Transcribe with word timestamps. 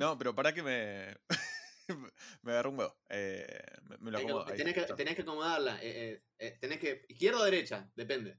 No, 0.00 0.16
pero 0.16 0.34
para 0.34 0.54
que 0.54 0.62
me. 0.62 1.14
me 2.42 2.52
agarró 2.52 2.70
un 2.70 2.78
huevo. 2.78 2.96
Eh, 3.10 3.46
me, 3.82 3.98
me 3.98 4.10
lo 4.10 4.16
Hay 4.18 4.24
que- 4.24 4.30
acomodo. 4.30 4.50
ahí. 4.50 4.56
tenés, 4.56 4.74
que, 4.74 4.94
tenés 4.94 5.14
que 5.14 5.22
acomodarla. 5.22 5.78
eh, 5.82 6.22
eh, 6.38 6.58
tenés 6.58 6.78
que. 6.78 7.04
Izquierda 7.08 7.40
o 7.40 7.44
derecha, 7.44 7.90
depende. 7.94 8.38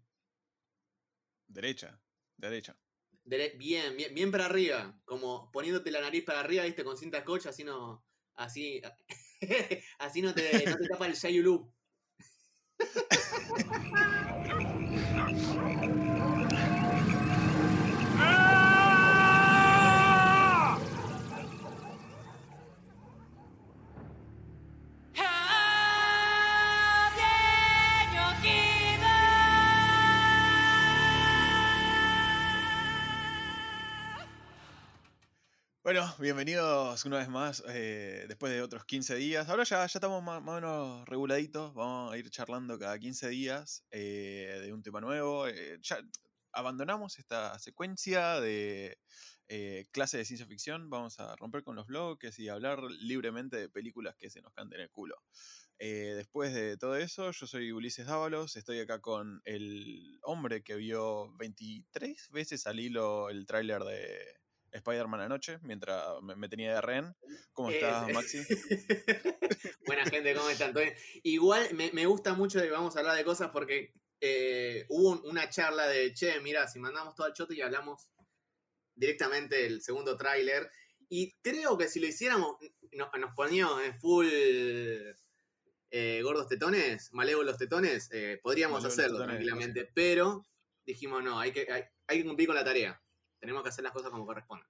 Derecha. 1.47 2.01
Derecha. 2.35 2.75
Dere- 3.23 3.55
bien, 3.59 3.95
bien, 3.95 4.15
bien 4.15 4.31
para 4.31 4.47
arriba. 4.47 4.99
Como 5.05 5.51
poniéndote 5.51 5.91
la 5.91 6.01
nariz 6.01 6.23
para 6.23 6.39
arriba, 6.39 6.63
viste, 6.63 6.83
con 6.83 6.97
cinta 6.97 7.21
scotch, 7.21 7.45
así 7.45 7.63
no. 7.63 8.03
Así. 8.33 8.81
así 9.99 10.23
no 10.23 10.33
te, 10.33 10.65
no 10.65 10.77
te 10.77 10.87
tapa 10.87 11.05
el 11.05 11.13
Shayulu. 11.13 11.71
Bueno, 35.93 36.15
bienvenidos 36.19 37.03
una 37.03 37.17
vez 37.17 37.27
más, 37.27 37.61
eh, 37.67 38.23
después 38.29 38.49
de 38.53 38.61
otros 38.61 38.85
15 38.85 39.13
días. 39.15 39.49
Ahora 39.49 39.65
ya, 39.65 39.79
ya 39.79 39.97
estamos 39.97 40.23
más, 40.23 40.41
más 40.41 40.53
o 40.53 40.55
menos 40.55 41.09
reguladitos, 41.09 41.73
vamos 41.73 42.13
a 42.13 42.17
ir 42.17 42.29
charlando 42.29 42.79
cada 42.79 42.97
15 42.97 43.27
días 43.27 43.83
eh, 43.91 44.61
de 44.61 44.71
un 44.71 44.81
tema 44.81 45.01
nuevo. 45.01 45.49
eh, 45.49 45.79
ya 45.81 45.99
abandonamos 46.53 47.19
esta 47.19 47.59
secuencia 47.59 48.39
de 48.39 48.99
clase 49.91 50.17
de 50.17 50.23
ciencia 50.23 50.47
ficción, 50.47 50.89
vamos 50.89 51.19
a 51.19 51.35
romper 51.35 51.61
con 51.61 51.75
los 51.75 51.87
bloques 51.87 52.39
y 52.39 52.47
hablar 52.47 52.81
libremente 53.01 53.57
de 53.57 53.67
películas 53.67 54.15
que 54.15 54.29
se 54.29 54.41
nos 54.41 54.53
canten 54.53 54.79
el 54.79 54.89
culo. 54.91 55.21
Después 55.77 56.53
de 56.53 56.77
todo 56.77 56.95
eso, 56.95 57.31
yo 57.31 57.47
soy 57.47 57.73
Ulises 57.73 58.05
Dávalos, 58.05 58.55
estoy 58.55 58.79
acá 58.79 59.01
con 59.01 59.41
el 59.43 60.21
hombre 60.23 60.63
que 60.63 60.75
vio 60.75 61.33
23 61.35 62.29
veces 62.29 62.65
al 62.65 62.79
hilo 62.79 63.29
el 63.29 63.45
tráiler 63.45 63.83
de 63.83 64.40
Spider-Man 64.71 65.21
anoche, 65.21 65.59
mientras 65.63 66.21
me, 66.21 66.35
me 66.35 66.47
tenía 66.49 66.73
de 66.75 66.81
rehén. 66.81 67.15
¿Cómo 67.53 67.69
Eh, 67.69 67.75
estás, 67.75 68.11
Maxi? 68.13 68.39
Buena 69.85 70.05
gente, 70.05 70.33
¿cómo 70.35 70.49
están? 70.49 70.73
Igual 71.23 71.73
me, 71.73 71.91
me 71.91 72.05
gusta 72.05 72.33
mucho 72.33 72.61
que 72.61 72.69
vamos 72.69 72.95
a 72.95 72.99
hablar 72.99 73.15
de 73.17 73.23
cosas 73.23 73.49
porque 73.51 73.93
eh, 74.19 74.85
hubo 74.89 75.11
un- 75.11 75.21
una 75.29 75.49
charla 75.49 75.87
de, 75.87 76.13
che, 76.13 76.39
mira, 76.41 76.67
si 76.67 76.79
mandamos 76.79 77.15
todo 77.15 77.27
al 77.27 77.33
choto 77.33 77.53
y 77.53 77.61
hablamos 77.61 78.09
directamente 78.95 79.55
del 79.63 79.81
segundo 79.81 80.15
tráiler. 80.17 80.69
Y 81.09 81.33
creo 81.41 81.77
que 81.77 81.87
si 81.87 81.99
lo 81.99 82.07
hiciéramos, 82.07 82.55
no- 82.93 83.11
nos 83.19 83.33
poníamos 83.35 83.83
en 83.83 83.99
full 83.99 84.27
eh, 85.93 86.21
gordos 86.23 86.47
tetones, 86.47 87.11
malévolos 87.13 87.57
tetones, 87.57 88.09
eh, 88.11 88.39
podríamos 88.41 88.81
Malévolos 88.83 88.93
hacerlo 88.93 89.17
tetones, 89.17 89.35
tranquilamente. 89.35 89.91
Pero 89.93 90.47
dijimos, 90.85 91.21
no, 91.23 91.39
hay 91.39 91.51
que, 91.51 91.67
hay, 91.71 91.83
hay 92.07 92.17
que 92.19 92.25
cumplir 92.25 92.47
con 92.47 92.55
la 92.55 92.63
tarea. 92.63 93.01
Tenemos 93.41 93.63
que 93.63 93.69
hacer 93.69 93.83
las 93.83 93.91
cosas 93.91 94.11
como 94.11 94.25
corresponden. 94.25 94.65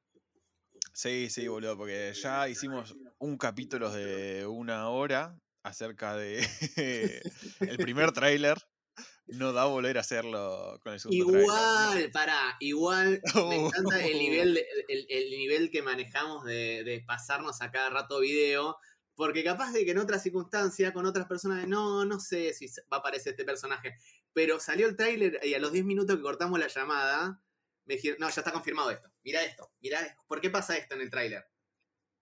Sí, 0.94 1.30
sí, 1.30 1.48
boludo, 1.48 1.78
porque 1.78 2.14
ya 2.16 2.50
hicimos 2.50 2.96
un 3.20 3.38
capítulo 3.38 3.92
de 3.92 4.46
una 4.48 4.90
hora 4.90 5.38
acerca 5.64 6.16
de 6.16 6.40
el 7.60 7.78
primer 7.78 8.12
tráiler. 8.12 8.58
No 9.28 9.54
da 9.54 9.66
volver 9.66 9.98
a 9.98 10.02
hacerlo 10.02 10.80
con 10.84 10.94
el 10.94 11.00
segundo. 11.00 11.40
Igual, 11.40 12.12
pará, 12.12 12.58
igual 12.60 13.22
me 13.50 13.56
encanta 13.68 14.04
el 14.04 14.18
nivel, 14.20 14.56
de- 14.56 14.66
el, 14.90 15.06
el 15.10 15.30
nivel 15.32 15.70
que 15.70 15.82
manejamos 15.82 16.44
de, 16.44 16.84
de 16.84 17.02
pasarnos 17.06 17.62
a 17.62 17.72
cada 17.72 17.90
rato 17.92 18.20
video, 18.20 18.78
porque 19.16 19.44
capaz 19.44 19.72
de 19.72 19.86
que 19.86 19.92
en 19.92 20.00
otra 20.00 20.20
circunstancia, 20.20 20.92
con 20.92 21.06
otras 21.06 21.28
personas, 21.28 21.66
no, 21.68 22.04
no 22.04 22.20
sé 22.20 22.54
si 22.54 22.68
va 22.92 22.98
a 22.98 23.00
aparecer 23.00 23.32
este 23.34 23.46
personaje, 23.46 23.96
pero 24.34 24.60
salió 24.60 24.88
el 24.88 24.98
tráiler 24.98 25.40
y 25.44 25.54
a 25.54 25.60
los 25.60 25.72
10 25.72 25.86
minutos 25.86 26.16
que 26.18 26.22
cortamos 26.24 26.60
la 26.60 26.68
llamada, 26.68 27.42
me 27.86 27.96
dijeron, 27.96 28.18
no, 28.20 28.30
ya 28.30 28.42
está 28.42 28.52
confirmado 28.52 28.92
esto, 28.92 29.12
mira 29.24 29.44
esto, 29.44 29.72
mira, 29.82 30.00
esto, 30.02 30.22
¿por 30.28 30.40
qué 30.42 30.50
pasa 30.50 30.78
esto 30.78 30.96
en 30.96 31.02
el 31.02 31.10
tráiler? 31.10 31.46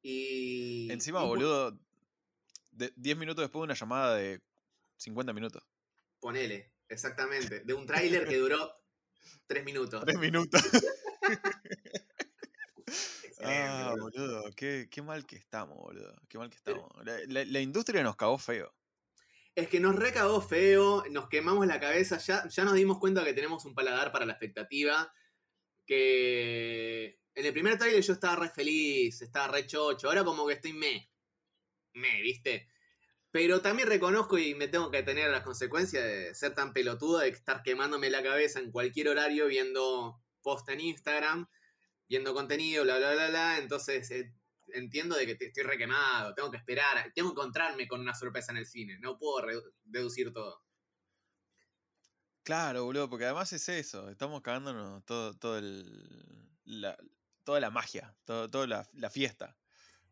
Y... 0.02 0.92
Encima, 0.92 1.24
y 1.24 1.28
boludo, 1.28 1.78
de 2.72 2.94
10 2.96 3.18
minutos 3.18 3.44
después 3.44 3.60
de 3.62 3.66
una 3.66 3.74
llamada 3.74 4.16
de 4.16 4.42
50 4.98 5.34
minutos. 5.34 5.64
Ponele, 6.20 6.72
exactamente, 6.88 7.60
de 7.62 7.74
un 7.74 7.86
tráiler 7.86 8.28
que 8.28 8.38
duró 8.38 8.74
3 9.48 9.64
minutos. 9.66 10.04
3 10.06 10.18
minutos. 10.18 10.62
Ah, 13.42 13.96
boludo. 13.98 14.34
boludo, 14.42 14.52
qué, 14.56 14.88
qué 14.92 15.02
mal 15.02 15.26
que 15.26 15.38
estamos, 15.38 15.78
boludo. 15.78 16.14
Qué 16.28 16.38
mal 16.38 16.50
que 16.50 16.58
estamos. 16.58 16.90
La, 17.06 17.18
la- 17.28 17.46
la 17.46 17.60
industria 17.62 18.04
nos 18.04 18.16
cagó 18.16 18.38
feo. 18.38 18.74
Es 19.56 19.68
que 19.70 19.80
nos 19.80 19.96
recagó 19.96 20.42
feo, 20.42 21.04
nos 21.10 21.28
quemamos 21.30 21.66
la 21.68 21.80
cabeza, 21.80 22.18
ya, 22.18 22.48
ya 22.48 22.64
nos 22.64 22.74
dimos 22.76 23.00
cuenta 23.00 23.24
que 23.24 23.34
tenemos 23.34 23.66
un 23.66 23.74
paladar 23.74 24.12
para 24.12 24.26
la 24.26 24.34
expectativa. 24.34 25.12
Que 25.90 27.20
en 27.34 27.46
el 27.48 27.52
primer 27.54 27.78
trailer 27.80 28.04
yo 28.04 28.14
estaba 28.14 28.36
re 28.36 28.50
feliz, 28.50 29.22
estaba 29.24 29.48
re 29.48 29.66
chocho, 29.66 30.08
ahora 30.08 30.24
como 30.24 30.46
que 30.48 30.54
estoy 30.54 30.74
me. 30.74 31.10
Me, 31.94 32.22
¿viste? 32.22 32.70
Pero 33.32 33.62
también 33.62 33.90
reconozco 33.90 34.38
y 34.38 34.56
me 34.56 34.68
tengo 34.70 34.92
que 34.92 35.04
tener 35.04 35.32
las 35.32 35.44
consecuencias 35.44 36.04
de 36.06 36.36
ser 36.36 36.56
tan 36.56 36.74
pelotudo, 36.74 37.20
de 37.20 37.30
estar 37.30 37.64
quemándome 37.64 38.10
la 38.12 38.24
cabeza 38.24 38.60
en 38.60 38.72
cualquier 38.72 39.10
horario 39.10 39.48
viendo 39.48 40.22
post 40.44 40.70
en 40.70 40.82
Instagram, 40.82 41.48
viendo 42.10 42.34
contenido, 42.34 42.84
bla, 42.86 42.98
bla, 43.00 43.14
bla, 43.14 43.30
bla. 43.30 43.58
Entonces 43.60 44.12
eh, 44.12 44.34
entiendo 44.74 45.16
de 45.18 45.26
que 45.28 45.36
te- 45.36 45.48
estoy 45.48 45.64
requemado, 45.64 46.36
tengo 46.36 46.52
que 46.52 46.58
esperar, 46.58 47.12
tengo 47.16 47.30
que 47.32 47.42
encontrarme 47.42 47.88
con 47.88 48.02
una 48.02 48.16
sorpresa 48.16 48.52
en 48.54 48.60
el 48.60 48.68
cine, 48.68 49.00
no 49.00 49.18
puedo 49.20 49.48
deducir 49.84 50.34
todo. 50.34 50.64
Claro, 52.50 52.84
boludo, 52.86 53.08
porque 53.08 53.26
además 53.26 53.54
es 53.54 53.70
eso. 53.70 54.10
Estamos 54.10 54.42
cagándonos 54.42 55.06
todo, 55.06 55.36
todo 55.36 55.60
el, 55.60 56.50
la, 56.66 56.98
toda 57.44 57.60
la 57.60 57.70
magia, 57.70 58.16
todo, 58.26 58.50
toda 58.50 58.66
la, 58.66 58.90
la 58.94 59.12
fiesta. 59.12 59.56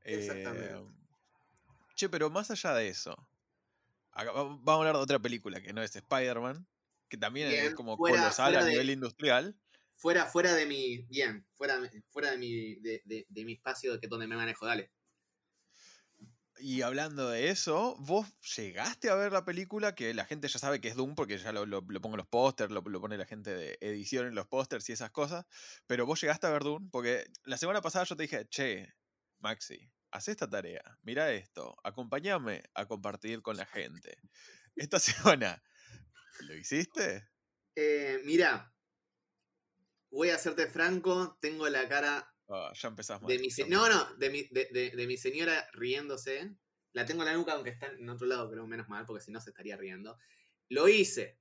Exactamente. 0.04 0.72
Eh, 0.76 0.86
che, 1.96 2.10
pero 2.10 2.30
más 2.30 2.52
allá 2.52 2.76
de 2.76 2.90
eso, 2.90 3.18
acá 4.12 4.32
va- 4.34 4.44
vamos 4.44 4.68
a 4.68 4.74
hablar 4.76 4.94
de 4.98 5.02
otra 5.02 5.18
película 5.18 5.60
que 5.62 5.74
no 5.74 5.82
es 5.82 5.96
Spider-Man, 5.96 6.68
que 7.10 7.18
también 7.18 7.52
es 7.52 7.74
como 7.74 7.98
fuera- 7.98 8.18
colosal 8.20 8.52
fuera 8.52 8.60
a 8.62 8.66
de- 8.66 8.72
nivel 8.72 8.90
industrial. 8.92 9.60
Fuera, 9.96 10.28
fuera 10.28 10.54
de 10.54 10.68
mi. 10.68 11.00
Bien, 11.10 11.44
fuera, 11.56 11.82
fuera 12.12 12.30
de 12.30 12.38
mi. 12.38 12.76
De, 12.76 13.02
de- 13.04 13.26
de 13.28 13.46
mi 13.46 13.54
espacio 13.54 14.00
que 14.00 14.08
donde 14.08 14.28
me 14.28 14.36
manejo, 14.36 14.68
dale. 14.68 14.92
Y 16.60 16.82
hablando 16.82 17.30
de 17.30 17.50
eso, 17.50 17.96
¿vos 18.00 18.28
llegaste 18.56 19.10
a 19.10 19.16
ver 19.16 19.32
la 19.32 19.46
película? 19.46 19.94
Que 19.96 20.14
la 20.14 20.26
gente 20.26 20.48
ya 20.48 20.60
sabe 20.60 20.82
que 20.82 20.88
es 20.88 20.96
Doom 20.96 21.16
porque 21.16 21.38
ya 21.38 21.52
lo, 21.52 21.66
lo, 21.66 21.82
pongo 21.84 22.16
en 22.16 22.18
los 22.18 22.28
pósters, 22.28 22.72
lo, 22.72 22.82
lo 22.82 23.02
pone 23.02 23.18
la 23.18 23.26
gente 23.26 23.54
de 23.54 23.78
edición 23.82 24.28
en 24.28 24.36
los 24.36 24.48
pósters 24.48 24.90
y 24.90 24.94
esas 24.94 25.12
cosas. 25.12 25.46
Pero 25.86 26.06
vos 26.06 26.20
llegaste 26.22 26.48
a 26.48 26.52
ver 26.52 26.64
Doom 26.64 26.90
porque 26.90 27.26
la 27.44 27.58
semana 27.58 27.82
pasada 27.82 28.06
yo 28.06 28.16
te 28.16 28.24
dije, 28.24 28.48
che, 28.50 28.94
Maxi, 29.40 29.92
haz 30.12 30.28
esta 30.28 30.50
tarea, 30.50 30.82
mira 31.04 31.32
esto, 31.32 31.76
acompáñame 31.84 32.64
a 32.74 32.86
compartir 32.86 33.42
con 33.42 33.58
la 33.58 33.66
gente. 33.66 34.18
Esta 34.76 35.00
semana, 35.40 35.64
¿lo 36.42 36.56
hiciste? 36.56 37.28
Eh, 37.76 38.22
mira, 38.26 38.74
voy 40.10 40.30
a 40.30 40.38
serte 40.38 40.68
franco, 40.68 41.38
tengo 41.42 41.70
la 41.70 41.88
cara 41.88 42.34
Ah, 42.50 42.72
ya 42.74 42.88
empezás 42.90 43.22
mal. 43.22 43.30
de 43.30 43.40
mi. 43.40 43.50
ya 43.50 43.56
se- 43.56 43.70
No, 43.70 43.90
no, 43.90 44.16
de 44.16 44.30
mi, 44.30 44.44
de, 44.52 44.68
de- 44.72 44.92
de 44.92 45.08
mi 45.08 45.18
señora 45.18 45.68
riéndose. 45.74 46.56
La 46.94 47.06
tengo 47.06 47.22
en 47.24 47.28
la 47.30 47.34
nuca, 47.36 47.54
aunque 47.54 47.70
está 47.72 47.88
en 47.88 48.10
otro 48.10 48.26
lado, 48.28 48.50
pero 48.50 48.66
menos 48.66 48.88
mal, 48.90 49.06
porque 49.06 49.24
si 49.24 49.32
no 49.32 49.40
se 49.42 49.50
estaría 49.52 49.76
riendo. 49.78 50.18
Lo 50.70 50.88
hice. 50.88 51.40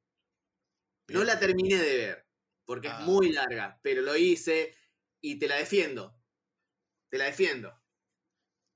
No 1.09 1.23
la 1.25 1.39
terminé 1.39 1.77
de 1.77 1.97
ver, 1.97 2.29
porque 2.65 2.89
Ah. 2.89 2.99
es 3.01 3.07
muy 3.07 3.33
larga, 3.33 3.79
pero 3.83 4.03
lo 4.03 4.17
hice 4.17 4.75
y 5.21 5.39
te 5.39 5.47
la 5.49 5.57
defiendo. 5.57 6.21
Te 7.09 7.19
la 7.19 7.27
defiendo. 7.27 7.71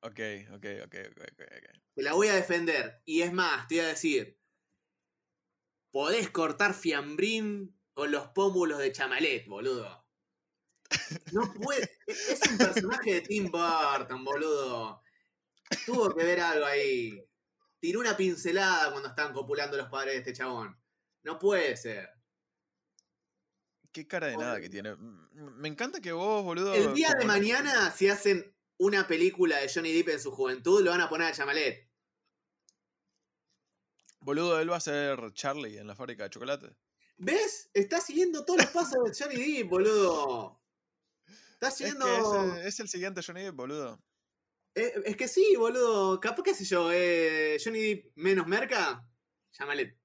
Ok, 0.03 0.21
ok, 0.53 0.67
ok, 0.85 0.95
ok. 1.11 1.21
ok. 1.31 1.81
Te 1.95 2.03
la 2.03 2.13
voy 2.15 2.29
a 2.29 2.35
defender. 2.35 3.03
Y 3.05 3.23
es 3.23 3.33
más, 3.33 3.67
te 3.69 3.75
voy 3.77 3.85
a 3.85 3.89
decir. 3.89 4.39
Podés 5.93 6.31
cortar 6.31 6.73
fiambrín 6.75 7.77
con 7.93 8.13
los 8.13 8.29
pómulos 8.29 8.79
de 8.79 8.93
chamalet, 8.93 9.47
boludo. 9.47 10.00
No 11.33 11.53
puede. 11.55 11.99
Es 12.07 12.41
un 12.51 12.59
personaje 12.59 13.15
de 13.15 13.21
Tim 13.23 13.51
Burton, 13.51 14.25
boludo. 14.25 15.03
Tuvo 15.87 16.15
que 16.15 16.25
ver 16.25 16.41
algo 16.41 16.67
ahí. 16.67 17.25
Tiró 17.79 18.01
una 18.01 18.17
pincelada 18.17 18.91
cuando 18.91 19.09
estaban 19.09 19.33
copulando 19.33 19.77
los 19.77 19.89
padres 19.89 20.15
de 20.15 20.19
este 20.19 20.33
chabón. 20.33 20.79
No 21.23 21.39
puede 21.39 21.77
ser. 21.77 22.11
Qué 23.93 24.07
cara 24.07 24.29
de 24.29 24.37
nada 24.37 24.61
que 24.61 24.69
tiene. 24.69 24.97
Me 24.97 25.69
encanta 25.69 26.01
que 26.01 26.13
vos, 26.13 26.45
boludo. 26.45 26.75
El 26.75 26.95
día 26.95 27.15
de 27.19 27.25
mañana, 27.25 27.91
si 27.91 28.09
hacen 28.09 28.55
una 28.79 29.07
película 29.07 29.59
de 29.59 29.71
Johnny 29.73 29.93
Depp 29.93 30.11
en 30.11 30.21
su 30.21 30.31
juventud, 30.31 30.83
lo 30.83 30.91
van 30.91 31.01
a 31.01 31.09
poner 31.09 31.29
a 31.29 31.33
Chamalet. 31.33 31.91
Boludo, 34.21 34.61
él 34.61 34.71
va 34.71 34.77
a 34.77 34.81
ser 34.81 35.33
Charlie 35.33 35.79
en 35.79 35.87
la 35.87 35.97
fábrica 35.97 36.25
de 36.25 36.31
chocolate. 36.31 36.77
¿Ves? 37.17 37.71
Está 37.75 38.01
siguiendo 38.01 38.45
todos 38.45 38.61
los 38.61 38.71
pasos 38.71 38.99
de 39.05 39.25
Johnny 39.25 39.57
Depp, 39.57 39.69
boludo. 39.69 40.60
Está 41.61 41.69
Es 41.69 41.77
que 41.77 41.91
siguiendo. 41.91 42.57
es, 42.57 42.67
es 42.67 42.81
el 42.81 42.89
siguiente 42.89 43.23
Johnny 43.23 43.43
Depp, 43.43 43.55
boludo. 43.57 44.03
Eh, 44.75 44.93
es 45.05 45.17
que 45.17 45.29
sí, 45.29 45.57
boludo. 45.57 46.19
Capaz, 46.21 46.43
qué 46.43 46.55
sé 46.55 46.65
yo, 46.65 46.91
eh, 46.91 47.59
Johnny 47.63 47.81
Depp 47.81 48.13
menos 48.17 48.47
merca, 48.47 49.07
llámale. 49.59 49.99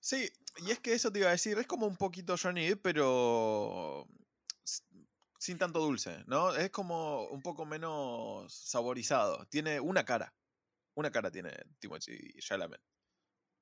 Sí, 0.00 0.28
y 0.58 0.70
es 0.70 0.80
que 0.80 0.94
eso 0.94 1.12
te 1.12 1.20
iba 1.20 1.28
a 1.28 1.32
decir, 1.32 1.58
es 1.58 1.66
como 1.66 1.86
un 1.86 1.96
poquito 1.96 2.34
Johnny 2.40 2.68
Depp, 2.68 2.82
pero 2.82 4.06
sin 5.38 5.58
tanto 5.58 5.78
dulce, 5.80 6.24
¿no? 6.26 6.54
Es 6.56 6.70
como 6.70 7.28
un 7.28 7.42
poco 7.42 7.64
menos 7.64 8.52
saborizado. 8.52 9.46
Tiene 9.46 9.78
una 9.78 10.04
cara. 10.04 10.34
Una 10.96 11.10
cara 11.12 11.30
tiene 11.30 11.52
Timothy 11.78 12.32
Chalamet. 12.40 12.80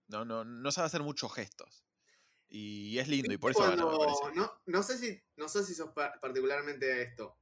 No, 0.08 0.25
no, 0.25 0.44
no 0.44 0.72
sabe 0.72 0.87
hacer 0.87 1.02
muchos 1.02 1.32
gestos. 1.34 1.84
Y 2.56 3.00
es 3.00 3.08
lindo, 3.08 3.32
y 3.32 3.36
por 3.36 3.50
eso 3.50 3.58
Cuando- 3.64 4.30
no, 4.36 4.62
no 4.66 4.82
sé 4.84 4.96
si, 4.96 5.20
no 5.36 5.48
sé 5.48 5.64
si 5.64 5.74
sos 5.74 5.90
par- 5.90 6.20
particularmente 6.20 6.92
a 6.92 6.98
esto. 7.02 7.36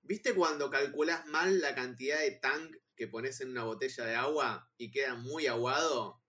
¿Viste 0.00 0.34
cuando 0.34 0.70
calculás 0.70 1.26
mal 1.26 1.60
la 1.60 1.74
cantidad 1.74 2.18
de 2.18 2.30
tank 2.30 2.74
que 2.96 3.08
pones 3.08 3.42
en 3.42 3.50
una 3.50 3.64
botella 3.64 4.06
de 4.06 4.14
agua 4.14 4.70
y 4.78 4.90
queda 4.90 5.16
muy 5.16 5.48
aguado? 5.48 6.22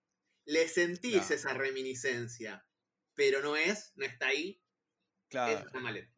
Le 0.44 0.68
sentís 0.68 1.12
Claro. 1.12 1.34
esa 1.34 1.54
reminiscencia, 1.54 2.66
pero 3.14 3.40
no 3.40 3.56
es, 3.56 3.92
no 3.96 4.04
está 4.04 4.26
ahí. 4.26 4.62
Claro. 5.30 5.66
Es. 5.66 6.08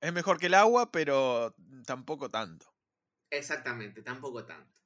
Es 0.00 0.12
mejor 0.12 0.40
que 0.40 0.46
el 0.46 0.54
agua, 0.54 0.90
pero 0.90 1.54
tampoco 1.86 2.28
tanto. 2.28 2.66
Exactamente, 3.30 4.02
tampoco 4.02 4.44
tanto. 4.44 4.76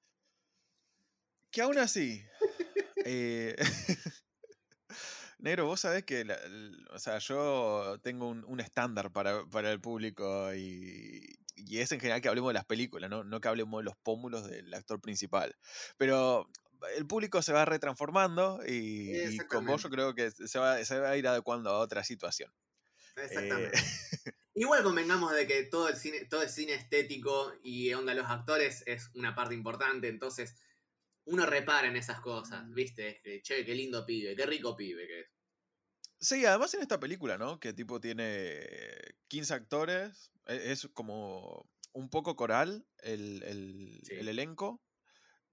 Que 1.50 1.62
aún 1.62 1.78
así. 1.78 2.22
eh, 3.06 3.56
Negro, 5.44 5.66
vos 5.66 5.80
sabés 5.80 6.04
que, 6.04 6.24
la- 6.24 6.34
el- 6.36 6.86
o 6.90 6.98
sea, 6.98 7.18
yo 7.18 7.98
tengo 8.02 8.28
un, 8.28 8.44
un 8.46 8.60
estándar 8.60 9.12
para, 9.12 9.44
para 9.46 9.70
el 9.72 9.80
público 9.80 10.54
y, 10.54 11.36
y 11.54 11.78
es 11.80 11.92
en 11.92 12.00
general 12.00 12.20
que 12.22 12.28
hablemos 12.28 12.48
de 12.50 12.54
las 12.54 12.64
películas, 12.64 13.10
¿no? 13.10 13.24
no 13.24 13.40
que 13.40 13.48
hablemos 13.48 13.80
de 13.80 13.84
los 13.84 13.96
pómulos 14.02 14.46
del 14.48 14.72
actor 14.72 15.00
principal. 15.02 15.54
Pero 15.98 16.48
el 16.96 17.06
público 17.06 17.42
se 17.42 17.52
va 17.52 17.64
retransformando 17.66 18.60
y, 18.66 19.36
y 19.36 19.38
con 19.46 19.66
vos 19.66 19.82
yo 19.82 19.90
creo 19.90 20.14
que 20.14 20.30
se 20.30 20.58
va, 20.58 20.82
se 20.84 20.98
va 20.98 21.10
a 21.10 21.16
ir 21.16 21.28
adecuando 21.28 21.70
a 21.70 21.78
otra 21.78 22.04
situación. 22.04 22.50
Exactamente. 23.16 23.78
Eh, 23.78 24.32
Igual 24.56 24.84
convengamos 24.84 25.34
de 25.34 25.46
que 25.46 25.64
todo 25.64 25.88
el 25.88 25.96
cine, 25.96 26.26
todo 26.26 26.42
el 26.42 26.48
cine 26.48 26.74
estético 26.74 27.52
y 27.62 27.92
onda 27.92 28.14
los 28.14 28.28
actores 28.30 28.84
es 28.86 29.10
una 29.14 29.34
parte 29.34 29.54
importante, 29.54 30.08
entonces 30.08 30.56
uno 31.26 31.46
repara 31.46 31.88
en 31.88 31.96
esas 31.96 32.20
cosas, 32.20 32.68
¿viste? 32.72 33.08
Es 33.08 33.20
que, 33.22 33.42
che, 33.42 33.64
qué 33.64 33.74
lindo 33.74 34.06
pibe, 34.06 34.36
qué 34.36 34.46
rico 34.46 34.76
pibe 34.76 35.06
que 35.06 35.20
es. 35.20 35.26
Sí, 36.24 36.46
además 36.46 36.72
en 36.72 36.80
esta 36.80 36.98
película, 36.98 37.36
¿no? 37.36 37.60
Que 37.60 37.74
tipo 37.74 38.00
tiene 38.00 38.66
15 39.28 39.52
actores, 39.52 40.30
e- 40.46 40.72
es 40.72 40.88
como 40.94 41.68
un 41.92 42.08
poco 42.08 42.34
coral 42.34 42.86
el, 43.02 43.42
el- 43.42 44.00
Sí. 44.04 44.14
el 44.14 44.28
elenco 44.28 44.82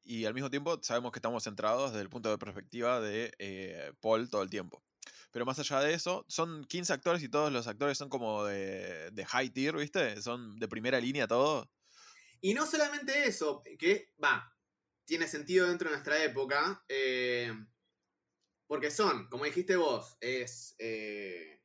y 0.03 0.25
al 0.25 0.33
mismo 0.33 0.49
tiempo 0.49 0.79
sabemos 0.81 1.11
que 1.11 1.19
estamos 1.19 1.43
centrados 1.43 1.91
desde 1.91 2.03
el 2.03 2.09
punto 2.09 2.29
de 2.29 2.37
perspectiva 2.37 3.01
de 3.01 3.33
eh, 3.39 3.93
Paul 4.01 4.29
todo 4.29 4.43
el 4.43 4.49
tiempo. 4.49 4.81
Pero 5.31 5.45
más 5.45 5.59
allá 5.59 5.81
de 5.81 5.93
eso, 5.93 6.25
son 6.29 6.63
15 6.65 6.93
actores 6.93 7.21
y 7.21 7.29
todos 7.29 7.51
los 7.51 7.67
actores 7.67 7.97
son 7.97 8.09
como 8.09 8.45
de, 8.45 9.11
de 9.11 9.25
high 9.25 9.49
tier, 9.49 9.75
¿viste? 9.75 10.21
Son 10.21 10.57
de 10.57 10.67
primera 10.69 11.01
línea 11.01 11.27
todos. 11.27 11.67
Y 12.41 12.53
no 12.53 12.65
solamente 12.65 13.27
eso, 13.27 13.61
que 13.77 14.13
va, 14.23 14.57
tiene 15.05 15.27
sentido 15.27 15.67
dentro 15.67 15.89
de 15.89 15.95
nuestra 15.95 16.23
época, 16.23 16.83
eh, 16.87 17.53
porque 18.71 18.89
son, 18.89 19.27
como 19.27 19.43
dijiste 19.43 19.75
vos, 19.75 20.15
es... 20.21 20.77
eh, 20.79 21.61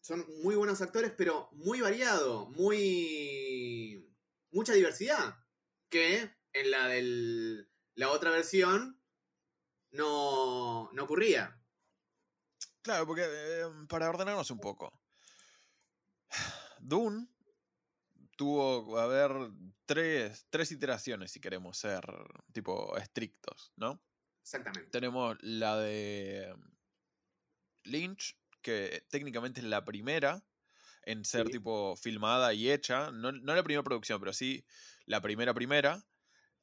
son 0.00 0.26
muy 0.42 0.56
buenos 0.56 0.82
actores, 0.82 1.12
pero 1.16 1.48
muy 1.52 1.80
variado, 1.80 2.48
muy... 2.48 4.12
mucha 4.50 4.72
diversidad, 4.72 5.38
que 5.88 6.34
en 6.52 6.70
la 6.72 6.88
del 6.88 7.70
la 7.94 8.10
otra 8.10 8.32
versión 8.32 9.00
no, 9.92 10.90
no 10.94 11.04
ocurría. 11.04 11.62
Claro, 12.82 13.06
porque 13.06 13.22
eh, 13.24 13.66
para 13.88 14.10
ordenarnos 14.10 14.50
un 14.50 14.58
poco. 14.58 15.00
Dune 16.80 17.28
tuvo, 18.36 18.98
a 18.98 19.06
ver, 19.06 19.30
tres, 19.86 20.44
tres 20.50 20.72
iteraciones 20.72 21.30
si 21.30 21.40
queremos 21.40 21.78
ser 21.78 22.02
tipo 22.52 22.96
estrictos, 22.96 23.72
¿no? 23.76 24.02
Exactamente. 24.42 24.90
Tenemos 24.90 25.36
la 25.42 25.78
de 25.78 26.54
Lynch, 27.84 28.36
que 28.62 29.04
técnicamente 29.08 29.60
es 29.60 29.66
la 29.66 29.84
primera 29.84 30.42
en 31.02 31.24
ser 31.24 31.46
Sí. 31.46 31.52
tipo 31.52 31.96
filmada 31.96 32.52
y 32.52 32.70
hecha. 32.70 33.10
No, 33.10 33.32
no 33.32 33.54
la 33.54 33.62
primera 33.62 33.82
producción, 33.82 34.20
pero 34.20 34.32
sí 34.32 34.64
la 35.06 35.20
primera 35.20 35.54
primera. 35.54 36.04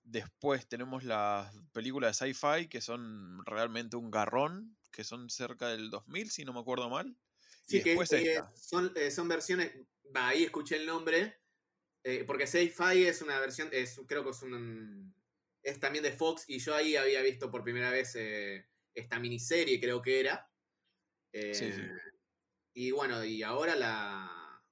Después 0.04 0.68
tenemos 0.68 1.04
las 1.04 1.54
películas 1.74 2.20
de 2.20 2.28
sci-fi 2.34 2.68
que 2.70 2.82
son 2.82 3.44
realmente 3.46 3.98
un 3.98 4.10
garrón, 4.12 4.78
que 4.92 5.04
son 5.04 5.30
cerca 5.30 5.68
del 5.70 5.90
2000, 5.90 6.32
si 6.32 6.46
no 6.46 6.54
me 6.54 6.60
acuerdo 6.62 6.90
mal. 6.90 7.18
Sí, 7.66 7.78
y 7.78 7.82
que 7.84 7.90
después 7.90 8.12
eh, 8.14 8.34
esta. 8.36 8.56
son, 8.56 8.94
eh, 8.96 9.12
son 9.12 9.28
versiones. 9.28 9.74
Ahí 10.14 10.44
escuché 10.44 10.78
el 10.78 10.86
nombre. 10.86 11.42
eh, 12.04 12.24
porque 12.26 12.48
Sci-Fi 12.48 13.06
es 13.06 13.22
una 13.22 13.38
versión. 13.40 13.68
Es, 13.74 14.00
creo 14.08 14.24
que 14.24 14.30
es 14.30 14.42
un. 14.44 15.14
Es 15.64 15.80
también 15.80 16.04
de 16.04 16.12
Fox. 16.12 16.46
Y 16.48 16.60
yo 16.60 16.76
ahí 16.76 16.96
había 16.96 17.22
visto 17.22 17.50
por 17.52 17.64
primera 17.64 17.90
vez 17.92 18.16
eh, 18.16 18.68
esta 18.94 19.20
miniserie, 19.20 19.80
creo 19.80 20.02
que 20.02 20.20
era. 20.20 20.50
Sí, 21.34 21.72
sí. 21.72 21.82
Eh, 21.82 21.92
Y 22.74 22.92
bueno, 22.92 23.24
y 23.24 23.44
ahora 23.44 23.76
la. 23.76 24.64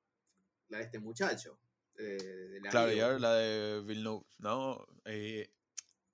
La 0.69 0.77
de 0.79 0.83
este 0.83 0.99
muchacho. 0.99 1.59
eh, 1.97 2.03
del 2.17 2.61
Claro, 2.63 2.91
y 2.91 2.99
ahora 2.99 3.19
la 3.19 3.33
de 3.35 3.81
Villeneuve, 3.81 4.25
¿no? 4.39 4.85
Eh, 5.05 5.49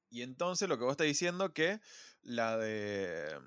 y 0.09 0.21
entonces 0.23 0.67
lo 0.69 0.77
que 0.77 0.83
vos 0.83 0.91
estás 0.91 1.07
diciendo 1.07 1.53
que 1.53 1.79
la 2.21 2.57
de. 2.57 3.39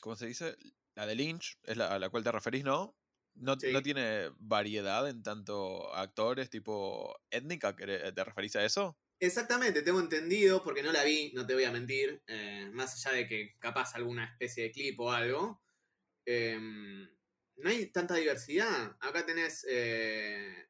¿Cómo 0.00 0.14
se 0.16 0.26
dice? 0.26 0.56
La 0.94 1.06
de 1.06 1.14
Lynch, 1.14 1.58
es 1.64 1.76
la 1.76 1.94
a 1.94 1.98
la 1.98 2.08
cual 2.10 2.22
te 2.24 2.32
referís, 2.32 2.64
¿no? 2.64 2.96
No, 3.34 3.58
Sí. 3.58 3.72
no 3.72 3.82
tiene 3.82 4.30
variedad 4.38 5.08
en 5.08 5.22
tanto 5.22 5.92
actores, 5.94 6.50
tipo 6.50 7.18
étnica, 7.30 7.74
¿queré- 7.76 8.12
¿te 8.12 8.24
referís 8.24 8.56
a 8.56 8.64
eso? 8.64 8.98
Exactamente, 9.22 9.82
tengo 9.82 10.00
entendido, 10.00 10.62
porque 10.64 10.82
no 10.82 10.90
la 10.92 11.04
vi, 11.04 11.30
no 11.34 11.46
te 11.46 11.52
voy 11.52 11.64
a 11.64 11.70
mentir, 11.70 12.22
eh, 12.26 12.70
más 12.72 12.94
allá 13.06 13.18
de 13.18 13.28
que 13.28 13.54
capaz 13.58 13.94
alguna 13.94 14.24
especie 14.24 14.64
de 14.64 14.72
clip 14.72 14.98
o 14.98 15.12
algo, 15.12 15.62
eh, 16.24 16.58
no 16.58 17.68
hay 17.68 17.92
tanta 17.92 18.14
diversidad. 18.14 18.96
Acá 18.98 19.26
tenés, 19.26 19.66
eh, 19.68 20.66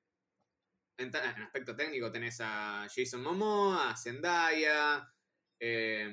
en, 0.99 1.14
aspecto 1.17 1.76
técnico, 1.76 2.11
tenés 2.11 2.38
a 2.41 2.88
Jason 2.93 3.22
Momoa, 3.22 3.91
a 3.93 3.96
Zendaya, 3.96 5.08
eh, 5.60 6.10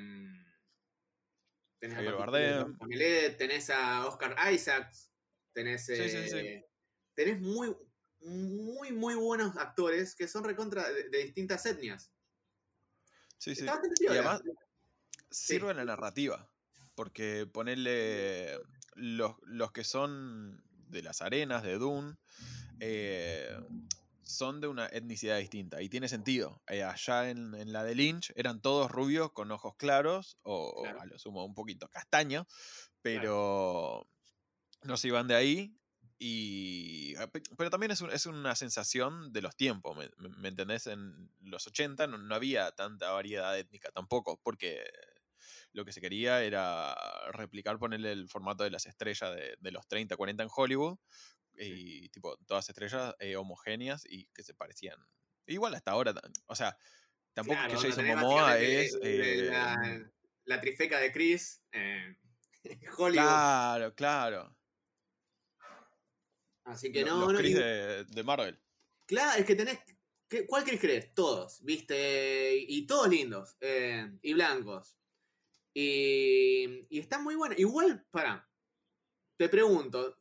tenés 1.80 1.98
a 1.98 2.02
Bardem. 2.02 2.78
Tenés 3.36 3.70
a 3.70 4.06
Oscar 4.06 4.36
Isaacs, 4.52 5.12
tenés, 5.52 5.86
Sí, 5.86 5.96
sí, 5.96 6.28
sí. 6.28 6.36
eh, 6.36 6.64
tenés 7.14 7.40
muy, 7.40 7.76
muy, 8.20 8.92
muy 8.92 9.16
buenos 9.16 9.56
actores 9.56 10.14
que 10.14 10.28
son 10.28 10.44
recontra 10.44 10.88
de- 10.88 11.08
de 11.08 11.18
distintas 11.24 11.66
etnias. 11.66 12.12
Sí, 13.38 13.54
sí. 13.54 13.66
Y 14.00 14.06
además 14.08 14.42
sirve 15.30 15.74
la 15.74 15.84
narrativa. 15.84 16.48
Porque 16.94 17.46
ponerle 17.46 18.58
los, 18.94 19.36
los 19.42 19.72
que 19.72 19.84
son 19.84 20.62
de 20.88 21.02
las 21.02 21.22
arenas 21.22 21.62
de 21.62 21.78
Dune 21.78 22.16
eh, 22.80 23.56
son 24.22 24.60
de 24.60 24.66
una 24.66 24.86
etnicidad 24.86 25.38
distinta. 25.38 25.80
Y 25.80 25.88
tiene 25.88 26.08
sentido. 26.08 26.60
Eh, 26.66 26.82
allá 26.82 27.30
en, 27.30 27.54
en 27.54 27.72
la 27.72 27.84
de 27.84 27.94
Lynch 27.94 28.32
eran 28.36 28.60
todos 28.60 28.90
rubios 28.90 29.32
con 29.32 29.50
ojos 29.50 29.74
claros, 29.76 30.38
o, 30.42 30.84
a 30.86 31.06
lo 31.06 31.18
sumo 31.18 31.44
un 31.44 31.54
poquito 31.54 31.88
castaño, 31.88 32.46
pero 33.00 34.06
no 34.82 34.96
se 34.96 35.08
iban 35.08 35.28
de 35.28 35.34
ahí. 35.34 35.74
Y, 36.18 37.14
ah, 37.16 37.28
pe- 37.28 37.42
pero 37.56 37.70
también 37.70 37.92
es, 37.92 38.00
un- 38.00 38.10
es 38.10 38.26
una 38.26 38.54
sensación 38.56 39.32
de 39.32 39.42
los 39.42 39.56
tiempos, 39.56 39.96
¿me, 39.96 40.48
entendés? 40.48 40.86
En 40.88 41.30
los 41.40 41.66
80 41.66 42.06
no, 42.08 42.18
no 42.18 42.34
había 42.34 42.72
tanta 42.72 43.10
variedad 43.12 43.56
étnica 43.58 43.90
tampoco, 43.92 44.40
porque 44.42 44.84
lo 45.72 45.84
que 45.84 45.92
se 45.92 46.00
quería 46.00 46.42
era 46.42 46.94
replicar, 47.32 47.78
ponerle 47.78 48.12
el 48.12 48.28
formato 48.28 48.64
de 48.64 48.70
las 48.70 48.86
estrellas 48.86 49.34
de, 49.34 49.56
de 49.60 49.70
los 49.72 49.86
30, 49.86 50.16
40 50.16 50.42
en 50.42 50.50
Hollywood, 50.54 50.98
y 51.54 52.08
tipo, 52.10 52.36
todas 52.46 52.68
estrellas 52.68 53.14
eh, 53.18 53.36
homogéneas 53.36 54.04
y 54.08 54.26
que 54.28 54.44
se 54.44 54.54
parecían. 54.54 54.98
Igual 55.46 55.74
hasta 55.74 55.92
ahora, 55.92 56.14
o 56.46 56.54
sea, 56.54 56.76
tampoco 57.34 57.58
Claro, 57.58 57.74
es 57.74 57.80
que 57.80 57.88
Jason 57.88 58.06
Momoa 58.06 58.58
es... 58.58 58.98
de 59.00 59.38
eh, 59.40 59.50
la, 59.50 60.10
la 60.44 60.60
trifeca 60.60 60.98
de 60.98 61.12
Chris. 61.12 61.62
eh, 61.72 62.16
Hollywood. 62.98 63.12
claro, 63.12 63.94
claro. 63.94 64.57
Así 66.68 66.92
que 66.92 67.04
no, 67.04 67.20
los 67.20 67.32
no. 67.32 67.38
Chris 67.38 67.52
y- 67.52 67.54
de, 67.58 68.04
de 68.04 68.22
Marvel. 68.22 68.58
Claro, 69.06 69.38
es 69.40 69.46
que 69.46 69.54
tenés. 69.54 69.78
¿qué- 70.28 70.46
¿Cuál 70.46 70.64
Chris 70.64 70.80
crees? 70.80 71.14
Todos, 71.14 71.62
¿viste? 71.64 72.56
Y 72.56 72.86
todos 72.86 73.08
lindos. 73.08 73.56
eh, 73.60 74.06
y 74.22 74.34
blancos. 74.34 74.98
Y, 75.74 76.86
y 76.90 76.98
está 76.98 77.18
muy 77.18 77.34
bueno. 77.34 77.54
Igual, 77.58 78.04
para. 78.10 78.48
Te 79.38 79.48
pregunto. 79.48 80.16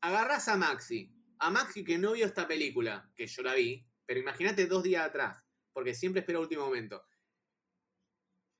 Agarrás 0.00 0.48
a 0.48 0.56
Maxi. 0.56 1.12
A 1.38 1.50
Maxi 1.50 1.84
que 1.84 1.98
no 1.98 2.12
vio 2.12 2.26
esta 2.26 2.48
película, 2.48 3.10
que 3.14 3.26
yo 3.26 3.42
la 3.42 3.54
vi. 3.54 3.86
pero 4.06 4.20
imagínate 4.20 4.66
dos 4.66 4.82
días 4.84 5.04
atrás, 5.04 5.42
porque 5.72 5.92
siempre 5.94 6.20
espero 6.20 6.40
último 6.40 6.64
momento. 6.64 7.02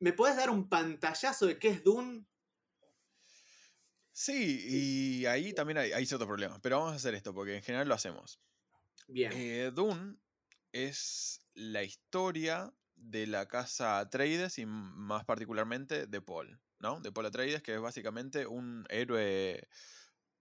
¿Me 0.01 0.13
podés 0.13 0.37
dar 0.37 0.51
un 0.51 0.69
pantallazo 0.69 1.47
de 1.47 1.59
qué 1.59 1.69
es 1.69 1.83
Dune? 1.85 2.27
Sí, 4.19 5.19
y 5.21 5.27
ahí 5.27 5.53
también 5.53 5.77
hay, 5.77 5.93
hay 5.93 6.07
ciertos 6.07 6.27
problemas, 6.27 6.59
pero 6.63 6.79
vamos 6.79 6.95
a 6.95 6.97
hacer 6.97 7.15
esto 7.15 7.35
porque 7.35 7.57
en 7.57 7.63
general 7.63 7.87
lo 7.89 7.95
hacemos. 7.95 8.41
Bien. 9.09 9.33
Eh, 9.33 9.73
Dune 9.75 10.19
es 10.73 11.41
la 11.55 11.85
historia 11.85 12.75
de 12.97 13.27
la 13.27 13.47
casa 13.49 14.01
Atreides 14.01 14.59
y 14.59 14.67
más 14.67 15.25
particularmente 15.27 16.07
de 16.07 16.23
Paul, 16.23 16.61
¿no? 16.81 17.01
De 17.01 17.13
Paul 17.13 17.27
Atreides, 17.27 17.63
que 17.63 17.75
es 17.75 17.81
básicamente 17.81 18.47
un 18.47 18.87
héroe 18.91 19.69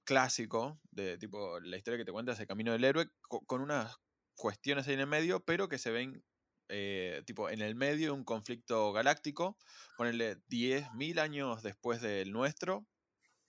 clásico, 0.04 0.82
de 0.92 1.18
tipo 1.18 1.60
la 1.60 1.78
historia 1.78 1.98
que 1.98 2.06
te 2.06 2.12
cuenta 2.12 2.34
es 2.34 2.40
el 2.40 2.48
camino 2.48 2.72
del 2.74 2.84
héroe, 2.84 3.08
co- 3.22 3.46
con 3.46 3.62
unas 3.62 3.98
cuestiones 4.36 4.88
ahí 4.88 4.94
en 4.96 5.00
el 5.02 5.08
medio, 5.08 5.44
pero 5.46 5.68
que 5.70 5.78
se 5.80 5.92
ven 5.92 6.24
eh, 6.70 7.24
tipo 7.26 7.50
en 7.50 7.62
el 7.62 7.76
medio 7.76 8.08
de 8.08 8.12
un 8.12 8.24
conflicto 8.26 8.92
galáctico, 8.94 9.58
ponerle 9.96 10.38
10.000 10.48 11.20
años 11.20 11.64
después 11.64 12.02
del 12.02 12.32
nuestro, 12.32 12.88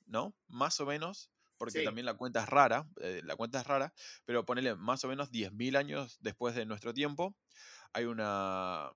¿no? 0.07 0.35
Más 0.49 0.81
o 0.81 0.87
menos, 0.87 1.31
porque 1.59 1.83
Sí. 1.83 1.83
también 1.83 2.07
la 2.07 2.15
cuenta 2.15 2.43
es 2.43 2.49
rara, 2.49 2.89
eh, 3.01 3.23
la 3.25 3.37
cuenta 3.37 3.61
es 3.61 3.67
rara, 3.67 3.95
pero 4.25 4.45
ponerle 4.47 4.77
más 4.77 5.05
o 5.05 5.09
menos 5.09 5.31
10.000 5.31 5.77
años 5.77 6.19
después 6.21 6.55
de 6.55 6.67
nuestro 6.67 6.93
tiempo, 6.95 7.37
hay 7.93 8.05
una, 8.07 8.93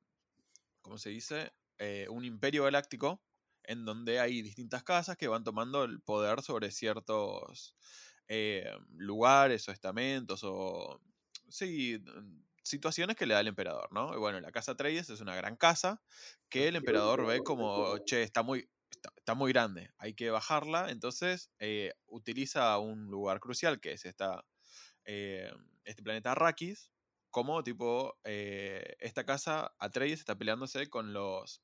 ¿cómo 0.82 0.98
se 0.98 1.10
dice? 1.10 1.52
Eh, 1.78 2.06
un 2.10 2.24
imperio 2.24 2.64
galáctico 2.64 3.22
en 3.64 3.84
donde 3.84 4.20
hay 4.20 4.42
distintas 4.42 4.82
casas 4.84 5.16
que 5.16 5.28
van 5.28 5.44
tomando 5.44 5.84
el 5.84 6.00
poder 6.02 6.42
sobre 6.42 6.70
ciertos 6.70 7.76
eh, 8.28 8.72
lugares 8.96 9.68
o 9.68 9.72
estamentos 9.72 10.42
o, 10.44 11.00
sí, 11.48 12.02
situaciones 12.62 13.16
que 13.16 13.26
le 13.26 13.34
da 13.34 13.40
el 13.40 13.48
emperador, 13.48 13.88
¿no? 13.92 14.14
Y 14.14 14.18
bueno, 14.18 14.40
la 14.40 14.52
casa 14.52 14.72
Atreides 14.72 15.10
es 15.10 15.20
una 15.20 15.34
gran 15.34 15.56
casa 15.56 16.02
que 16.48 16.68
el 16.68 16.76
emperador 16.76 17.26
ve 17.26 17.42
como, 17.42 17.98
che, 17.98 18.22
está 18.22 18.42
muy, 18.42 18.70
está, 19.30 19.34
muy 19.38 19.52
grande, 19.52 19.90
hay 19.98 20.14
que 20.14 20.30
bajarla, 20.30 20.90
entonces 20.90 21.50
eh, 21.60 21.92
utiliza 22.06 22.76
un 22.78 23.06
lugar 23.06 23.38
crucial 23.38 23.80
que 23.80 23.92
es 23.92 24.04
esta, 24.04 24.44
eh, 25.04 25.52
este 25.84 26.02
planeta 26.02 26.32
Arrakis, 26.32 26.90
como 27.30 27.62
tipo, 27.62 28.18
eh, 28.24 28.96
esta 28.98 29.24
casa 29.24 29.72
Atreides 29.78 30.18
está 30.18 30.36
peleándose 30.36 30.88
con 30.88 31.12
los 31.12 31.62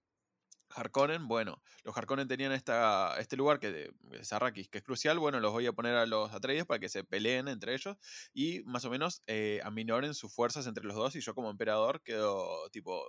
Harkonnen, 0.70 1.26
bueno, 1.26 1.60
los 1.82 1.96
Harkonnen 1.96 2.28
tenían 2.28 2.52
esta, 2.52 3.18
este 3.18 3.36
lugar 3.36 3.58
que 3.58 3.90
es 4.12 4.32
Arrakis, 4.32 4.68
que 4.68 4.78
es 4.78 4.84
crucial, 4.84 5.18
bueno, 5.18 5.40
los 5.40 5.52
voy 5.52 5.66
a 5.66 5.72
poner 5.72 5.96
a 5.96 6.06
los 6.06 6.32
Atreides 6.32 6.66
para 6.66 6.78
que 6.78 6.88
se 6.88 7.02
peleen 7.02 7.48
entre 7.48 7.74
ellos 7.74 7.96
y 8.32 8.62
más 8.64 8.84
o 8.84 8.90
menos 8.90 9.22
aminoren 9.64 10.14
sus 10.14 10.32
fuerzas 10.32 10.68
entre 10.68 10.84
los 10.84 10.94
dos 10.94 11.16
y 11.16 11.20
yo 11.20 11.34
como 11.34 11.50
emperador 11.50 12.02
quedo 12.02 12.70
tipo 12.70 13.04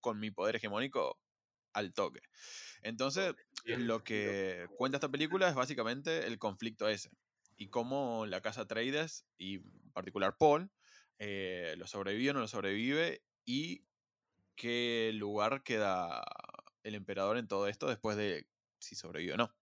con 0.00 0.20
mi 0.20 0.30
poder 0.30 0.56
hegemónico 0.56 1.18
al 1.74 1.94
toque. 1.94 2.20
Entonces, 2.82 3.34
lo 3.66 4.04
que 4.04 4.68
cuenta 4.76 4.98
esta 4.98 5.10
película 5.10 5.48
es 5.48 5.54
básicamente 5.54 6.26
el 6.26 6.38
conflicto 6.38 6.88
ese 6.88 7.10
y 7.56 7.68
cómo 7.70 8.26
la 8.26 8.40
casa 8.42 8.62
Atreides 8.62 9.26
y 9.38 9.56
en 9.56 9.92
particular 9.92 10.36
Paul 10.38 10.72
eh, 11.18 11.74
lo 11.78 11.86
sobrevive 11.86 12.30
o 12.30 12.34
no 12.34 12.40
lo 12.40 12.48
sobrevive 12.48 13.24
y 13.44 13.86
qué 14.56 15.12
lugar 15.14 15.62
queda 15.64 16.22
el 16.82 16.94
emperador 16.94 17.38
en 17.38 17.48
todo 17.48 17.68
esto 17.68 17.88
después 17.88 18.16
de 18.16 18.48
si 18.80 18.96
sobrevive 18.96 19.34
o 19.34 19.36
no. 19.36 19.54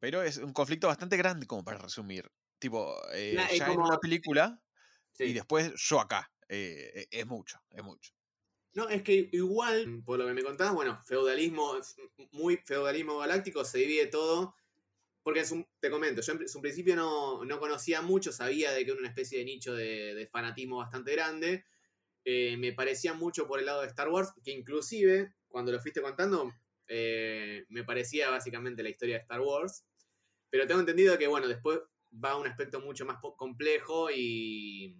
Pero 0.00 0.22
es 0.22 0.38
un 0.38 0.52
conflicto 0.52 0.86
bastante 0.88 1.16
grande 1.16 1.46
como 1.46 1.64
para 1.64 1.78
resumir. 1.78 2.30
Tipo, 2.58 2.96
eh, 3.12 3.46
ya 3.50 3.70
en 3.72 3.76
como- 3.76 3.86
una 3.88 3.98
película 3.98 4.62
y 5.20 5.32
después 5.34 5.74
yo 5.76 6.00
acá. 6.00 6.32
Eh, 6.48 7.08
e- 7.12 7.20
es 7.20 7.26
mucho, 7.26 7.60
es 7.70 7.84
mucho. 7.84 8.12
No, 8.74 8.88
es 8.88 9.02
que 9.02 9.28
igual, 9.32 10.02
por 10.04 10.18
lo 10.18 10.26
que 10.26 10.34
me 10.34 10.42
contabas, 10.42 10.74
bueno, 10.74 11.00
feudalismo, 11.04 11.76
muy 12.32 12.58
feudalismo 12.58 13.18
galáctico, 13.18 13.64
se 13.64 13.78
divide 13.78 14.06
todo. 14.06 14.54
Porque 15.22 15.40
es 15.40 15.50
un, 15.50 15.66
te 15.80 15.90
comento, 15.90 16.22
yo 16.22 16.32
en 16.32 16.46
un 16.54 16.62
principio 16.62 16.96
no, 16.96 17.44
no 17.44 17.58
conocía 17.58 18.00
mucho, 18.00 18.32
sabía 18.32 18.72
de 18.72 18.84
que 18.84 18.92
era 18.92 19.00
una 19.00 19.08
especie 19.08 19.38
de 19.38 19.44
nicho 19.44 19.74
de, 19.74 20.28
fanatismo 20.32 20.78
bastante 20.78 21.12
grande. 21.12 21.64
Eh, 22.24 22.56
me 22.56 22.72
parecía 22.72 23.14
mucho 23.14 23.46
por 23.46 23.58
el 23.58 23.66
lado 23.66 23.82
de 23.82 23.88
Star 23.88 24.08
Wars, 24.08 24.32
que 24.42 24.52
inclusive, 24.52 25.34
cuando 25.48 25.72
lo 25.72 25.80
fuiste 25.80 26.00
contando, 26.00 26.50
eh, 26.86 27.66
me 27.68 27.84
parecía 27.84 28.30
básicamente 28.30 28.82
la 28.82 28.88
historia 28.88 29.16
de 29.16 29.22
Star 29.22 29.40
Wars. 29.40 29.84
Pero 30.50 30.66
tengo 30.66 30.80
entendido 30.80 31.18
que, 31.18 31.26
bueno, 31.26 31.46
después 31.46 31.80
va 32.12 32.30
a 32.30 32.36
un 32.36 32.46
aspecto 32.46 32.80
mucho 32.80 33.04
más 33.04 33.18
complejo 33.36 34.10
y 34.10 34.96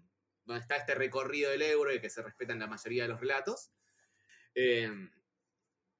donde 0.49 0.62
está 0.62 0.76
este 0.76 0.95
recorrido 0.95 1.50
del 1.50 1.62
euro 1.62 1.95
y 1.95 2.00
que 2.00 2.09
se 2.09 2.23
respetan 2.23 2.59
la 2.59 2.67
mayoría 2.67 3.02
de 3.02 3.11
los 3.11 3.21
relatos. 3.21 3.71
Eh, 4.55 4.90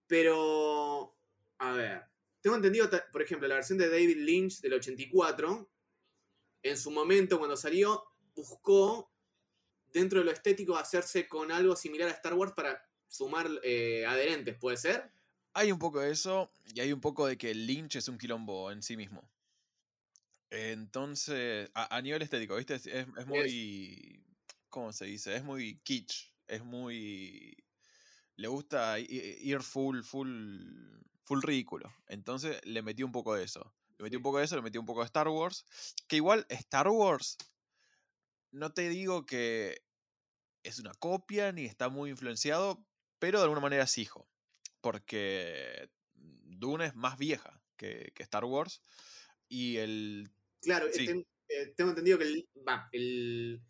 pero, 0.07 1.15
a 1.59 1.73
ver, 1.73 2.03
tengo 2.41 2.57
entendido, 2.57 2.89
por 3.13 3.21
ejemplo, 3.21 3.47
la 3.47 3.57
versión 3.57 3.79
de 3.79 3.91
David 3.91 4.17
Lynch 4.17 4.61
del 4.63 4.73
84, 4.73 5.71
en 6.63 6.79
su 6.79 6.91
momento 6.91 7.39
cuando 7.39 7.59
salió, 7.59 8.03
buscó 8.35 9.13
dentro 9.93 10.21
de 10.21 10.25
lo 10.25 10.31
estético 10.31 10.77
hacerse 10.77 11.29
con 11.29 11.53
algo 11.53 11.77
similar 11.77 12.09
a 12.09 12.13
Star 12.13 12.33
Wars 12.33 12.53
para 12.57 12.83
sumar 13.07 13.49
eh, 13.63 14.07
adherentes, 14.07 14.57
¿puede 14.57 14.79
ser? 14.79 15.11
Hay 15.53 15.73
un 15.73 15.79
poco 15.79 16.01
de 16.01 16.11
eso 16.11 16.51
y 16.75 16.81
hay 16.81 16.93
un 16.93 17.03
poco 17.03 17.27
de 17.27 17.37
que 17.37 17.53
Lynch 17.55 17.97
es 17.97 18.09
un 18.09 18.17
quilombo 18.17 18.73
en 18.73 18.83
sí 18.83 18.97
mismo. 18.97 19.29
Entonces, 20.51 21.71
a, 21.75 21.95
a 21.95 22.01
nivel 22.01 22.23
estético, 22.23 22.57
¿viste? 22.57 22.77
Es 22.77 23.27
muy. 23.27 24.25
¿Cómo 24.69 24.93
se 24.93 25.07
dice? 25.07 25.35
Es 25.37 25.45
muy 25.45 25.79
kitsch. 25.81 26.33
Es 26.47 26.65
muy. 26.65 27.57
Le 28.37 28.49
gusta 28.49 28.99
ir 29.01 29.63
full, 29.63 30.03
full. 30.03 30.31
full 31.25 31.43
ridículo. 31.43 31.93
Entonces 32.07 32.61
le 32.65 32.83
metí 32.83 33.03
un 33.03 33.13
poco 33.13 33.35
de 33.35 33.45
eso. 33.45 33.75
Le 33.99 34.05
metí 34.05 34.17
un 34.17 34.23
poco 34.23 34.39
de 34.39 34.45
eso, 34.45 34.57
le 34.57 34.63
metí 34.63 34.79
un 34.79 34.87
poco 34.87 35.01
de 35.01 35.07
Star 35.07 35.29
Wars. 35.29 35.65
Que 36.07 36.17
igual 36.17 36.47
Star 36.49 36.89
Wars. 36.89 37.37
No 38.53 38.73
te 38.73 38.89
digo 38.89 39.27
que 39.27 39.83
es 40.63 40.79
una 40.79 40.95
copia 40.95 41.53
ni 41.53 41.65
está 41.65 41.89
muy 41.89 42.11
influenciado, 42.11 42.85
pero 43.19 43.39
de 43.39 43.45
alguna 43.45 43.61
manera 43.61 43.85
es 43.85 43.99
hijo. 43.99 44.29
Porque 44.81 45.91
Dune 46.15 46.87
es 46.87 46.95
más 46.95 47.19
vieja 47.19 47.61
que, 47.77 48.13
que 48.15 48.23
Star 48.23 48.45
Wars. 48.45 48.81
Y 49.49 49.77
el. 49.79 50.31
Claro, 50.63 50.87
eh, 50.87 50.93
Sí. 50.93 51.27
eh, 51.49 51.73
tengo 51.77 51.91
entendido 51.91 52.19
que 52.19 52.25
el, 52.25 52.49
va, 52.67 52.89
el... 52.93 53.61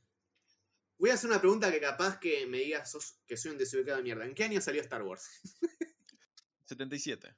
Voy 0.98 1.10
a 1.10 1.14
hacer 1.14 1.30
una 1.30 1.40
pregunta 1.40 1.70
que 1.70 1.80
capaz 1.80 2.18
que 2.18 2.46
me 2.46 2.58
digas 2.58 2.90
sos- 2.90 3.20
que 3.26 3.36
soy 3.36 3.52
un 3.52 3.58
desubicado 3.58 3.98
de 3.98 4.02
mierda. 4.02 4.24
¿En 4.24 4.34
qué 4.34 4.44
año 4.44 4.60
salió 4.60 4.80
Star 4.82 5.02
Wars? 5.02 5.28
77. 6.64 7.34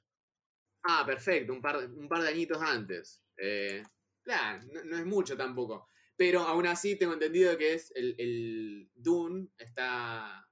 Ah, 0.83 1.03
perfecto, 1.05 1.53
un 1.53 1.61
par, 1.61 1.77
un 1.89 2.07
par 2.09 2.23
de 2.23 2.29
añitos 2.29 2.61
antes. 2.61 3.23
Eh, 3.37 3.83
claro, 4.23 4.63
no, 4.73 4.83
no 4.83 4.97
es 4.97 5.05
mucho 5.05 5.37
tampoco. 5.37 5.87
Pero 6.17 6.41
aún 6.41 6.65
así 6.67 6.97
tengo 6.97 7.13
entendido 7.13 7.57
que 7.57 7.73
es 7.75 7.91
el, 7.95 8.15
el 8.17 8.91
Dune 8.95 9.49
está 9.57 10.49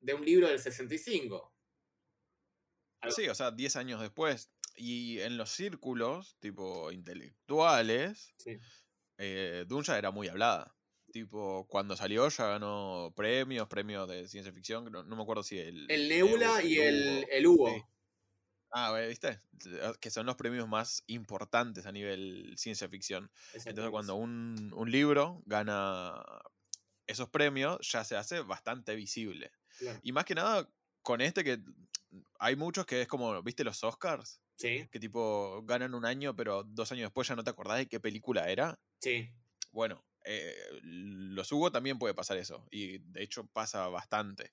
de 0.00 0.14
un 0.14 0.24
libro 0.24 0.48
del 0.48 0.58
65. 0.60 1.54
Algo- 3.00 3.14
Sí, 3.14 3.28
o 3.28 3.34
sea, 3.34 3.50
10 3.50 3.76
años 3.76 4.00
después. 4.00 4.52
Y 4.76 5.18
en 5.20 5.36
los 5.36 5.50
círculos, 5.50 6.36
tipo, 6.38 6.92
intelectuales, 6.92 8.32
Sí. 8.38 8.56
eh, 9.18 9.64
Dune 9.66 9.82
ya 9.84 9.98
era 9.98 10.12
muy 10.12 10.28
hablada. 10.28 10.77
Tipo, 11.12 11.66
cuando 11.68 11.96
salió 11.96 12.28
ya 12.28 12.46
ganó 12.46 13.12
premios, 13.16 13.66
premios 13.68 14.08
de 14.08 14.28
ciencia 14.28 14.52
ficción, 14.52 14.90
no, 14.92 15.02
no 15.02 15.16
me 15.16 15.22
acuerdo 15.22 15.42
si 15.42 15.58
el... 15.58 15.90
El 15.90 16.08
Nebula 16.08 16.62
y 16.62 16.78
el, 16.78 16.96
Hugo. 17.18 17.28
el 17.30 17.46
Hugo. 17.46 17.68
Sí. 17.74 17.82
Ah, 18.70 18.92
¿viste? 19.08 19.40
Que 20.00 20.10
son 20.10 20.26
los 20.26 20.36
premios 20.36 20.68
más 20.68 21.02
importantes 21.06 21.86
a 21.86 21.92
nivel 21.92 22.52
ciencia 22.58 22.88
ficción. 22.88 23.30
Entonces, 23.54 23.90
cuando 23.90 24.14
un, 24.16 24.70
un 24.74 24.90
libro 24.90 25.42
gana 25.46 26.22
esos 27.06 27.30
premios, 27.30 27.78
ya 27.90 28.04
se 28.04 28.16
hace 28.16 28.40
bastante 28.40 28.94
visible. 28.94 29.50
Claro. 29.78 29.98
Y 30.02 30.12
más 30.12 30.26
que 30.26 30.34
nada, 30.34 30.68
con 31.00 31.22
este 31.22 31.42
que 31.42 31.58
hay 32.38 32.56
muchos 32.56 32.84
que 32.84 33.00
es 33.02 33.08
como, 33.08 33.42
¿viste 33.42 33.64
los 33.64 33.82
Oscars? 33.82 34.42
Sí, 34.56 34.88
Que 34.90 34.98
tipo 35.00 35.62
ganan 35.64 35.94
un 35.94 36.04
año, 36.04 36.34
pero 36.34 36.64
dos 36.64 36.90
años 36.92 37.04
después 37.06 37.28
ya 37.28 37.36
no 37.36 37.44
te 37.44 37.50
acordás 37.50 37.78
de 37.78 37.86
qué 37.86 38.00
película 38.00 38.50
era. 38.50 38.78
sí. 39.00 39.30
Bueno, 39.70 40.02
eh, 40.28 40.54
los 40.82 41.50
Hugo 41.50 41.72
también 41.72 41.98
puede 41.98 42.14
pasar 42.14 42.36
eso. 42.36 42.66
Y 42.70 42.98
de 42.98 43.22
hecho 43.22 43.46
pasa 43.46 43.88
bastante. 43.88 44.52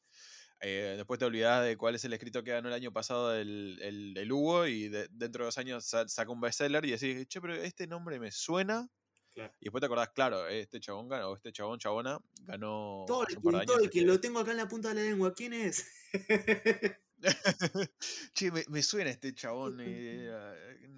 Eh, 0.61 0.93
después 0.95 1.19
te 1.19 1.25
olvidás 1.25 1.65
de 1.65 1.75
cuál 1.75 1.95
es 1.95 2.05
el 2.05 2.13
escrito 2.13 2.43
que 2.43 2.51
ganó 2.51 2.69
el 2.69 2.73
año 2.73 2.93
pasado 2.93 3.35
el, 3.35 3.77
el, 3.81 4.17
el 4.17 4.31
Hugo 4.31 4.65
y 4.67 4.87
de- 4.87 5.07
dentro 5.11 5.43
de 5.43 5.47
dos 5.47 5.57
años 5.57 5.85
sa- 5.85 6.07
saca 6.07 6.31
un 6.31 6.39
bestseller 6.39 6.85
y 6.85 6.91
decís, 6.91 7.27
che, 7.27 7.41
pero 7.41 7.53
este 7.55 7.87
nombre 7.87 8.19
me 8.19 8.31
suena. 8.31 8.87
Claro. 9.33 9.53
Y 9.59 9.65
después 9.65 9.81
te 9.81 9.85
acordás, 9.87 10.09
claro, 10.15 10.47
este 10.47 10.79
chabón 10.79 11.09
ganó, 11.09 11.35
este 11.35 11.51
chabón, 11.51 11.77
chabona, 11.77 12.17
ganó 12.43 13.03
Tolkien. 13.05 13.41
Tolkien, 13.41 13.81
este- 13.83 14.01
lo 14.05 14.19
tengo 14.21 14.39
acá 14.39 14.51
en 14.51 14.57
la 14.57 14.67
punta 14.69 14.89
de 14.89 14.95
la 14.95 15.01
lengua. 15.01 15.33
¿Quién 15.33 15.51
es? 15.51 15.85
che, 18.33 18.51
me, 18.51 18.63
me 18.69 18.81
suena 18.81 19.09
este 19.09 19.33
chabón. 19.33 19.79
eh, 19.81 20.29
eh, 20.81 20.89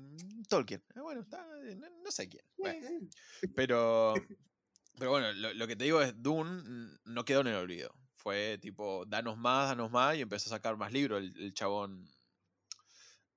Tolkien. 0.47 0.83
Ah, 0.95 1.01
bueno, 1.01 1.21
está, 1.21 1.45
no, 1.75 1.89
no 2.03 2.11
sé 2.11 2.29
quién. 2.29 2.43
Bueno, 2.57 2.87
pero 3.55 4.13
Pero 4.97 5.11
bueno, 5.11 5.31
lo, 5.33 5.53
lo 5.53 5.67
que 5.67 5.75
te 5.75 5.85
digo 5.85 6.01
es, 6.01 6.13
Dune 6.21 6.97
no 7.05 7.25
quedó 7.25 7.41
en 7.41 7.47
el 7.47 7.55
olvido. 7.55 7.91
Fue 8.15 8.57
tipo, 8.59 9.05
danos 9.05 9.37
más, 9.37 9.69
danos 9.69 9.91
más, 9.91 10.15
y 10.17 10.21
empezó 10.21 10.49
a 10.49 10.57
sacar 10.57 10.75
más 10.77 10.91
libros 10.91 11.19
el, 11.21 11.33
el 11.39 11.53
chabón 11.53 12.07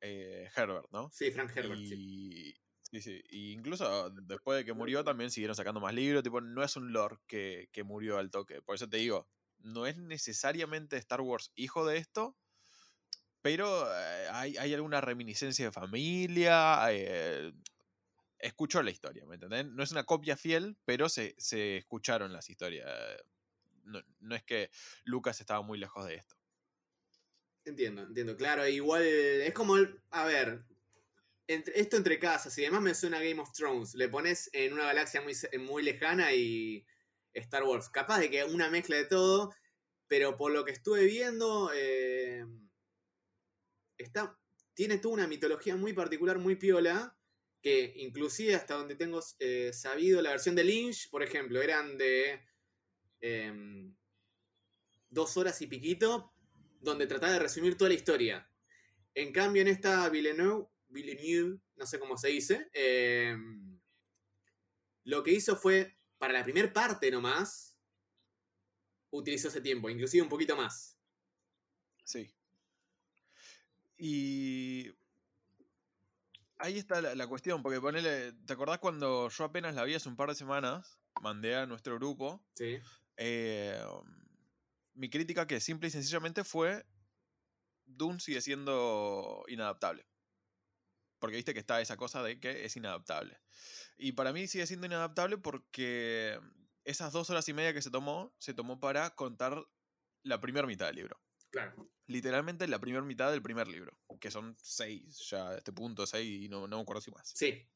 eh, 0.00 0.48
Herbert, 0.56 0.86
¿no? 0.90 1.10
Sí, 1.12 1.30
Frank 1.30 1.52
Herbert. 1.54 1.80
sí. 1.84 1.94
Y, 1.94 2.54
sí, 2.82 3.00
sí. 3.00 3.22
Y 3.30 3.52
incluso 3.52 4.10
después 4.10 4.58
de 4.58 4.64
que 4.64 4.72
murió 4.72 5.04
también 5.04 5.30
siguieron 5.30 5.54
sacando 5.54 5.80
más 5.80 5.94
libros. 5.94 6.22
Tipo, 6.22 6.40
no 6.40 6.62
es 6.62 6.76
un 6.76 6.92
lord 6.92 7.20
que, 7.26 7.68
que 7.72 7.84
murió 7.84 8.18
al 8.18 8.30
toque. 8.30 8.62
Por 8.62 8.74
eso 8.74 8.88
te 8.88 8.96
digo, 8.96 9.28
no 9.58 9.86
es 9.86 9.96
necesariamente 9.96 10.96
Star 10.96 11.20
Wars 11.20 11.52
hijo 11.54 11.86
de 11.86 11.98
esto, 11.98 12.36
pero 13.42 13.86
eh, 13.92 14.28
hay, 14.32 14.56
hay 14.56 14.74
alguna 14.74 15.00
reminiscencia 15.00 15.66
de 15.66 15.72
familia. 15.72 16.80
eh, 16.90 17.52
escuchó 18.40 18.82
la 18.82 18.90
historia, 18.90 19.24
¿me 19.26 19.34
entendés? 19.34 19.66
No 19.66 19.82
es 19.82 19.92
una 19.92 20.04
copia 20.04 20.36
fiel, 20.36 20.76
pero 20.84 21.08
se, 21.08 21.34
se 21.38 21.76
escucharon 21.78 22.32
las 22.32 22.48
historias. 22.50 22.88
No, 23.84 24.00
no 24.20 24.34
es 24.34 24.44
que 24.44 24.70
Lucas 25.04 25.40
estaba 25.40 25.62
muy 25.62 25.78
lejos 25.78 26.06
de 26.06 26.16
esto. 26.16 26.36
Entiendo, 27.64 28.02
entiendo. 28.02 28.36
Claro, 28.36 28.66
igual 28.66 29.02
es 29.02 29.52
como, 29.52 29.76
el- 29.76 30.02
a 30.10 30.24
ver, 30.24 30.64
entre- 31.46 31.78
esto 31.80 31.96
entre 31.96 32.18
casas 32.18 32.56
y 32.58 32.62
demás 32.62 32.82
me 32.82 32.94
suena 32.94 33.18
a 33.18 33.22
Game 33.22 33.40
of 33.40 33.52
Thrones. 33.52 33.94
Le 33.94 34.08
pones 34.08 34.50
en 34.52 34.72
una 34.72 34.84
galaxia 34.86 35.20
muy, 35.20 35.34
muy 35.60 35.82
lejana 35.82 36.32
y 36.32 36.86
Star 37.34 37.64
Wars. 37.64 37.88
Capaz 37.90 38.18
de 38.20 38.30
que 38.30 38.44
una 38.44 38.70
mezcla 38.70 38.96
de 38.96 39.04
todo, 39.06 39.52
pero 40.08 40.36
por 40.36 40.52
lo 40.52 40.64
que 40.64 40.72
estuve 40.72 41.04
viendo, 41.04 41.70
eh, 41.74 42.44
está, 43.98 44.38
tiene 44.74 44.98
toda 44.98 45.14
una 45.14 45.26
mitología 45.26 45.76
muy 45.76 45.92
particular, 45.92 46.38
muy 46.38 46.56
piola, 46.56 47.19
que 47.62 47.92
inclusive 47.96 48.54
hasta 48.54 48.74
donde 48.74 48.96
tengo 48.96 49.20
eh, 49.38 49.72
sabido, 49.72 50.22
la 50.22 50.30
versión 50.30 50.54
de 50.54 50.64
Lynch, 50.64 51.10
por 51.10 51.22
ejemplo, 51.22 51.60
eran 51.60 51.98
de 51.98 52.40
em, 53.20 53.94
dos 55.10 55.36
horas 55.36 55.60
y 55.60 55.66
piquito, 55.66 56.32
donde 56.80 57.06
trataba 57.06 57.34
de 57.34 57.40
resumir 57.40 57.76
toda 57.76 57.88
la 57.90 57.96
historia. 57.96 58.50
En 59.14 59.32
cambio, 59.32 59.62
en 59.62 59.68
esta 59.68 60.08
Villeneuve, 60.08 60.68
Villeneuve 60.88 61.60
no 61.76 61.86
sé 61.86 61.98
cómo 61.98 62.16
se 62.16 62.28
dice, 62.28 62.70
em, 62.72 63.78
lo 65.04 65.22
que 65.22 65.32
hizo 65.32 65.56
fue, 65.56 65.96
para 66.18 66.32
la 66.32 66.44
primera 66.44 66.72
parte 66.72 67.10
nomás, 67.10 67.76
utilizó 69.10 69.48
ese 69.48 69.60
tiempo, 69.60 69.90
inclusive 69.90 70.22
un 70.22 70.28
poquito 70.28 70.56
más. 70.56 70.96
Sí. 72.04 72.32
Y 73.98 74.90
ahí 76.60 76.78
está 76.78 77.00
la, 77.00 77.14
la 77.14 77.26
cuestión, 77.26 77.62
porque 77.62 77.80
ponele, 77.80 78.32
¿te 78.32 78.52
acordás 78.52 78.78
cuando 78.78 79.28
yo 79.28 79.44
apenas 79.44 79.74
la 79.74 79.84
vi 79.84 79.94
hace 79.94 80.08
un 80.08 80.16
par 80.16 80.28
de 80.28 80.34
semanas? 80.34 80.98
Mandé 81.20 81.56
a 81.56 81.66
nuestro 81.66 81.96
grupo. 81.96 82.42
¿sí? 82.54 82.78
eh, 83.22 83.84
mi 84.94 85.10
crítica 85.10 85.46
que 85.46 85.60
simple 85.60 85.88
y 85.88 85.90
sencillamente 85.90 86.42
fue 86.42 86.86
Dune 87.84 88.18
sigue 88.18 88.40
siendo 88.40 89.44
inadaptable. 89.48 90.06
Porque 91.18 91.36
viste 91.36 91.52
que 91.52 91.60
está 91.60 91.80
esa 91.82 91.98
cosa 91.98 92.22
de 92.22 92.40
que 92.40 92.64
es 92.64 92.76
inadaptable. 92.76 93.38
Y 93.98 94.12
para 94.12 94.32
mí 94.32 94.46
sigue 94.46 94.66
siendo 94.66 94.86
inadaptable 94.86 95.36
porque 95.36 96.40
esas 96.84 97.12
dos 97.12 97.28
horas 97.28 97.46
y 97.48 97.52
media 97.52 97.74
que 97.74 97.82
se 97.82 97.90
tomó, 97.90 98.34
se 98.38 98.54
tomó 98.54 98.80
para 98.80 99.10
contar 99.10 99.66
la 100.22 100.40
primera 100.40 100.66
mitad 100.66 100.86
del 100.86 100.96
libro 100.96 101.20
Claro. 101.50 101.90
literalmente 102.06 102.66
la 102.68 102.78
primera 102.78 103.04
mitad 103.04 103.30
del 103.30 103.42
primer 103.42 103.68
libro, 103.68 103.96
que 104.20 104.30
son 104.30 104.56
seis 104.58 105.18
ya 105.28 105.50
a 105.50 105.56
este 105.58 105.72
punto, 105.72 106.06
seis 106.06 106.44
y 106.44 106.48
no, 106.48 106.66
no 106.68 106.76
me 106.76 106.82
acuerdo 106.82 107.00
si 107.02 107.10
más. 107.10 107.28
Sí, 107.34 107.68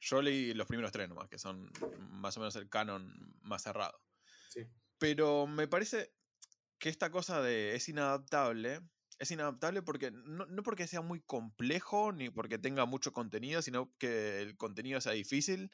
Yo 0.00 0.20
leí 0.22 0.52
los 0.54 0.66
primeros 0.66 0.92
tres 0.92 1.08
nomás, 1.08 1.28
que 1.28 1.38
son 1.38 1.70
más 1.98 2.36
o 2.36 2.40
menos 2.40 2.56
el 2.56 2.68
canon 2.68 3.12
más 3.42 3.62
cerrado. 3.62 3.98
sí. 4.48 4.66
Pero 4.98 5.46
me 5.46 5.68
parece 5.68 6.14
que 6.78 6.88
esta 6.88 7.10
cosa 7.10 7.40
de 7.42 7.74
es 7.74 7.88
inadaptable, 7.88 8.80
es 9.18 9.30
inadaptable 9.30 9.82
porque 9.82 10.10
no, 10.10 10.46
no 10.46 10.62
porque 10.62 10.86
sea 10.86 11.00
muy 11.00 11.20
complejo 11.20 12.12
ni 12.12 12.30
porque 12.30 12.58
tenga 12.58 12.84
mucho 12.86 13.12
contenido, 13.12 13.62
sino 13.62 13.94
que 13.98 14.42
el 14.42 14.56
contenido 14.56 15.00
sea 15.00 15.12
difícil. 15.12 15.70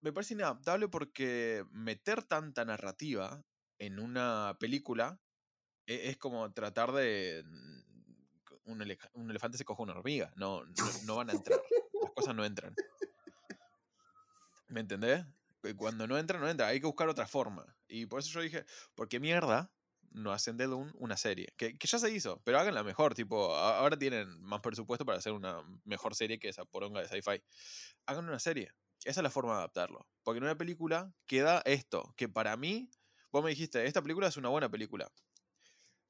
Me 0.00 0.12
parece 0.12 0.34
inadaptable 0.34 0.88
porque 0.88 1.64
meter 1.70 2.22
tanta 2.22 2.64
narrativa 2.64 3.44
en 3.78 3.98
una 3.98 4.56
película 4.60 5.20
e- 5.86 6.08
es 6.10 6.16
como 6.16 6.52
tratar 6.52 6.92
de... 6.92 7.42
mm, 7.46 7.78
Un, 8.66 8.82
ele- 8.82 8.98
un 9.14 9.30
elefante 9.30 9.56
se 9.58 9.64
coge 9.64 9.82
una 9.82 9.92
hormiga, 9.94 10.32
no, 10.36 10.62
no, 11.04 11.16
van 11.16 11.30
a 11.30 11.32
entrar, 11.32 11.60
las 12.02 12.12
cosas 12.12 12.34
no 12.34 12.44
entran. 12.44 12.74
¿Me 14.68 14.80
entendés? 14.80 15.24
Cuando 15.76 16.06
no 16.06 16.18
entra, 16.18 16.38
no 16.38 16.48
entra, 16.48 16.66
hay 16.68 16.80
que 16.80 16.86
buscar 16.86 17.08
otra 17.08 17.26
forma. 17.26 17.64
Y 17.88 18.06
por 18.06 18.20
eso 18.20 18.30
yo 18.30 18.40
dije, 18.40 18.64
¿por 18.94 19.08
qué 19.08 19.18
mierda 19.18 19.72
no 20.10 20.32
hacen 20.32 20.56
de 20.56 20.66
Dune 20.66 20.92
una 20.96 21.16
serie? 21.16 21.48
Que, 21.56 21.78
que 21.78 21.88
ya 21.88 21.98
se 21.98 22.10
hizo, 22.10 22.40
pero 22.44 22.58
háganla 22.58 22.84
mejor, 22.84 23.14
tipo, 23.14 23.54
ahora 23.56 23.98
tienen 23.98 24.40
más 24.42 24.60
presupuesto 24.60 25.04
para 25.06 25.18
hacer 25.18 25.32
una 25.32 25.62
mejor 25.84 26.14
serie 26.14 26.38
que 26.38 26.48
esa 26.50 26.64
poronga 26.66 27.00
de 27.00 27.08
sci-fi. 27.08 27.42
Hagan 28.06 28.28
una 28.28 28.38
serie, 28.38 28.70
esa 29.04 29.20
es 29.20 29.22
la 29.22 29.30
forma 29.30 29.52
de 29.52 29.58
adaptarlo. 29.58 30.06
Porque 30.22 30.38
en 30.38 30.44
una 30.44 30.58
película 30.58 31.10
queda 31.26 31.62
esto, 31.64 32.12
que 32.16 32.28
para 32.28 32.56
mí, 32.56 32.90
vos 33.30 33.44
me 33.44 33.50
dijiste, 33.50 33.84
esta 33.86 34.02
película 34.02 34.28
es 34.28 34.36
una 34.36 34.48
buena 34.48 34.70
película. 34.70 35.10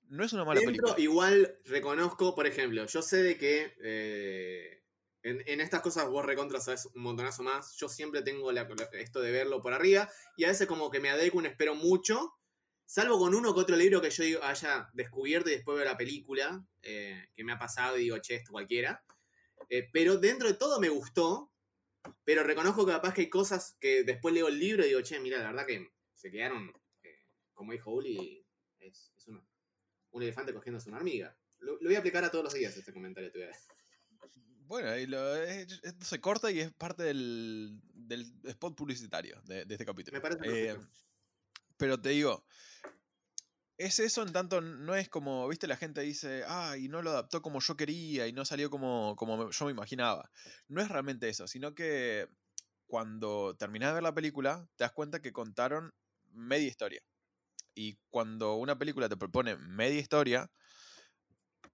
No 0.08 0.24
es 0.24 0.32
una 0.32 0.44
mala 0.44 0.60
Dentro, 0.60 0.94
película. 0.94 0.94
igual 0.98 1.58
reconozco, 1.66 2.34
por 2.34 2.46
ejemplo, 2.46 2.86
yo 2.86 3.02
sé 3.02 3.22
de 3.22 3.36
que 3.36 3.74
eh, 3.82 4.82
en, 5.22 5.42
en 5.46 5.60
estas 5.60 5.82
cosas 5.82 6.08
vos 6.08 6.24
recontra 6.24 6.60
sabes 6.60 6.86
un 6.94 7.02
montonazo 7.02 7.42
más. 7.42 7.76
Yo 7.76 7.88
siempre 7.88 8.22
tengo 8.22 8.50
la- 8.52 8.66
esto 8.92 9.20
de 9.20 9.30
verlo 9.32 9.60
por 9.60 9.74
arriba 9.74 10.10
y 10.36 10.44
a 10.44 10.48
veces 10.48 10.66
como 10.66 10.90
que 10.90 11.00
me 11.00 11.10
adecuo 11.10 11.42
y 11.42 11.46
espero 11.46 11.74
mucho. 11.74 12.34
Salvo 12.86 13.18
con 13.18 13.34
uno 13.34 13.52
que 13.52 13.60
otro 13.60 13.76
libro 13.76 14.00
que 14.00 14.08
yo 14.08 14.42
haya 14.42 14.88
descubierto 14.94 15.50
y 15.50 15.56
después 15.56 15.76
veo 15.76 15.84
la 15.84 15.98
película, 15.98 16.64
eh, 16.80 17.28
que 17.36 17.44
me 17.44 17.52
ha 17.52 17.58
pasado 17.58 17.98
y 17.98 18.04
digo, 18.04 18.18
che, 18.18 18.36
esto 18.36 18.52
cualquiera. 18.52 19.04
Eh, 19.68 19.90
pero 19.92 20.16
dentro 20.16 20.48
de 20.48 20.54
todo 20.54 20.80
me 20.80 20.88
gustó, 20.88 21.52
pero 22.24 22.44
reconozco 22.44 22.86
que 22.86 22.92
capaz 22.92 23.12
que 23.12 23.22
hay 23.22 23.28
cosas 23.28 23.76
que 23.78 24.04
después 24.04 24.32
leo 24.34 24.48
el 24.48 24.58
libro 24.58 24.84
y 24.84 24.88
digo, 24.88 25.02
che, 25.02 25.20
mira, 25.20 25.36
la 25.38 25.48
verdad 25.50 25.66
que 25.66 25.90
se 26.14 26.30
quedaron, 26.30 26.72
como 27.58 27.72
dijo 27.72 27.90
Uli, 27.90 28.46
es, 28.78 29.12
es 29.16 29.26
una- 29.26 29.44
un 30.12 30.22
elefante 30.22 30.54
cogiéndose 30.54 30.88
una 30.88 30.98
hormiga. 30.98 31.36
Lo, 31.58 31.72
lo 31.72 31.88
voy 31.88 31.96
a 31.96 31.98
aplicar 31.98 32.22
a 32.24 32.30
todos 32.30 32.44
los 32.44 32.54
días 32.54 32.76
este 32.76 32.92
comentario. 32.92 33.32
te 33.32 33.38
voy 33.40 33.48
a- 33.48 34.28
Bueno, 34.68 34.96
y 34.96 35.06
lo- 35.06 35.34
es- 35.34 35.80
esto 35.82 36.04
se 36.04 36.20
corta 36.20 36.52
y 36.52 36.60
es 36.60 36.72
parte 36.72 37.02
del, 37.02 37.80
del 37.82 38.32
spot 38.44 38.76
publicitario 38.76 39.42
de, 39.42 39.64
de 39.64 39.74
este 39.74 39.84
capítulo. 39.84 40.16
Me 40.16 40.20
parece 40.20 40.70
Eh, 40.70 40.76
pero 41.76 42.00
te 42.00 42.10
digo, 42.10 42.44
es 43.76 43.98
eso 43.98 44.22
en 44.22 44.32
tanto, 44.32 44.60
no 44.60 44.94
es 44.94 45.08
como, 45.08 45.48
viste, 45.48 45.66
la 45.66 45.76
gente 45.76 46.00
dice, 46.02 46.44
ah, 46.46 46.76
y 46.78 46.88
no 46.88 47.02
lo 47.02 47.10
adaptó 47.10 47.42
como 47.42 47.58
yo 47.60 47.76
quería 47.76 48.28
y 48.28 48.32
no 48.32 48.44
salió 48.44 48.70
como, 48.70 49.16
como 49.16 49.50
yo 49.50 49.64
me 49.64 49.72
imaginaba. 49.72 50.30
No 50.68 50.80
es 50.80 50.88
realmente 50.88 51.28
eso, 51.28 51.48
sino 51.48 51.74
que 51.74 52.28
cuando 52.86 53.56
terminás 53.56 53.90
de 53.90 53.94
ver 53.94 54.02
la 54.04 54.14
película, 54.14 54.68
te 54.76 54.84
das 54.84 54.92
cuenta 54.92 55.20
que 55.20 55.32
contaron 55.32 55.92
media 56.30 56.68
historia. 56.68 57.02
Y 57.78 58.00
cuando 58.10 58.56
una 58.56 58.76
película 58.76 59.08
te 59.08 59.16
propone 59.16 59.56
media 59.56 60.00
historia, 60.00 60.50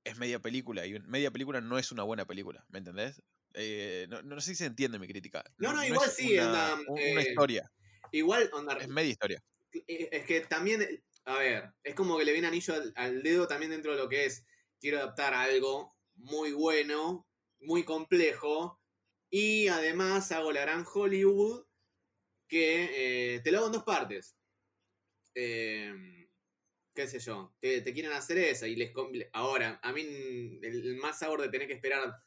es 0.04 0.18
media 0.18 0.40
película. 0.40 0.86
Y 0.86 0.98
media 1.00 1.30
película 1.30 1.60
no 1.60 1.78
es 1.78 1.92
una 1.92 2.02
buena 2.02 2.26
película, 2.26 2.64
¿me 2.68 2.78
entendés? 2.78 3.22
Eh, 3.54 4.06
no, 4.10 4.22
no 4.22 4.40
sé 4.40 4.50
si 4.50 4.56
se 4.56 4.66
entiende 4.66 4.98
mi 4.98 5.06
crítica. 5.08 5.44
No, 5.58 5.72
no, 5.72 5.84
igual 5.84 6.08
es 6.08 6.16
sí, 6.16 6.38
una, 6.38 6.40
onda, 6.40 6.74
un- 6.86 7.00
eh, 7.00 7.12
una 7.12 7.22
historia, 7.22 7.70
Igual, 8.12 8.50
onda, 8.52 8.78
es 8.78 8.88
media 8.88 9.10
historia. 9.10 9.40
eh, 9.72 10.08
es 10.12 10.26
que 10.26 10.40
también, 10.42 11.04
a 11.24 11.38
ver, 11.38 11.74
es 11.82 11.94
como 11.94 12.18
que 12.18 12.24
le 12.24 12.32
viene 12.32 12.48
anillo 12.48 12.74
al, 12.74 12.92
al 12.96 13.22
dedo 13.22 13.46
también 13.48 13.70
dentro 13.72 13.92
de 13.92 13.98
lo 13.98 14.08
que 14.08 14.26
es, 14.26 14.44
quiero 14.80 14.98
adaptar 14.98 15.34
algo 15.34 15.96
muy 16.14 16.52
bueno, 16.52 17.28
muy 17.60 17.84
complejo, 17.84 18.80
y 19.30 19.68
además 19.68 20.30
hago 20.32 20.52
la 20.52 20.62
gran 20.62 20.84
Hollywood 20.92 21.66
que 22.48 23.36
eh, 23.36 23.40
te 23.42 23.52
lo 23.52 23.58
hago 23.58 23.66
en 23.68 23.72
dos 23.74 23.84
partes. 23.84 24.36
Eh, 25.34 25.92
qué 26.94 27.08
sé 27.08 27.18
yo, 27.18 27.54
te, 27.60 27.80
te 27.80 27.92
quieren 27.92 28.12
hacer 28.12 28.38
esa 28.38 28.68
y 28.68 28.76
les... 28.76 28.92
Ahora, 29.32 29.80
a 29.82 29.92
mí 29.92 30.02
el, 30.02 30.60
el 30.62 30.96
más 30.96 31.18
sabor 31.18 31.42
de 31.42 31.48
tener 31.48 31.66
que 31.66 31.74
esperar, 31.74 32.22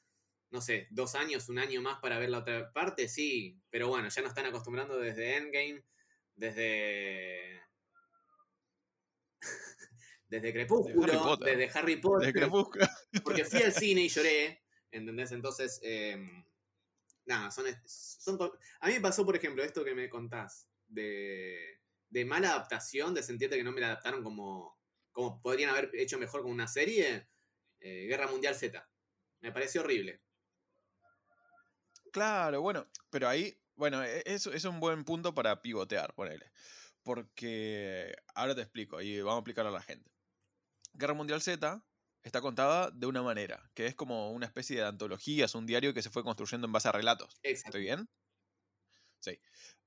no 0.52 0.62
sé, 0.62 0.88
dos 0.92 1.16
años, 1.16 1.48
un 1.50 1.58
año 1.58 1.82
más 1.82 2.00
para 2.00 2.20
ver 2.20 2.30
la 2.30 2.40
otra 2.40 2.72
parte, 2.74 3.08
sí, 3.08 3.62
pero 3.70 3.88
bueno, 3.88 4.10
ya 4.10 4.22
nos 4.22 4.32
están 4.32 4.46
acostumbrando 4.46 5.00
desde 5.00 5.38
Endgame, 5.38 5.84
desde... 6.36 7.62
desde 10.28 10.54
Crepúsculo, 10.54 11.24
Potter. 11.24 11.58
desde 11.58 11.80
Harry 11.80 11.96
Potter, 11.96 12.34
De 12.34 12.50
porque 13.24 13.46
fui 13.46 13.62
al 13.62 13.72
cine 13.74 14.02
y 14.02 14.10
lloré, 14.10 14.64
¿entendés? 14.92 15.32
Entonces, 15.32 15.80
eh, 15.82 16.18
nada, 17.26 17.52
son, 17.52 17.66
son... 17.86 18.38
A 18.82 18.88
mí 18.88 18.94
me 18.94 19.02
pasó, 19.02 19.26
por 19.26 19.38
ejemplo, 19.38 19.64
esto 19.64 19.86
que 19.86 19.96
me 19.96 20.10
contás, 20.10 20.70
de, 20.88 21.77
de 22.10 22.26
mala 22.26 22.50
adaptación, 22.52 23.14
de 23.14 23.24
sentirte 23.24 23.58
que 23.58 23.64
no 23.64 23.72
me 23.72 23.82
la 23.82 23.88
adaptaron 23.88 24.24
como, 24.24 24.80
como 25.12 25.42
podrían 25.42 25.70
haber 25.72 25.92
hecho 25.94 26.18
mejor 26.20 26.42
con 26.44 26.52
una 26.52 26.68
serie, 26.68 27.30
eh, 27.80 28.08
Guerra 28.08 28.28
Mundial 28.28 28.56
Z. 28.56 28.90
Me 29.42 29.52
pareció 29.52 29.82
horrible. 29.82 30.24
Claro, 32.12 32.62
bueno, 32.62 32.90
pero 33.10 33.28
ahí 33.28 33.58
Bueno, 33.76 34.04
e- 34.04 34.24
eso 34.26 34.52
es 34.54 34.66
un 34.66 34.80
buen 34.80 35.04
punto 35.06 35.36
para 35.36 35.62
pivotear, 35.62 36.16
ponele. 36.16 36.52
Porque 37.04 38.16
ahora 38.36 38.56
te 38.56 38.62
explico 38.62 39.02
y 39.02 39.22
vamos 39.22 39.38
a 39.38 39.40
explicarlo 39.42 39.70
a 39.72 39.74
la 39.74 39.84
gente. 39.84 40.12
Guerra 40.94 41.14
Mundial 41.16 41.42
Z 41.42 41.86
está 42.24 42.42
contada 42.42 42.92
de 42.92 43.08
una 43.08 43.24
manera, 43.24 43.72
que 43.76 43.88
es 43.88 43.96
como 43.96 44.32
una 44.32 44.48
especie 44.48 44.78
de 44.78 44.86
antología, 44.88 45.46
es 45.46 45.56
un 45.56 45.66
diario 45.68 45.94
que 45.94 46.02
se 46.04 46.10
fue 46.12 46.24
construyendo 46.24 46.68
en 46.68 46.74
base 46.74 46.90
a 46.90 46.94
relatos. 46.94 47.44
Exacto. 47.44 47.78
¿Estoy 47.78 47.82
bien? 47.84 48.10
Sí. 49.20 49.40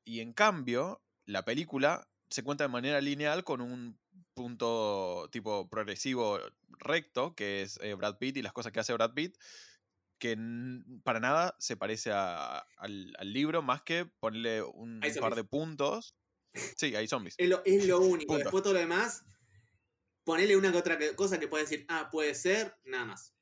Y 0.05 0.21
en 0.21 0.33
cambio, 0.33 1.03
la 1.31 1.45
película 1.45 2.09
se 2.29 2.43
cuenta 2.45 2.65
de 2.65 2.69
manera 2.69 3.01
lineal 3.01 3.45
con 3.45 3.61
un 3.61 3.99
punto 4.35 5.29
tipo 5.33 5.69
progresivo 5.69 6.39
recto, 6.69 7.35
que 7.35 7.63
es 7.63 7.79
eh, 7.83 7.95
Brad 7.95 8.19
Pitt 8.19 8.37
y 8.37 8.43
las 8.43 8.53
cosas 8.53 8.73
que 8.73 8.81
hace 8.81 8.93
Brad 8.93 9.15
Pitt, 9.15 9.37
que 10.19 10.37
para 11.03 11.21
nada 11.21 11.57
se 11.59 11.77
parece 11.77 12.13
a- 12.13 12.59
al, 12.77 13.13
al 13.19 13.33
libro, 13.33 13.63
más 13.63 13.83
que 13.83 14.07
ponerle 14.07 14.63
un 14.63 15.01
par 15.21 15.35
de 15.35 15.45
puntos. 15.45 16.17
Sí, 16.77 16.95
hay 16.95 17.07
zombies. 17.07 17.35
Es 17.39 17.49
lo, 17.49 17.63
es 17.65 17.87
lo 17.87 18.01
único. 18.01 18.29
Punto. 18.35 18.45
Después 18.45 18.63
todo 18.63 18.75
lo 18.75 18.81
demás, 18.81 19.25
ponele 20.25 20.57
una 20.57 20.73
que 20.73 20.79
otra 20.79 20.99
cosa 21.17 21.39
que 21.41 21.49
puede 21.49 21.65
decir, 21.65 21.87
ah, 21.89 22.09
puede 22.11 22.35
ser, 22.35 22.77
nada 22.85 23.07
más. 23.07 23.35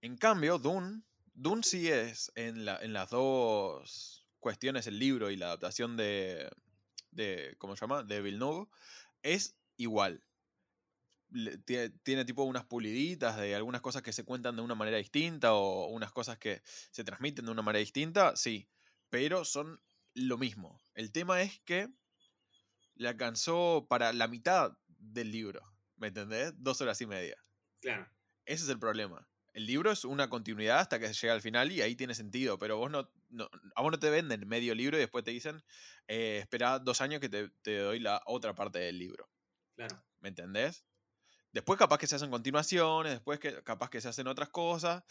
En 0.00 0.16
cambio, 0.16 0.58
Dune, 0.58 1.02
Dune 1.34 1.62
sí 1.62 1.88
es 1.88 2.30
en, 2.34 2.64
la, 2.64 2.78
en 2.78 2.92
las 2.92 3.10
dos 3.10 4.17
cuestiones, 4.40 4.86
el 4.86 4.98
libro 4.98 5.30
y 5.30 5.36
la 5.36 5.46
adaptación 5.46 5.96
de, 5.96 6.50
de 7.10 7.56
¿cómo 7.58 7.76
se 7.76 7.80
llama? 7.82 8.02
De 8.02 8.20
Villeneuve, 8.20 8.68
es 9.22 9.56
igual. 9.76 10.24
Le- 11.30 11.58
tie- 11.58 11.92
Tiene, 12.02 12.24
tipo 12.24 12.42
unas 12.44 12.64
puliditas 12.64 13.36
de 13.36 13.54
algunas 13.54 13.80
cosas 13.82 14.02
que 14.02 14.12
se 14.12 14.24
cuentan 14.24 14.56
de 14.56 14.62
una 14.62 14.74
manera 14.74 14.96
distinta 14.96 15.52
o 15.54 15.86
unas 15.88 16.12
cosas 16.12 16.38
que 16.38 16.62
se 16.64 17.04
transmiten 17.04 17.44
de 17.44 17.50
una 17.50 17.62
manera 17.62 17.80
distinta, 17.80 18.34
sí, 18.36 18.68
pero 19.10 19.44
son 19.44 19.80
lo 20.14 20.38
mismo. 20.38 20.80
El 20.94 21.12
tema 21.12 21.42
es 21.42 21.60
que 21.60 21.90
le 22.94 23.08
alcanzó 23.08 23.86
para 23.88 24.12
la 24.12 24.26
mitad 24.28 24.76
del 24.86 25.30
libro, 25.30 25.62
¿me 25.96 26.08
entendés? 26.08 26.52
Dos 26.56 26.80
horas 26.80 27.00
y 27.00 27.06
media. 27.06 27.36
Claro. 27.80 28.08
Ese 28.44 28.64
es 28.64 28.70
el 28.70 28.78
problema. 28.78 29.28
El 29.52 29.66
libro 29.66 29.90
es 29.90 30.04
una 30.04 30.28
continuidad 30.30 30.78
hasta 30.80 30.98
que 31.00 31.12
llega 31.12 31.32
al 31.34 31.40
final 31.42 31.72
y 31.72 31.82
ahí 31.82 31.96
tiene 31.96 32.14
sentido, 32.14 32.58
pero 32.58 32.76
vos 32.78 32.90
no, 32.90 33.10
no- 33.28 33.48
a 33.74 33.82
vos 33.82 33.90
no 33.92 33.98
te 33.98 34.10
venden 34.10 34.46
medio 34.48 34.74
libro 34.74 34.96
y 34.96 35.00
después 35.00 35.24
te 35.24 35.30
dicen, 35.32 35.62
eh, 36.06 36.38
espera 36.42 36.78
dos 36.78 37.00
años 37.00 37.20
que 37.20 37.28
te, 37.28 37.50
te 37.62 37.78
doy 37.78 37.98
la 38.00 38.22
otra 38.26 38.54
parte 38.54 38.78
del 38.78 38.98
libro. 38.98 39.30
Claro. 39.76 40.04
¿Me 40.20 40.30
entendés? 40.30 40.86
Después 41.52 41.78
capaz 41.78 41.98
que 41.98 42.06
se 42.08 42.16
hacen 42.16 42.30
continuaciones, 42.30 43.12
después 43.14 43.40
que 43.40 43.62
capaz 43.64 43.90
que 43.90 44.00
se 44.00 44.08
hacen 44.08 44.28
otras 44.28 44.50
cosas. 44.50 45.04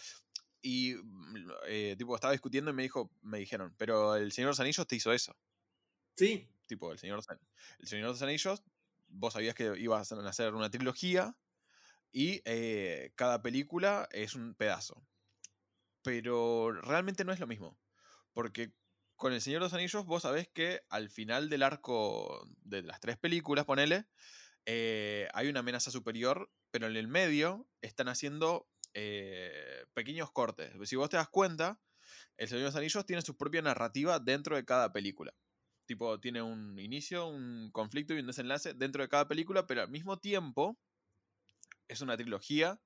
Y 0.61 0.95
mm, 0.95 1.51
eh, 1.67 1.95
tipo, 1.97 2.15
estaba 2.15 2.33
discutiendo 2.33 2.71
y 2.71 2.75
me 2.75 2.83
dijo, 2.83 3.11
me 3.21 3.39
dijeron, 3.39 3.75
pero 3.77 4.15
el 4.17 4.31
Señor 4.33 4.49
de 4.49 4.51
los 4.53 4.59
Anillos 4.61 4.87
te 4.87 4.95
hizo 4.97 5.13
eso. 5.13 5.37
Sí, 6.17 6.49
Tipo, 6.65 6.91
el 6.91 6.99
Señor, 6.99 7.21
el 7.79 7.87
Señor 7.87 8.07
de 8.07 8.11
los 8.13 8.21
Anillos, 8.21 8.63
vos 9.07 9.33
sabías 9.33 9.55
que 9.55 9.73
ibas 9.79 10.11
a 10.11 10.29
hacer 10.29 10.53
una 10.53 10.69
trilogía 10.69 11.37
y 12.11 12.41
eh, 12.45 13.11
cada 13.15 13.41
película 13.41 14.07
es 14.11 14.35
un 14.35 14.55
pedazo. 14.55 15.03
Pero 16.03 16.71
realmente 16.71 17.25
no 17.25 17.33
es 17.33 17.39
lo 17.39 17.47
mismo. 17.47 17.77
Porque 18.33 18.73
con 19.15 19.33
El 19.33 19.41
Señor 19.41 19.61
de 19.61 19.65
los 19.65 19.73
Anillos 19.73 20.05
vos 20.05 20.23
sabés 20.23 20.47
que 20.47 20.81
al 20.89 21.09
final 21.09 21.49
del 21.49 21.63
arco 21.63 22.47
de 22.61 22.83
las 22.83 22.99
tres 22.99 23.17
películas, 23.17 23.65
ponele, 23.65 24.05
eh, 24.65 25.27
hay 25.33 25.47
una 25.47 25.61
amenaza 25.61 25.91
superior, 25.91 26.51
pero 26.71 26.87
en 26.87 26.95
el 26.95 27.07
medio 27.07 27.67
están 27.81 28.09
haciendo 28.09 28.69
eh, 28.93 29.85
pequeños 29.93 30.31
cortes. 30.31 30.71
Si 30.87 30.95
vos 30.95 31.09
te 31.09 31.17
das 31.17 31.29
cuenta, 31.29 31.79
El 32.37 32.47
Señor 32.47 32.61
de 32.61 32.67
los 32.67 32.75
Anillos 32.75 33.05
tiene 33.05 33.21
su 33.21 33.37
propia 33.37 33.61
narrativa 33.61 34.19
dentro 34.19 34.55
de 34.55 34.65
cada 34.65 34.91
película. 34.91 35.33
Tipo, 35.85 36.19
tiene 36.19 36.41
un 36.41 36.77
inicio, 36.79 37.27
un 37.27 37.71
conflicto 37.71 38.13
y 38.13 38.19
un 38.19 38.27
desenlace 38.27 38.73
dentro 38.73 39.01
de 39.01 39.09
cada 39.09 39.27
película, 39.27 39.65
pero 39.65 39.81
al 39.81 39.89
mismo 39.89 40.19
tiempo 40.19 40.77
es 41.87 42.01
una 42.01 42.17
trilogía 42.17 42.79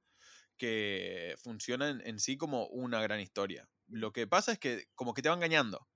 que 0.57 1.35
funciona 1.43 1.89
en, 1.89 2.01
en 2.05 2.19
sí 2.19 2.37
como 2.37 2.67
una 2.67 3.01
gran 3.01 3.19
historia. 3.19 3.67
Lo 3.87 4.13
que 4.13 4.27
pasa 4.27 4.51
es 4.51 4.59
que 4.59 4.85
como 4.95 5.13
que 5.13 5.21
te 5.21 5.29
va 5.29 5.35
engañando. 5.35 5.87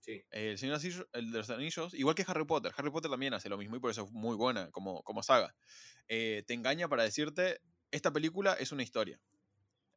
sí. 0.00 0.24
El 0.30 0.58
Señor 0.58 0.78
de 0.80 0.88
los 0.88 0.96
Anillos- 0.96 1.08
el 1.12 1.30
de 1.32 1.38
los 1.38 1.50
Anillos, 1.50 1.94
igual 1.94 2.14
que 2.14 2.24
Harry 2.26 2.44
Potter. 2.44 2.72
Harry 2.76 2.90
Potter 2.90 3.10
también 3.10 3.34
hace 3.34 3.48
lo 3.48 3.56
mismo 3.58 3.76
y 3.76 3.80
por 3.80 3.90
eso 3.90 4.04
es 4.04 4.10
muy 4.12 4.36
buena 4.36 4.70
como, 4.70 5.02
como 5.02 5.22
saga. 5.22 5.54
Eh, 6.08 6.42
te 6.46 6.54
engaña 6.54 6.88
para 6.88 7.04
decirte, 7.04 7.60
esta 7.90 8.12
película 8.12 8.54
es 8.54 8.72
una 8.72 8.82
historia. 8.82 9.20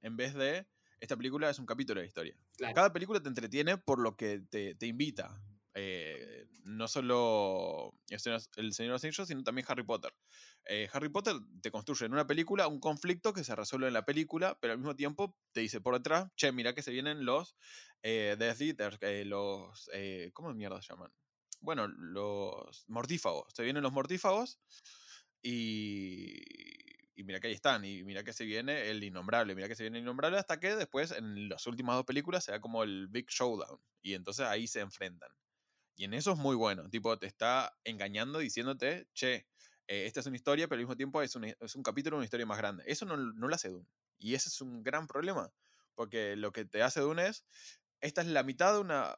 En 0.01 0.15
vez 0.15 0.33
de, 0.35 0.67
esta 0.99 1.17
película 1.17 1.49
es 1.49 1.57
un 1.59 1.65
capítulo 1.65 2.01
de 2.01 2.07
historia. 2.07 2.37
Claro. 2.57 2.75
Cada 2.75 2.93
película 2.93 3.19
te 3.21 3.29
entretiene 3.29 3.77
por 3.77 3.99
lo 3.99 4.15
que 4.15 4.41
te, 4.49 4.75
te 4.75 4.85
invita. 4.85 5.41
Eh, 5.75 6.45
no 6.65 6.87
solo 6.87 7.95
El 8.09 8.73
Señor 8.73 9.01
de 9.01 9.11
sino 9.11 9.43
también 9.43 9.65
Harry 9.67 9.83
Potter. 9.83 10.13
Eh, 10.65 10.87
Harry 10.93 11.09
Potter 11.09 11.35
te 11.61 11.71
construye 11.71 12.05
en 12.05 12.13
una 12.13 12.27
película 12.27 12.67
un 12.67 12.79
conflicto 12.79 13.33
que 13.33 13.43
se 13.43 13.55
resuelve 13.55 13.87
en 13.87 13.93
la 13.93 14.05
película, 14.05 14.57
pero 14.61 14.73
al 14.73 14.79
mismo 14.79 14.95
tiempo 14.95 15.35
te 15.51 15.61
dice 15.61 15.81
por 15.81 15.95
detrás, 15.95 16.29
che, 16.35 16.51
mira 16.51 16.73
que 16.73 16.83
se 16.83 16.91
vienen 16.91 17.25
los 17.25 17.55
eh, 18.03 18.35
Death 18.37 18.61
Eaters, 18.61 18.99
los... 19.25 19.89
¿Cómo 20.33 20.53
mierda 20.53 20.81
se 20.81 20.93
llaman? 20.93 21.11
Bueno, 21.59 21.87
los 21.87 22.85
mortífagos. 22.87 23.51
Se 23.53 23.63
vienen 23.63 23.83
los 23.83 23.93
mortífagos 23.93 24.59
y... 25.41 26.41
Y 27.15 27.23
mira 27.25 27.39
que 27.39 27.45
ahí 27.45 27.53
están, 27.53 27.85
y 27.85 28.03
mira 28.03 28.23
que 28.23 28.33
se 28.33 28.43
viene 28.43 28.89
el 28.89 29.03
innombrable, 29.03 29.53
mira 29.53 29.67
que 29.67 29.75
se 29.75 29.83
viene 29.83 29.99
el 29.99 30.03
innombrable, 30.03 30.39
hasta 30.39 30.59
que 30.59 30.75
después 30.75 31.11
en 31.11 31.47
las 31.47 31.67
últimas 31.67 31.95
dos 31.95 32.05
películas 32.05 32.43
se 32.43 32.51
da 32.51 32.59
como 32.59 32.81
el 32.81 33.07
Big 33.07 33.27
Showdown. 33.29 33.79
Y 34.01 34.15
entonces 34.15 34.47
ahí 34.47 34.65
se 34.65 34.79
enfrentan. 34.79 35.29
Y 35.95 36.05
en 36.05 36.13
eso 36.13 36.31
es 36.31 36.37
muy 36.39 36.55
bueno. 36.55 36.89
Tipo, 36.89 37.17
te 37.19 37.27
está 37.27 37.77
engañando 37.83 38.39
diciéndote, 38.39 39.07
che, 39.13 39.47
eh, 39.87 40.05
esta 40.05 40.19
es 40.21 40.25
una 40.25 40.35
historia, 40.35 40.67
pero 40.67 40.77
al 40.77 40.85
mismo 40.85 40.97
tiempo 40.97 41.21
es 41.21 41.35
un, 41.35 41.45
es 41.45 41.75
un 41.75 41.83
capítulo, 41.83 42.17
una 42.17 42.25
historia 42.25 42.45
más 42.45 42.57
grande. 42.57 42.83
Eso 42.87 43.05
no, 43.05 43.17
no 43.17 43.47
lo 43.47 43.55
hace 43.55 43.69
Dune. 43.69 43.87
Y 44.17 44.35
ese 44.35 44.49
es 44.49 44.61
un 44.61 44.83
gran 44.83 45.07
problema. 45.07 45.51
Porque 45.95 46.35
lo 46.35 46.51
que 46.51 46.65
te 46.65 46.81
hace 46.81 47.01
Dune 47.01 47.27
es, 47.27 47.45
esta 48.01 48.21
es 48.21 48.27
la 48.27 48.43
mitad 48.43 48.73
de 48.73 48.79
una 48.79 49.15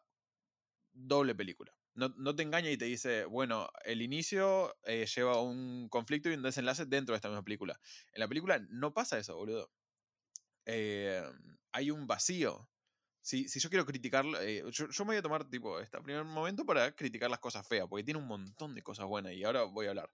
doble 0.93 1.35
película. 1.35 1.77
No, 1.93 2.09
no 2.09 2.35
te 2.35 2.43
engaña 2.43 2.69
y 2.71 2.77
te 2.77 2.85
dice, 2.85 3.25
bueno, 3.25 3.69
el 3.85 4.01
inicio 4.01 4.75
eh, 4.83 5.05
lleva 5.05 5.41
un 5.41 5.87
conflicto 5.89 6.29
y 6.29 6.33
un 6.33 6.43
desenlace 6.43 6.85
dentro 6.85 7.13
de 7.13 7.17
esta 7.17 7.29
misma 7.29 7.43
película. 7.43 7.79
En 8.11 8.19
la 8.19 8.27
película 8.27 8.59
no 8.69 8.93
pasa 8.93 9.17
eso, 9.17 9.35
boludo. 9.37 9.71
Eh, 10.65 11.23
hay 11.71 11.91
un 11.91 12.07
vacío. 12.07 12.69
Si, 13.25 13.49
si 13.49 13.59
yo 13.59 13.71
quiero 13.71 13.87
criticarlo, 13.87 14.39
eh, 14.39 14.63
yo, 14.69 14.87
yo 14.87 15.03
me 15.03 15.09
voy 15.09 15.17
a 15.17 15.21
tomar 15.23 15.49
tipo 15.49 15.79
este 15.79 15.99
primer 15.99 16.23
momento 16.25 16.63
para 16.63 16.95
criticar 16.95 17.27
las 17.27 17.39
cosas 17.39 17.67
feas, 17.67 17.87
porque 17.89 18.03
tiene 18.03 18.19
un 18.19 18.27
montón 18.27 18.75
de 18.75 18.83
cosas 18.83 19.07
buenas 19.07 19.33
y 19.33 19.43
ahora 19.43 19.63
voy 19.63 19.87
a 19.87 19.89
hablar. 19.89 20.11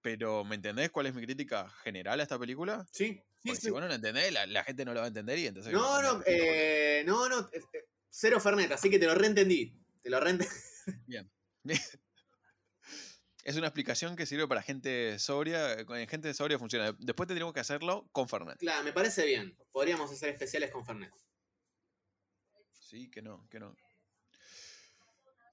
Pero, 0.00 0.44
¿me 0.44 0.54
entendés 0.54 0.90
cuál 0.90 1.06
es 1.06 1.14
mi 1.16 1.24
crítica 1.24 1.68
general 1.82 2.20
a 2.20 2.22
esta 2.22 2.38
película? 2.38 2.86
Sí, 2.92 3.20
sí, 3.42 3.56
si 3.56 3.70
vos 3.70 3.80
no 3.80 3.88
la 3.88 3.96
entendés, 3.96 4.32
la, 4.32 4.46
la 4.46 4.62
gente 4.62 4.84
no 4.84 4.94
la 4.94 5.00
va 5.00 5.06
a 5.06 5.08
entender 5.08 5.40
y 5.40 5.48
entonces... 5.48 5.72
No, 5.72 6.00
no, 6.00 6.22
eh, 6.24 7.02
no, 7.04 7.28
no. 7.28 7.50
eh, 7.52 7.60
eh, 7.72 7.84
Cero 8.08 8.38
Fernet, 8.38 8.70
así 8.70 8.90
que 8.90 9.00
te 9.00 9.06
lo 9.06 9.16
reentendí. 9.16 9.76
Te 10.00 10.08
lo 10.08 10.20
reentendí. 10.20 10.54
Bien. 11.08 11.28
es 13.42 13.56
una 13.56 13.66
explicación 13.66 14.14
que 14.14 14.24
sirve 14.24 14.46
para 14.46 14.62
gente 14.62 15.18
sobria. 15.18 15.84
Con 15.84 16.06
gente 16.06 16.32
sobria 16.32 16.60
funciona. 16.60 16.94
Después 17.00 17.26
tendríamos 17.26 17.52
que 17.52 17.60
hacerlo 17.60 18.08
con 18.12 18.28
Fernet. 18.28 18.58
Claro, 18.58 18.84
me 18.84 18.92
parece 18.92 19.26
bien. 19.26 19.58
Podríamos 19.72 20.12
hacer 20.12 20.28
especiales 20.28 20.70
con 20.70 20.86
Fernet. 20.86 21.12
Sí, 22.86 23.10
que 23.10 23.20
no, 23.20 23.48
que 23.50 23.58
no. 23.58 23.76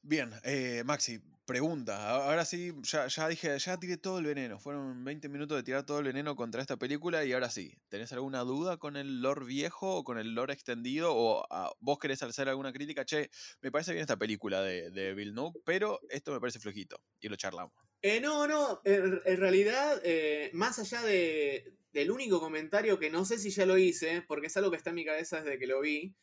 Bien, 0.03 0.31
eh, 0.43 0.83
Maxi, 0.85 1.19
pregunta. 1.47 2.09
Ahora 2.09 2.45
sí, 2.45 2.73
ya, 2.83 3.07
ya 3.07 3.27
dije, 3.27 3.57
ya 3.57 3.79
tiré 3.79 3.97
todo 3.97 4.19
el 4.19 4.25
veneno. 4.25 4.59
Fueron 4.59 5.03
20 5.03 5.29
minutos 5.29 5.57
de 5.57 5.63
tirar 5.63 5.83
todo 5.83 5.97
el 5.97 6.05
veneno 6.05 6.35
contra 6.35 6.61
esta 6.61 6.77
película 6.77 7.25
y 7.25 7.33
ahora 7.33 7.49
sí. 7.49 7.75
¿Tenés 7.89 8.13
alguna 8.13 8.41
duda 8.41 8.77
con 8.77 8.97
el 8.97 9.23
lore 9.23 9.45
viejo 9.45 9.95
o 9.95 10.03
con 10.03 10.19
el 10.19 10.35
lore 10.35 10.53
extendido? 10.53 11.15
¿O 11.15 11.43
ah, 11.49 11.71
vos 11.79 11.97
querés 11.97 12.21
hacer 12.21 12.49
alguna 12.49 12.71
crítica? 12.71 13.03
Che, 13.03 13.31
me 13.61 13.71
parece 13.71 13.93
bien 13.93 14.01
esta 14.01 14.17
película 14.17 14.61
de, 14.61 14.91
de 14.91 15.15
Villeneuve, 15.15 15.59
pero 15.65 16.01
esto 16.09 16.33
me 16.33 16.39
parece 16.39 16.59
flojito. 16.59 16.97
Y 17.19 17.29
lo 17.29 17.35
charlamos. 17.35 17.73
Eh, 18.03 18.21
no, 18.21 18.45
no, 18.45 18.79
en, 18.83 19.21
en 19.25 19.37
realidad, 19.37 19.99
eh, 20.03 20.51
más 20.53 20.77
allá 20.77 21.01
de, 21.01 21.73
del 21.93 22.11
único 22.11 22.39
comentario 22.39 22.99
que 22.99 23.09
no 23.09 23.25
sé 23.25 23.39
si 23.39 23.49
ya 23.49 23.65
lo 23.65 23.79
hice, 23.79 24.21
porque 24.27 24.47
es 24.47 24.57
algo 24.57 24.69
que 24.69 24.77
está 24.77 24.91
en 24.91 24.97
mi 24.97 25.05
cabeza 25.05 25.41
desde 25.41 25.57
que 25.57 25.65
lo 25.65 25.81
vi, 25.81 26.13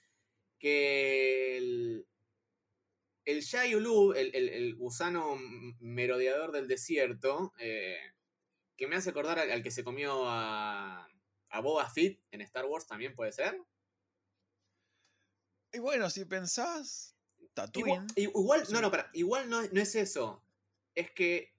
que 0.61 1.57
el, 1.57 2.07
el 3.25 3.77
Ulu, 3.77 4.12
el, 4.12 4.33
el- 4.35 4.49
el 4.51 4.77
gusano 4.77 5.37
merodeador 5.81 6.53
del 6.53 6.68
desierto, 6.68 7.53
eh, 7.59 7.99
que 8.77 8.87
me 8.87 8.94
hace 8.96 9.11
acordar 9.11 9.38
al, 9.40 9.51
al 9.51 9.62
que 9.62 9.70
se 9.73 9.83
comió 9.83 10.25
a, 10.29 11.09
a 11.49 11.61
Boba 11.61 11.88
Fett 11.90 12.20
en 12.31 12.42
Star 12.42 12.66
Wars, 12.66 12.87
también 12.87 13.14
puede 13.16 13.33
ser. 13.33 13.61
Y 15.73 15.79
bueno, 15.79 16.09
si 16.11 16.25
pensás, 16.25 17.16
Igual, 17.38 17.55
Tatooine. 17.55 18.07
igual- 18.16 18.64
no, 18.70 18.81
no, 18.81 18.90
para, 18.90 19.11
igual 19.14 19.49
no, 19.51 19.62
no 19.62 19.81
es 19.81 19.94
eso. 19.94 20.44
Es 20.94 21.11
que 21.11 21.53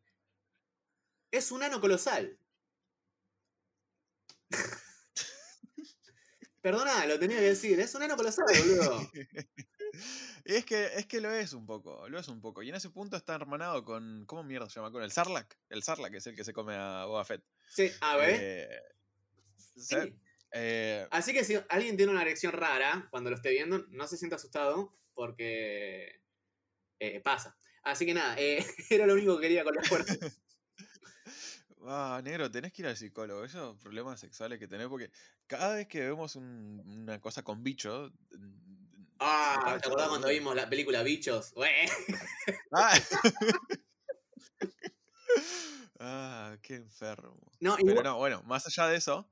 es 1.32 1.52
un 1.52 1.64
ano 1.64 1.80
colosal. 1.82 2.38
Perdona, 6.62 7.06
lo 7.08 7.20
tenía 7.20 7.38
que 7.38 7.50
decir. 7.50 7.80
Es 7.80 7.96
un 7.96 8.04
ano 8.04 8.16
colosal, 8.16 8.46
boludo. 8.48 9.12
Es 10.46 10.64
que, 10.64 10.86
es 10.96 11.06
que 11.06 11.20
lo 11.20 11.30
es 11.32 11.52
un 11.52 11.66
poco, 11.66 12.08
lo 12.08 12.18
es 12.18 12.30
un 12.30 12.40
poco. 12.40 12.64
Y 12.64 12.70
en 12.70 12.76
ese 12.76 12.90
punto 12.90 13.18
está 13.18 13.36
hermanado 13.36 13.84
con. 13.84 14.26
¿Cómo 14.26 14.42
mierda 14.42 14.70
se 14.70 14.80
llama? 14.80 14.90
Con 14.90 15.04
el 15.04 15.12
Sarlacc. 15.12 15.54
El 15.68 15.84
Sarlacc 15.84 16.14
es 16.16 16.28
el 16.28 16.36
que 16.36 16.46
se 16.46 16.54
come 16.54 16.76
a 16.76 17.04
Boba 17.06 17.26
Fett. 17.26 17.44
Sí, 17.68 17.92
a 18.00 18.16
ver. 18.16 18.40
Eh, 18.42 18.70
Sí. 19.76 19.96
Eh, 20.54 21.08
Así 21.12 21.34
que 21.34 21.44
si 21.44 21.58
alguien 21.70 21.98
tiene 21.98 22.12
una 22.12 22.22
erección 22.22 22.52
rara 22.52 23.08
cuando 23.10 23.30
lo 23.30 23.36
esté 23.36 23.52
viendo, 23.52 23.86
no 23.90 24.08
se 24.08 24.18
sienta 24.18 24.36
asustado 24.36 24.98
porque 25.14 26.22
eh, 27.00 27.22
pasa. 27.22 27.58
Así 27.84 28.06
que 28.06 28.14
nada, 28.14 28.36
era 28.90 29.08
lo 29.08 29.14
único 29.14 29.38
que 29.38 29.44
quería 29.44 29.64
con 29.64 29.76
la 29.76 29.84
fuerza. 29.84 30.16
Ah, 31.84 32.22
negro, 32.24 32.50
tenés 32.52 32.72
que 32.74 32.82
ir 32.84 32.88
al 32.88 32.98
psicólogo. 32.98 33.44
Esos 33.44 33.78
problemas 33.78 34.20
sexuales 34.20 34.60
que 34.60 34.68
tenés, 34.68 34.88
porque 34.88 35.12
cada 35.48 35.76
vez 35.76 35.88
que 35.88 36.02
vemos 36.02 36.36
un- 36.36 36.82
una 36.86 37.20
cosa 37.20 37.44
con 37.44 37.64
bicho. 37.64 38.12
Ah, 39.20 39.78
¿te 39.82 39.88
acordás 39.88 40.10
cuando 40.10 40.30
vimos 40.30 40.56
la 40.56 40.70
película 40.70 41.04
Bichos? 41.04 41.54
Ah. 42.74 42.94
Ah, 46.00 46.58
qué 46.62 46.76
enfermo. 46.76 47.40
No, 47.60 47.76
Pero 47.76 47.90
igual- 47.92 48.04
no, 48.04 48.18
bueno, 48.18 48.42
más 48.44 48.66
allá 48.66 48.88
de 48.88 48.98
eso, 48.98 49.30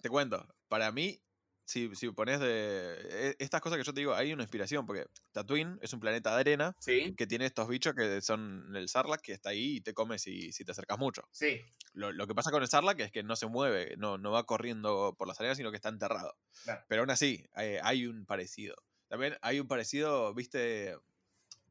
te 0.00 0.08
cuento. 0.08 0.46
Para 0.68 0.92
mí, 0.92 1.20
si, 1.64 1.94
si 1.94 2.10
pones 2.10 2.40
de. 2.40 3.30
e- 3.30 3.36
Estas 3.38 3.60
cosas 3.60 3.78
que 3.78 3.84
yo 3.84 3.92
te 3.94 4.00
digo, 4.00 4.14
hay 4.14 4.32
una 4.32 4.42
inspiración, 4.44 4.86
porque 4.86 5.06
Tatooine 5.32 5.78
es 5.82 5.92
un 5.92 6.00
planeta 6.00 6.34
de 6.34 6.40
arena 6.40 6.76
Sí, 6.78 7.16
que 7.16 7.26
tiene 7.26 7.46
estos 7.46 7.68
bichos 7.68 7.94
que 7.94 8.20
son 8.22 8.74
el 8.76 8.88
Sarlacc, 8.88 9.20
que 9.22 9.32
está 9.32 9.50
ahí 9.50 9.76
y 9.76 9.80
te 9.80 9.94
come 9.94 10.18
si, 10.18 10.52
si 10.52 10.64
te 10.64 10.72
acercas 10.72 10.98
mucho. 10.98 11.22
sí, 11.30 11.60
Lo, 11.94 12.12
lo 12.12 12.26
que 12.26 12.34
pasa 12.34 12.50
con 12.50 12.62
el 12.62 12.68
Sarlacc 12.68 13.00
es 13.00 13.12
que 13.12 13.22
no 13.22 13.36
se 13.36 13.46
mueve, 13.46 13.96
no, 13.98 14.18
no 14.18 14.30
va 14.32 14.44
corriendo 14.44 15.14
por 15.18 15.28
las 15.28 15.38
arenas, 15.40 15.58
sino 15.58 15.70
que 15.70 15.76
está 15.76 15.90
enterrado. 15.90 16.34
Claro. 16.64 16.86
Pero 16.88 17.02
aún 17.02 17.10
así, 17.10 17.44
eh, 17.56 17.80
hay 17.82 18.06
un 18.06 18.26
parecido. 18.26 18.76
También 19.08 19.36
hay 19.42 19.60
un 19.60 19.68
parecido, 19.68 20.32
viste, 20.34 20.96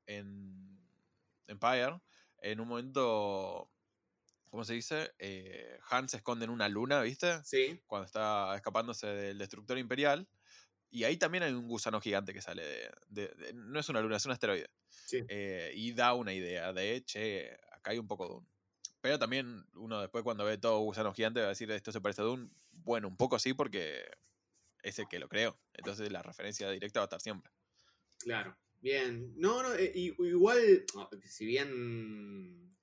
en 0.06 0.80
Empire, 1.48 2.02
en 2.42 2.60
un 2.60 2.68
momento, 2.68 3.71
¿cómo 4.52 4.64
se 4.64 4.74
dice? 4.74 5.14
Eh, 5.18 5.80
Han 5.90 6.08
se 6.10 6.18
esconde 6.18 6.46
en 6.46 6.52
una 6.52 6.70
luna, 6.70 7.02
¿viste? 7.02 7.42
sí. 7.44 7.82
Cuando 7.88 8.06
está 8.06 8.54
escapándose 8.56 9.08
del 9.08 9.38
destructor 9.40 9.80
imperial. 9.80 10.28
Y 10.92 11.06
ahí 11.06 11.16
también 11.18 11.44
hay 11.44 11.54
un 11.54 11.68
gusano 11.70 12.02
gigante 12.02 12.34
que 12.34 12.42
sale 12.42 12.64
de... 12.64 12.92
de- 13.08 13.28
de- 13.30 13.54
no 13.54 13.80
es 13.80 13.88
una 13.90 14.02
luna, 14.02 14.18
es 14.18 14.26
un 14.26 14.34
asteroide. 14.34 14.70
Sí. 14.90 15.24
Eh, 15.30 15.72
y 15.74 15.94
da 15.94 16.14
una 16.14 16.34
idea 16.34 16.74
de, 16.74 17.02
che, 17.06 17.58
acá 17.72 17.92
hay 17.92 17.98
un 17.98 18.08
poco 18.08 18.28
de 18.28 18.34
un... 18.36 18.48
Pero 19.00 19.18
también 19.18 19.66
uno 19.74 20.02
después 20.02 20.24
cuando 20.24 20.44
ve 20.46 20.58
todo 20.58 20.80
gusano 20.82 21.14
gigante 21.14 21.40
va 21.40 21.48
a 21.48 21.50
decir, 21.50 21.72
esto 21.72 21.92
se 21.92 22.02
parece 22.02 22.22
a 22.22 22.26
Dune. 22.26 22.50
Bueno, 22.72 23.08
un 23.08 23.18
poco 23.18 23.40
sí 23.40 23.54
porque 23.54 24.04
es 24.84 25.00
el 25.00 25.08
que 25.08 25.18
lo 25.18 25.30
creo. 25.30 25.60
Entonces 25.74 26.12
la 26.12 26.22
referencia 26.22 26.70
directa 26.70 27.00
va 27.00 27.06
a 27.06 27.08
estar 27.08 27.22
siempre. 27.22 27.52
Claro, 28.20 28.56
bien. 28.82 29.34
No, 29.38 29.64
no, 29.64 29.74
eh, 29.74 29.92
igual, 29.96 30.86
si 31.26 31.46
bien 31.46 32.78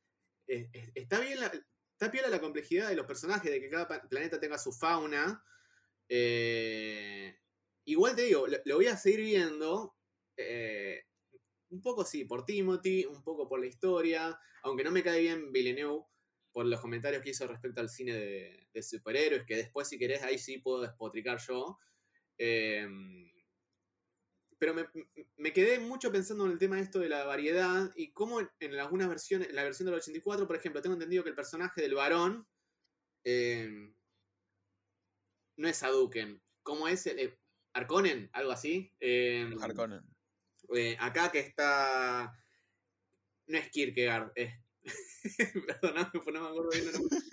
eh, 0.48 0.70
eh, 0.72 0.92
está 0.94 1.20
bien 1.20 1.40
la, 1.40 1.52
está 1.92 2.10
piola 2.10 2.28
la 2.28 2.40
complejidad 2.40 2.88
de 2.88 2.96
los 2.96 3.06
personajes, 3.06 3.50
de 3.50 3.60
que 3.60 3.70
cada 3.70 3.88
planeta 4.08 4.40
tenga 4.40 4.58
su 4.58 4.72
fauna. 4.72 5.44
eh, 6.08 7.38
igual 7.86 8.16
te 8.16 8.22
digo, 8.22 8.46
lo, 8.46 8.76
voy 8.76 8.86
a 8.86 8.96
seguir 8.96 9.20
viendo. 9.20 9.96
eh, 10.36 11.02
un 11.70 11.82
poco 11.82 12.04
sí, 12.04 12.24
por 12.24 12.44
Timothy, 12.46 13.04
un 13.06 13.22
poco 13.22 13.48
por 13.48 13.60
la 13.60 13.66
historia, 13.66 14.38
aunque 14.62 14.84
no 14.84 14.90
me 14.90 15.02
cae 15.02 15.20
bien 15.20 15.52
Villeneuve 15.52 16.04
por 16.52 16.66
los 16.66 16.80
comentarios 16.80 17.22
que 17.22 17.30
hizo 17.30 17.46
respecto 17.46 17.80
al 17.80 17.90
cine 17.90 18.14
de, 18.14 18.68
de 18.72 18.82
superhéroes, 18.82 19.44
que 19.46 19.56
después 19.56 19.88
si 19.88 19.98
querés 19.98 20.22
ahí 20.22 20.38
sí 20.38 20.58
puedo 20.58 20.80
despotricar 20.82 21.38
yo. 21.46 21.78
Em, 22.38 23.30
pero 24.58 24.74
me, 24.74 24.86
me 25.36 25.52
quedé 25.52 25.78
mucho 25.78 26.10
pensando 26.10 26.44
en 26.46 26.52
el 26.52 26.58
tema 26.58 26.76
de 26.76 26.82
esto 26.82 26.98
de 26.98 27.08
la 27.08 27.24
variedad 27.24 27.92
y 27.96 28.12
cómo 28.12 28.40
en, 28.40 28.74
algunas 28.78 29.08
versiones, 29.08 29.52
la 29.52 29.62
versión 29.64 29.86
del 29.86 29.94
84, 29.96 30.46
por 30.46 30.56
ejemplo, 30.56 30.82
tengo 30.82 30.94
entendido 30.94 31.22
que 31.22 31.30
el 31.30 31.36
personaje 31.36 31.80
del 31.80 31.94
varón 31.94 32.46
eh, 33.24 33.92
no 35.56 35.68
es 35.68 35.82
Hadouken, 35.82 36.42
¿cómo 36.62 36.88
es? 36.88 37.06
el- 37.06 37.18
eh, 37.18 37.38
Harkonnen, 37.74 38.30
algo 38.32 38.50
así. 38.50 38.92
Eh, 38.98 39.48
Harkonnen. 39.60 40.02
eh, 40.74 40.96
acá 40.98 41.30
que 41.30 41.40
está. 41.40 42.32
No 43.46 43.58
es 43.58 43.68
Kierkegaard, 43.70 44.32
es. 44.34 44.54
Perdóname, 45.66 46.10
pues 46.12 46.34
no 46.34 46.40
me 46.42 46.48
acuerdo 46.48 46.70
bien 46.70 46.86
el 46.88 46.92
nombre. 46.92 47.18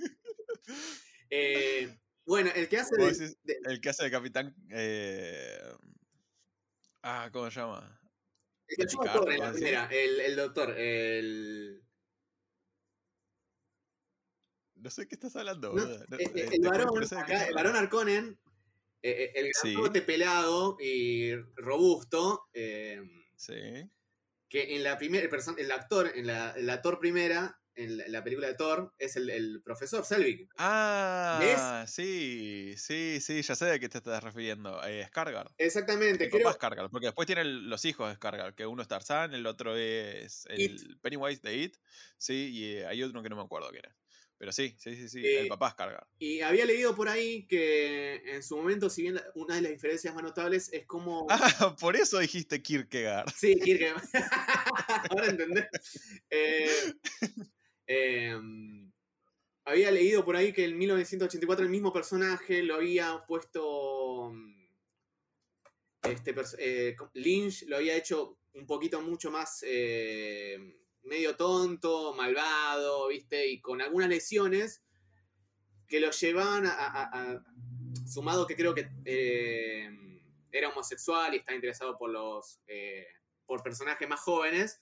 Eh, 1.29 1.99
bueno, 2.25 2.51
el 2.55 2.69
que 2.69 2.77
hace 2.77 2.95
de, 2.97 3.05
decís 3.05 3.37
de- 3.43 3.59
El 3.65 3.81
que 3.81 3.89
hace 3.89 4.03
de 4.03 4.11
capitán... 4.11 4.55
eh, 4.69 5.59
Ah, 7.07 7.29
¿cómo 7.31 7.51
se 7.51 7.59
llama? 7.59 8.01
el 8.67 8.87
Thor 8.87 9.31
en 9.31 9.39
la 9.39 9.45
¿vos 9.45 9.53
decís? 9.53 9.69
primera, 9.69 9.87
el, 9.91 10.19
el 10.21 10.35
doctor, 10.35 10.71
el. 10.75 11.83
No 14.73 14.89
sé 14.89 15.07
qué 15.07 15.13
estás 15.13 15.35
hablando, 15.35 15.71
No, 15.73 15.83
eh, 15.83 16.49
el 16.51 16.67
varón, 16.67 17.03
acá, 17.03 17.45
el 17.45 17.53
varón 17.53 17.75
Harkonnen, 17.75 18.39
eh, 19.03 19.11
eh, 19.11 19.31
el 19.35 19.51
Sí. 19.53 19.73
grandote 19.73 20.01
pelado 20.01 20.77
y 20.79 21.35
robusto, 21.57 22.45
eh, 22.53 23.03
Sí. 23.37 23.87
que 24.49 24.75
en 24.75 24.83
la 24.83 24.97
primera, 24.97 25.27
el, 25.27 25.59
el 25.59 25.71
actor, 25.71 26.11
en 26.15 26.25
la, 26.25 26.55
en 26.57 26.65
la 26.65 26.81
Thor 26.81 26.97
primera, 26.97 27.61
en 27.75 27.97
la, 27.97 28.05
en 28.05 28.11
la 28.11 28.23
película 28.23 28.47
de 28.47 28.55
Thor, 28.55 28.93
es 28.97 29.15
el, 29.15 29.29
el 29.29 29.61
profesor 29.63 30.05
Selvig. 30.05 30.47
Ah, 30.57 31.85
sí, 31.87 32.73
sí, 32.77 33.19
sí, 33.21 33.41
ya 33.41 33.55
sé 33.55 33.65
de 33.65 33.79
qué 33.79 33.89
te 33.89 33.97
estás 33.99 34.23
refiriendo. 34.23 34.81
Eh, 34.85 35.05
Skargar. 35.07 35.51
Exactamente, 35.57 36.25
El 36.25 36.29
creo. 36.31 36.43
papá 36.43 36.55
Skargar, 36.55 36.89
porque 36.89 37.07
después 37.07 37.25
tienen 37.25 37.69
los 37.69 37.83
hijos 37.85 38.09
de 38.09 38.15
Skargar, 38.15 38.55
que 38.55 38.65
uno 38.65 38.81
es 38.81 38.87
Tarzan, 38.87 39.33
el 39.33 39.45
otro 39.45 39.75
es 39.75 40.45
el 40.49 40.61
It. 40.61 40.81
Pennywise 41.01 41.41
de 41.41 41.55
It, 41.55 41.77
sí, 42.17 42.49
y 42.53 42.65
eh, 42.77 42.85
hay 42.87 43.03
otro 43.03 43.21
que 43.23 43.29
no 43.29 43.35
me 43.35 43.43
acuerdo 43.43 43.69
quién 43.69 43.83
es. 43.85 43.93
Pero 44.37 44.51
sí, 44.51 44.75
sí, 44.77 44.95
sí, 44.97 45.07
sí, 45.07 45.25
Eh, 45.25 45.41
el 45.43 45.47
papá 45.47 45.71
Skargar. 45.71 46.07
Y 46.19 46.41
había 46.41 46.65
leído 46.65 46.93
por 46.93 47.07
ahí 47.07 47.47
que 47.47 48.21
en 48.25 48.43
su 48.43 48.57
momento, 48.57 48.89
si 48.89 49.03
bien 49.03 49.17
una 49.33 49.55
de 49.55 49.61
las 49.61 49.71
diferencias 49.71 50.13
más 50.13 50.23
notables 50.23 50.71
es 50.73 50.85
como. 50.85 51.25
Ah, 51.29 51.75
por 51.79 51.95
eso 51.95 52.19
dijiste 52.19 52.61
Kierkegaard. 52.61 53.29
Sí, 53.33 53.55
Kierkegaard. 53.63 54.03
Ahora 55.09 55.27
entendés. 55.27 55.67
Eh, 56.29 56.93
em, 57.87 58.91
había 59.65 59.91
leído 59.91 60.23
por 60.25 60.35
ahí 60.35 60.53
que 60.53 60.65
en 60.65 60.77
1984 60.77 61.63
el 61.65 61.71
mismo 61.71 61.91
personaje 61.93 62.63
lo 62.63 62.75
había 62.75 63.23
puesto. 63.27 64.31
mm, 64.33 64.55
Este, 66.03 66.35
eh, 66.59 66.95
Lynch 67.13 67.63
lo 67.67 67.77
había 67.77 67.95
hecho 67.95 68.37
un 68.53 68.67
poquito 68.67 69.01
mucho 69.01 69.31
más 69.31 69.63
eh, 69.67 70.57
medio 71.03 71.35
tonto, 71.35 72.13
malvado, 72.13 73.07
¿viste? 73.07 73.47
Y 73.47 73.59
con 73.59 73.81
algunas 73.81 74.09
lesiones 74.09 74.83
que 75.87 75.99
lo 75.99 76.11
llevaban 76.11 76.65
a- 76.67 77.43
sumado 78.05 78.45
que 78.45 78.55
creo 78.55 78.73
que 78.75 78.87
eh, 79.03 79.89
era 80.51 80.69
homosexual 80.69 81.33
y 81.33 81.37
estaba 81.37 81.55
interesado 81.55 81.97
por 81.97 82.11
los. 82.11 82.59
eh, 82.67 83.07
por 83.47 83.61
personajes 83.61 84.07
más 84.09 84.19
jóvenes, 84.21 84.81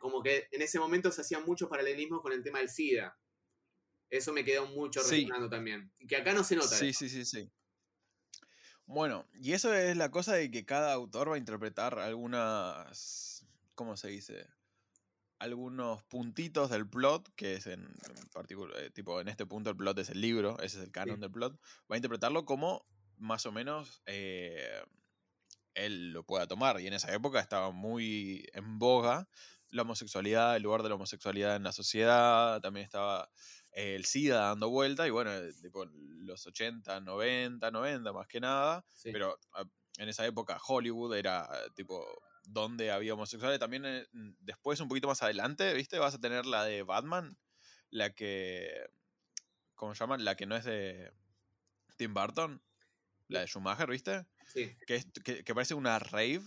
como 0.00 0.22
que 0.22 0.48
en 0.50 0.62
ese 0.62 0.78
momento 0.78 1.12
se 1.12 1.20
hacían 1.20 1.44
muchos 1.44 1.68
paralelismos 1.68 2.20
con 2.22 2.32
el 2.32 2.42
tema 2.42 2.58
del 2.58 2.68
SIDA. 2.68 3.16
Eso 4.08 4.32
me 4.32 4.44
quedó 4.44 4.66
mucho 4.66 5.02
Sí. 5.02 5.22
resonando 5.22 5.48
también. 5.48 5.92
Y 5.98 6.06
que 6.06 6.16
acá 6.16 6.32
no 6.32 6.42
se 6.42 6.56
nota. 6.56 6.68
Sí, 6.68 6.88
eso. 6.88 6.98
sí, 6.98 7.08
sí, 7.08 7.24
sí. 7.24 7.50
Bueno, 8.86 9.28
y 9.34 9.52
eso 9.52 9.72
es 9.72 9.96
la 9.96 10.10
cosa 10.10 10.34
de 10.34 10.50
que 10.50 10.64
cada 10.64 10.92
autor 10.92 11.30
va 11.30 11.36
a 11.36 11.38
interpretar 11.38 12.00
algunas, 12.00 13.46
¿cómo 13.76 13.96
se 13.96 14.08
dice? 14.08 14.48
Algunos 15.38 16.02
puntitos 16.02 16.70
del 16.70 16.88
plot, 16.88 17.32
que 17.36 17.54
es 17.54 17.68
en, 17.68 17.86
particular, 18.32 18.90
tipo 18.90 19.20
en 19.20 19.28
este 19.28 19.46
punto 19.46 19.70
el 19.70 19.76
plot 19.76 20.00
es 20.00 20.10
el 20.10 20.20
libro, 20.20 20.58
ese 20.58 20.78
es 20.78 20.84
el 20.84 20.90
canon 20.90 21.20
del 21.20 21.30
plot, 21.30 21.56
va 21.88 21.94
a 21.94 21.96
interpretarlo 21.96 22.44
como 22.44 22.84
más 23.16 23.46
o 23.46 23.52
menos 23.52 24.02
eh, 24.06 24.82
él 25.74 26.12
lo 26.12 26.24
pueda 26.24 26.46
tomar. 26.48 26.80
Y 26.80 26.88
en 26.88 26.94
esa 26.94 27.14
época 27.14 27.38
estaba 27.38 27.70
muy 27.70 28.44
en 28.52 28.78
boga 28.80 29.28
la 29.70 29.82
homosexualidad, 29.82 30.56
el 30.56 30.62
lugar 30.62 30.82
de 30.82 30.88
la 30.88 30.94
homosexualidad 30.96 31.56
en 31.56 31.62
la 31.64 31.72
sociedad, 31.72 32.60
también 32.60 32.84
estaba 32.84 33.30
eh, 33.72 33.94
el 33.94 34.04
SIDA 34.04 34.40
dando 34.48 34.68
vuelta, 34.70 35.06
y 35.06 35.10
bueno, 35.10 35.32
eh, 35.32 35.52
tipo 35.62 35.84
los 35.92 36.46
80, 36.46 37.00
90, 37.00 37.70
90 37.70 38.12
más 38.12 38.26
que 38.28 38.40
nada, 38.40 38.84
Sí. 38.94 39.10
pero 39.12 39.38
ah, 39.54 39.64
en 39.98 40.08
esa 40.08 40.26
época 40.26 40.58
Hollywood 40.66 41.14
era 41.16 41.48
eh, 41.52 41.70
tipo 41.74 42.04
donde 42.44 42.90
había 42.90 43.14
homosexuales. 43.14 43.58
También 43.60 43.84
eh, 43.86 44.06
después, 44.40 44.80
un 44.80 44.88
poquito 44.88 45.08
más 45.08 45.22
adelante, 45.22 45.72
¿viste? 45.74 45.98
Vas 45.98 46.14
a 46.14 46.20
tener 46.20 46.46
la 46.46 46.64
de 46.64 46.82
Batman, 46.82 47.36
la 47.90 48.10
que, 48.14 48.86
¿cómo 49.74 49.94
se 49.94 50.00
llama? 50.00 50.16
La 50.18 50.36
que 50.36 50.46
no 50.46 50.56
es 50.56 50.64
de 50.64 51.12
Tim 51.96 52.14
Burton, 52.14 52.62
la 53.28 53.40
de 53.40 53.46
Schumacher, 53.46 53.88
¿viste? 53.90 54.26
Sí. 54.46 54.76
Que, 54.86 54.96
es, 54.96 55.06
que, 55.24 55.44
que 55.44 55.54
parece 55.54 55.74
una 55.74 55.98
rave, 55.98 56.42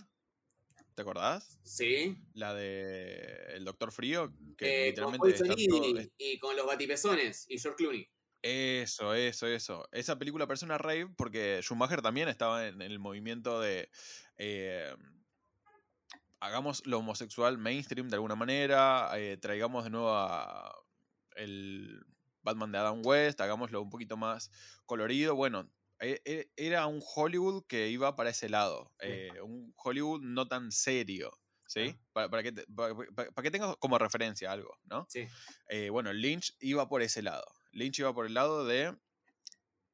¿te 0.94 1.02
acordás? 1.02 1.58
Sí. 1.64 2.16
La 2.34 2.54
de 2.54 3.54
El 3.54 3.64
Doctor 3.64 3.92
Frío, 3.92 4.32
que 4.56 4.88
Eh, 4.88 4.94
con 4.94 5.12
literalmente 5.12 5.44
todo- 5.44 5.54
Ivy 5.56 6.12
y 6.18 6.38
con 6.38 6.56
los 6.56 6.66
batipezones 6.66 7.46
y 7.48 7.58
George 7.58 7.76
Clooney. 7.76 8.08
Eso, 8.42 9.14
eso, 9.14 9.46
eso. 9.46 9.88
Esa 9.90 10.18
película 10.18 10.46
parece 10.46 10.66
una 10.66 10.76
rave 10.78 11.08
porque 11.16 11.60
Schumacher 11.62 12.02
también 12.02 12.28
estaba 12.28 12.66
en 12.68 12.82
el 12.82 12.98
movimiento 12.98 13.60
de 13.60 13.88
eh, 14.36 14.94
hagamos 16.40 16.86
lo 16.86 16.98
homosexual 16.98 17.56
mainstream 17.56 18.08
de 18.08 18.16
alguna 18.16 18.34
manera, 18.34 19.10
eh, 19.16 19.38
traigamos 19.38 19.84
de 19.84 19.90
nuevo 19.90 20.10
a 20.14 20.74
el 21.36 22.04
Batman 22.42 22.70
de 22.70 22.78
Adam 22.78 23.00
West, 23.04 23.40
hagámoslo 23.40 23.80
un 23.80 23.88
poquito 23.88 24.18
más 24.18 24.50
colorido. 24.84 25.34
Bueno, 25.34 25.70
era 25.98 26.86
un 26.86 27.00
Hollywood 27.02 27.64
que 27.66 27.88
iba 27.88 28.16
para 28.16 28.30
ese 28.30 28.48
lado, 28.48 28.92
eh, 29.00 29.30
un 29.42 29.72
Hollywood 29.76 30.20
no 30.22 30.48
tan 30.48 30.72
serio. 30.72 31.32
¿Sí? 31.66 31.96
Para, 32.12 32.42
que 32.42 32.52
para, 32.52 33.42
que 33.42 33.50
tengas 33.50 33.76
como 33.78 33.98
referencia 33.98 34.52
algo, 34.52 34.78
¿no? 34.84 35.06
Sí. 35.08 35.26
Eh, 35.68 35.88
bueno, 35.88 36.12
Lynch 36.12 36.54
iba 36.60 36.88
por 36.88 37.00
ese 37.00 37.22
lado. 37.22 37.44
Lynch 37.72 37.98
iba 37.98 38.14
por 38.14 38.26
el 38.26 38.34
lado 38.34 38.66
de. 38.66 38.96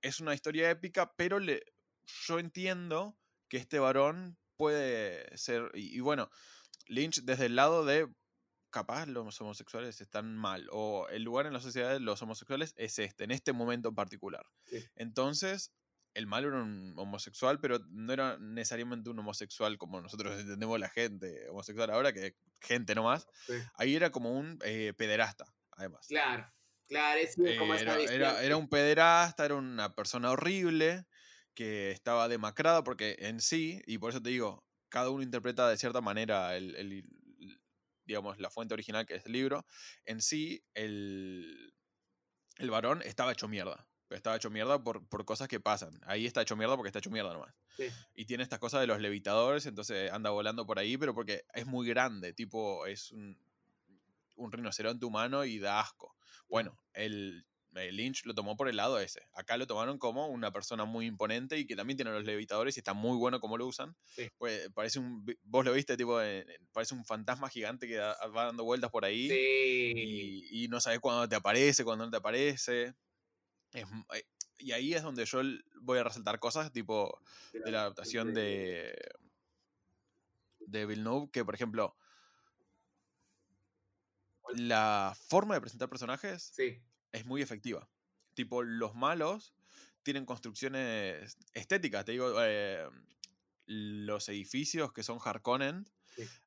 Es 0.03 0.21
una 0.21 0.35
historia 0.35 0.69
épica, 0.69 1.15
pero 1.17 1.39
le, 1.39 1.63
yo 2.27 2.39
entiendo 2.39 3.17
que 3.49 3.57
este 3.57 3.79
varón 3.79 4.37
puede 4.57 5.37
ser. 5.39 5.71
Y, 5.75 6.01
bueno, 6.01 6.29
Lynch 6.87 7.23
desde 7.23 7.47
el 7.47 7.57
lado 7.57 7.85
de. 7.85 8.13
Capaz 8.71 9.07
los 9.07 9.41
homosexuales 9.41 10.01
están 10.01 10.37
mal. 10.37 10.69
O 10.71 11.09
el 11.09 11.23
lugar 11.23 11.47
en 11.47 11.53
la 11.53 11.61
sociedad 11.61 11.93
de 11.93 12.01
los 12.01 12.21
homosexuales 12.23 12.75
es 12.77 12.99
este, 12.99 13.25
en 13.25 13.31
este 13.31 13.53
momento 13.53 13.89
en 13.89 13.95
particular. 13.97 14.45
Entonces, 14.95 15.73
el 16.15 16.27
malo 16.27 16.49
era 16.49 16.63
un 16.63 16.95
homosexual, 16.97 17.59
pero 17.61 17.79
no 17.91 18.13
era 18.13 18.37
necesariamente 18.39 19.11
un 19.11 19.19
homosexual 19.19 19.79
como 19.79 20.01
nosotros 20.01 20.33
entendemos 20.41 20.79
la 20.79 20.89
gente 20.89 21.49
homosexual 21.49 21.91
ahora, 21.91 22.13
que 22.13 22.37
gente 22.61 22.95
nomás. 22.95 23.27
Ahí 23.75 23.97
era 23.97 24.11
como 24.11 24.33
un 24.33 24.59
eh, 24.65 24.93
pederasta, 24.97 25.45
además. 25.73 26.07
Claro, 26.09 26.51
claro, 26.87 27.21
es 27.21 27.37
como 27.59 27.75
era, 27.75 27.99
era, 28.01 28.43
era, 28.43 28.57
un 28.57 28.69
pederasta, 28.69 29.45
era 29.45 29.57
una 29.57 29.95
persona 29.95 30.31
horrible 30.31 31.07
que 31.55 31.91
estaba 31.91 32.29
demacrada 32.29 32.85
porque 32.85 33.17
en 33.21 33.41
sí, 33.41 33.83
y 33.87 33.99
por 33.99 34.11
eso 34.11 34.23
te 34.23 34.31
digo, 34.31 34.65
cada 34.89 35.11
uno 35.11 35.23
interpreta 35.23 35.69
de 35.69 35.77
cierta 35.77 36.01
manera 36.01 36.57
el, 36.57 37.05
digamos, 38.05 38.39
la 38.39 38.51
fuente 38.51 38.75
original 38.75 39.07
que 39.07 39.17
es 39.17 39.27
el 39.27 39.33
libro, 39.33 39.67
en 40.05 40.21
sí 40.21 40.65
el, 40.75 41.75
el 42.59 42.71
varón 42.71 43.03
estaba 43.03 43.33
hecho 43.33 43.49
mierda 43.49 43.90
estaba 44.11 44.37
hecho 44.37 44.51
mierda 44.51 44.83
por, 44.83 45.07
por, 45.09 45.25
cosas 45.25 45.49
que 45.49 45.61
pasan. 45.61 46.01
Ahí 46.07 46.27
está 46.27 46.43
hecho 46.43 46.57
mierda 46.57 46.77
porque 46.77 46.89
está 46.89 46.99
hecho 46.99 47.11
mierda 47.11 47.33
nomás. 47.33 47.55
Y 48.15 48.27
tiene 48.27 48.43
estas 48.43 48.59
cosas 48.59 48.81
de 48.81 48.87
los 48.87 49.01
levitadores, 49.01 49.67
entonces 49.67 50.11
anda 50.13 50.31
volando 50.31 50.67
por 50.67 50.79
ahí, 50.79 50.97
pero 50.97 51.15
porque 51.15 51.45
es 51.55 51.67
muy 51.67 51.87
grande, 51.89 52.33
tipo, 52.33 52.87
es 52.87 53.11
un, 53.13 53.39
un 54.37 54.53
rinoceronte 54.53 55.07
humano 55.07 55.45
y 55.45 55.59
da 55.59 55.81
asco. 55.81 56.17
Bueno, 56.49 56.77
el, 56.95 57.47
Lynch 57.73 58.25
lo 58.27 58.35
tomó 58.35 58.57
por 58.57 58.69
el 58.69 58.77
lado 58.77 58.99
ese. 58.99 59.23
Acá 59.33 59.57
lo 59.57 59.67
tomaron 59.67 59.99
como 59.99 60.27
una 60.27 60.53
persona 60.53 60.85
muy 60.85 61.07
imponente 61.07 61.59
y 61.59 61.67
que 61.67 61.77
también 61.77 61.97
tiene 61.97 62.11
los 62.11 62.25
levitadores 62.25 62.77
y 62.77 62.81
está 62.81 62.95
muy 62.95 63.17
bueno 63.17 63.41
como 63.41 63.57
lo 63.57 63.67
usan. 63.67 63.95
Pues 64.39 64.69
parece 64.75 64.99
un, 64.99 65.25
vos 65.45 65.65
lo 65.65 65.73
viste, 65.73 65.97
tipo, 65.97 66.19
parece 66.73 66.95
un 66.95 67.05
fantasma 67.05 67.49
gigante 67.49 67.87
que 67.87 67.99
va 67.99 68.47
dando 68.47 68.65
vueltas 68.65 68.91
por 68.91 69.05
ahí. 69.05 69.29
Y, 69.31 70.65
y, 70.65 70.69
no 70.69 70.81
sabes 70.81 70.99
cuándo 70.99 71.29
te 71.29 71.37
aparece, 71.37 71.85
cuándo 71.85 72.05
no 72.05 72.11
te 72.11 72.17
aparece. 72.17 72.95
Eh, 73.73 73.85
y 74.59 74.73
ahí 74.73 74.95
es 74.95 75.03
donde 75.03 75.25
yo 75.25 75.41
voy 75.81 75.99
a 75.99 76.05
resaltar 76.05 76.39
cosas 76.39 76.73
tipo 76.73 77.21
de 77.53 77.71
la 77.71 77.83
adaptación 77.83 78.35
de, 78.35 78.95
de 80.61 80.87
Villeneuve, 80.87 81.31
que 81.31 81.45
por 81.45 81.55
ejemplo, 81.55 81.97
la 84.55 85.17
forma 85.29 85.55
de 85.55 85.61
presentar 85.61 85.89
personajes 85.89 86.53
es 87.13 87.27
muy 87.27 87.43
efectiva. 87.43 87.89
Tipo, 88.35 88.63
los 88.63 88.95
malos 88.95 89.55
tienen 90.03 90.27
construcciones 90.27 91.37
estéticas. 91.53 92.05
Te 92.05 92.13
digo, 92.13 92.33
eh, 92.43 92.89
los 93.67 94.29
edificios 94.29 94.93
que 94.93 95.03
son 95.03 95.19
Harkonnen 95.25 95.89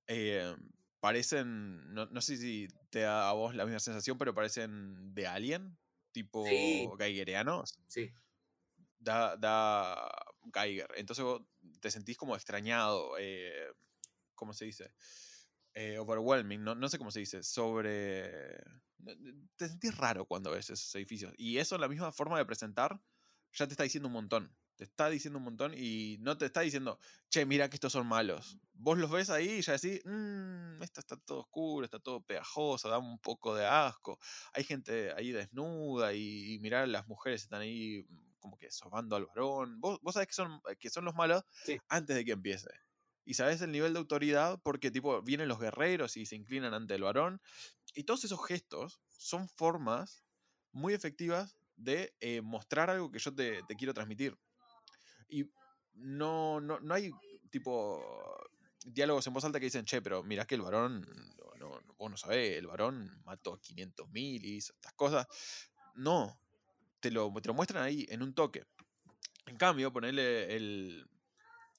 eh, 0.07 0.55
parecen, 0.99 1.93
no, 1.93 2.05
no, 2.07 2.21
sé 2.21 2.37
si 2.37 2.67
te 2.89 3.01
da 3.01 3.29
a 3.29 3.33
vos 3.33 3.55
la 3.55 3.65
misma 3.65 3.79
sensación, 3.79 4.17
pero 4.17 4.33
parecen 4.33 5.13
de 5.13 5.27
Alien 5.27 5.77
tipo 6.13 6.45
Geigerianos. 6.97 7.77
Sí. 7.87 8.13
Da, 8.99 9.35
da 9.35 10.09
Geiger. 10.53 10.87
Entonces 10.95 11.25
vos 11.25 11.41
te 11.81 11.91
sentís 11.91 12.17
como 12.17 12.35
extrañado, 12.35 13.17
eh, 13.19 13.73
¿cómo 14.35 14.53
se 14.53 14.65
dice? 14.65 14.93
Eh, 15.73 15.97
overwhelming, 15.97 16.63
no, 16.63 16.75
no 16.75 16.87
sé 16.87 16.97
cómo 16.97 17.11
se 17.11 17.19
dice, 17.19 17.43
sobre... 17.43 18.63
Te 19.57 19.67
sentís 19.67 19.97
raro 19.97 20.25
cuando 20.25 20.51
ves 20.51 20.69
esos 20.69 20.95
edificios. 20.95 21.33
Y 21.35 21.57
eso, 21.57 21.77
la 21.77 21.89
misma 21.89 22.13
forma 22.13 22.37
de 22.37 22.45
presentar, 22.45 23.01
ya 23.51 23.67
te 23.67 23.73
está 23.73 23.83
diciendo 23.83 24.07
un 24.07 24.13
montón. 24.13 24.55
Te 24.75 24.85
está 24.85 25.09
diciendo 25.09 25.37
un 25.37 25.45
montón 25.45 25.73
y 25.75 26.17
no 26.19 26.37
te 26.37 26.45
está 26.45 26.61
diciendo, 26.61 26.99
che, 27.29 27.45
mira 27.45 27.69
que 27.69 27.75
estos 27.75 27.93
son 27.93 28.07
malos. 28.07 28.57
Vos 28.73 28.97
los 28.97 29.11
ves 29.11 29.29
ahí 29.29 29.59
y 29.59 29.61
ya 29.61 29.73
decís, 29.73 30.01
mmm, 30.05 30.81
esto 30.81 30.99
está 30.99 31.15
todo 31.17 31.41
oscuro, 31.41 31.85
está 31.85 31.99
todo 31.99 32.21
pegajoso, 32.21 32.89
da 32.89 32.97
un 32.97 33.19
poco 33.19 33.55
de 33.55 33.65
asco. 33.65 34.19
Hay 34.53 34.63
gente 34.63 35.13
ahí 35.13 35.31
desnuda 35.31 36.13
y, 36.13 36.57
mirar 36.59 36.87
las 36.87 37.07
mujeres 37.07 37.43
están 37.43 37.61
ahí 37.61 38.03
mm, 38.07 38.33
como 38.39 38.57
que 38.57 38.71
sobando 38.71 39.15
al 39.15 39.25
varón. 39.25 39.79
Vos, 39.79 39.99
vos 40.01 40.13
sabés 40.13 40.27
que 40.27 40.33
son, 40.33 40.61
que 40.79 40.89
son 40.89 41.05
los 41.05 41.15
malos 41.15 41.43
antes 41.87 42.15
de 42.15 42.25
que 42.25 42.31
empiece. 42.31 42.69
Y 43.25 43.35
sabés 43.35 43.61
el 43.61 43.71
nivel 43.71 43.93
de 43.93 43.99
autoridad 43.99 44.59
porque 44.63 44.91
tipo 44.91 45.21
vienen 45.21 45.47
los 45.47 45.59
guerreros 45.59 46.17
y 46.17 46.25
se 46.25 46.35
inclinan 46.35 46.73
ante 46.73 46.95
el 46.95 47.03
varón. 47.03 47.41
Y 47.95 48.03
todos 48.03 48.23
esos 48.23 48.45
gestos 48.45 49.01
son 49.07 49.47
formas 49.47 50.25
muy 50.71 50.93
efectivas 50.93 51.57
de 51.75 52.13
eh, 52.19 52.41
mostrar 52.41 52.89
algo 52.89 53.11
que 53.11 53.19
yo 53.19 53.33
te, 53.33 53.63
te 53.63 53.75
quiero 53.75 53.93
transmitir. 53.93 54.37
Y 55.33 55.49
no, 55.95 56.61
no, 56.61 56.79
no 56.79 56.93
hay 56.93 57.11
tipo 57.49 57.99
diálogos 58.85 59.25
en 59.25 59.33
voz 59.33 59.43
alta 59.45 59.59
que 59.59 59.65
dicen, 59.65 59.85
che, 59.85 59.99
pero 60.01 60.21
mirá 60.21 60.45
que 60.45 60.53
el 60.53 60.61
varón, 60.61 61.07
no, 61.57 61.79
vos 61.97 62.11
no 62.11 62.17
sabés, 62.17 62.57
el 62.57 62.67
varón 62.67 63.09
mató 63.25 63.53
a 63.53 63.59
500 63.59 64.09
mil 64.11 64.45
y 64.45 64.57
hizo 64.57 64.73
estas 64.73 64.93
cosas. 64.93 65.25
No, 65.95 66.39
te 66.99 67.09
lo, 67.09 67.33
te 67.41 67.47
lo 67.47 67.55
muestran 67.55 67.83
ahí 67.83 68.05
en 68.09 68.21
un 68.21 68.35
toque. 68.35 68.63
En 69.47 69.57
cambio, 69.57 69.91
ponerle 69.91 70.55
el, 70.55 71.09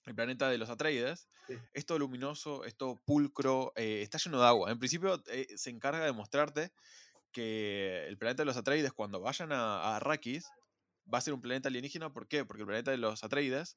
el 0.07 0.15
planeta 0.17 0.49
de 0.49 0.59
los 0.59 0.69
Atreides, 0.69 1.29
es 1.73 1.87
todo 1.87 2.01
luminoso, 2.01 2.65
es 2.65 2.75
todo 2.75 3.01
pulcro, 3.05 3.73
eh, 3.77 4.03
está 4.03 4.19
lleno 4.19 4.41
de 4.41 4.47
agua. 4.47 4.73
En 4.73 4.81
principio 4.81 5.23
eh, 5.29 5.47
se 5.57 5.71
encarga 5.71 6.05
de 6.05 6.13
mostrarte 6.13 6.73
que 7.31 8.05
el 8.09 8.19
planeta 8.19 8.43
de 8.43 8.47
los 8.47 8.57
Atreides, 8.57 8.93
cuando 8.93 9.21
vayan 9.21 9.53
a, 9.53 9.81
a 9.81 9.97
Arrakis, 9.97 10.47
va 11.13 11.19
a 11.19 11.21
ser 11.21 11.35
un 11.35 11.41
planeta 11.41 11.69
alienígena. 11.69 12.13
¿Por 12.13 12.29
qué? 12.29 12.45
Porque 12.45 12.63
el 12.63 12.67
planeta 12.67 12.91
de 12.91 12.99
los 12.99 13.25
Atreides 13.25 13.77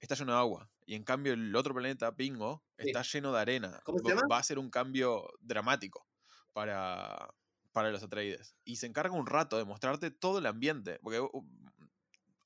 está 0.00 0.14
lleno 0.14 0.32
de 0.32 0.38
agua. 0.38 0.70
Y 0.86 0.94
en 0.94 1.04
cambio 1.04 1.32
el 1.32 1.54
otro 1.54 1.74
planeta, 1.74 2.14
Pingo, 2.16 2.64
está 2.76 3.02
lleno 3.02 3.32
de 3.32 3.40
arena. 3.40 3.80
¿Cómo 3.84 3.98
se 3.98 4.08
llama? 4.08 4.22
Va 4.30 4.38
a 4.38 4.42
ser 4.42 4.58
un 4.58 4.70
cambio 4.70 5.28
dramático 5.40 6.06
para, 6.52 7.34
para 7.72 7.90
los 7.90 8.02
Atreides. 8.02 8.54
Y 8.64 8.76
se 8.76 8.86
encarga 8.86 9.14
un 9.14 9.26
rato 9.26 9.58
de 9.58 9.64
mostrarte 9.64 10.10
todo 10.10 10.38
el 10.38 10.46
ambiente. 10.46 10.98
Porque 11.02 11.20
uh, 11.20 11.46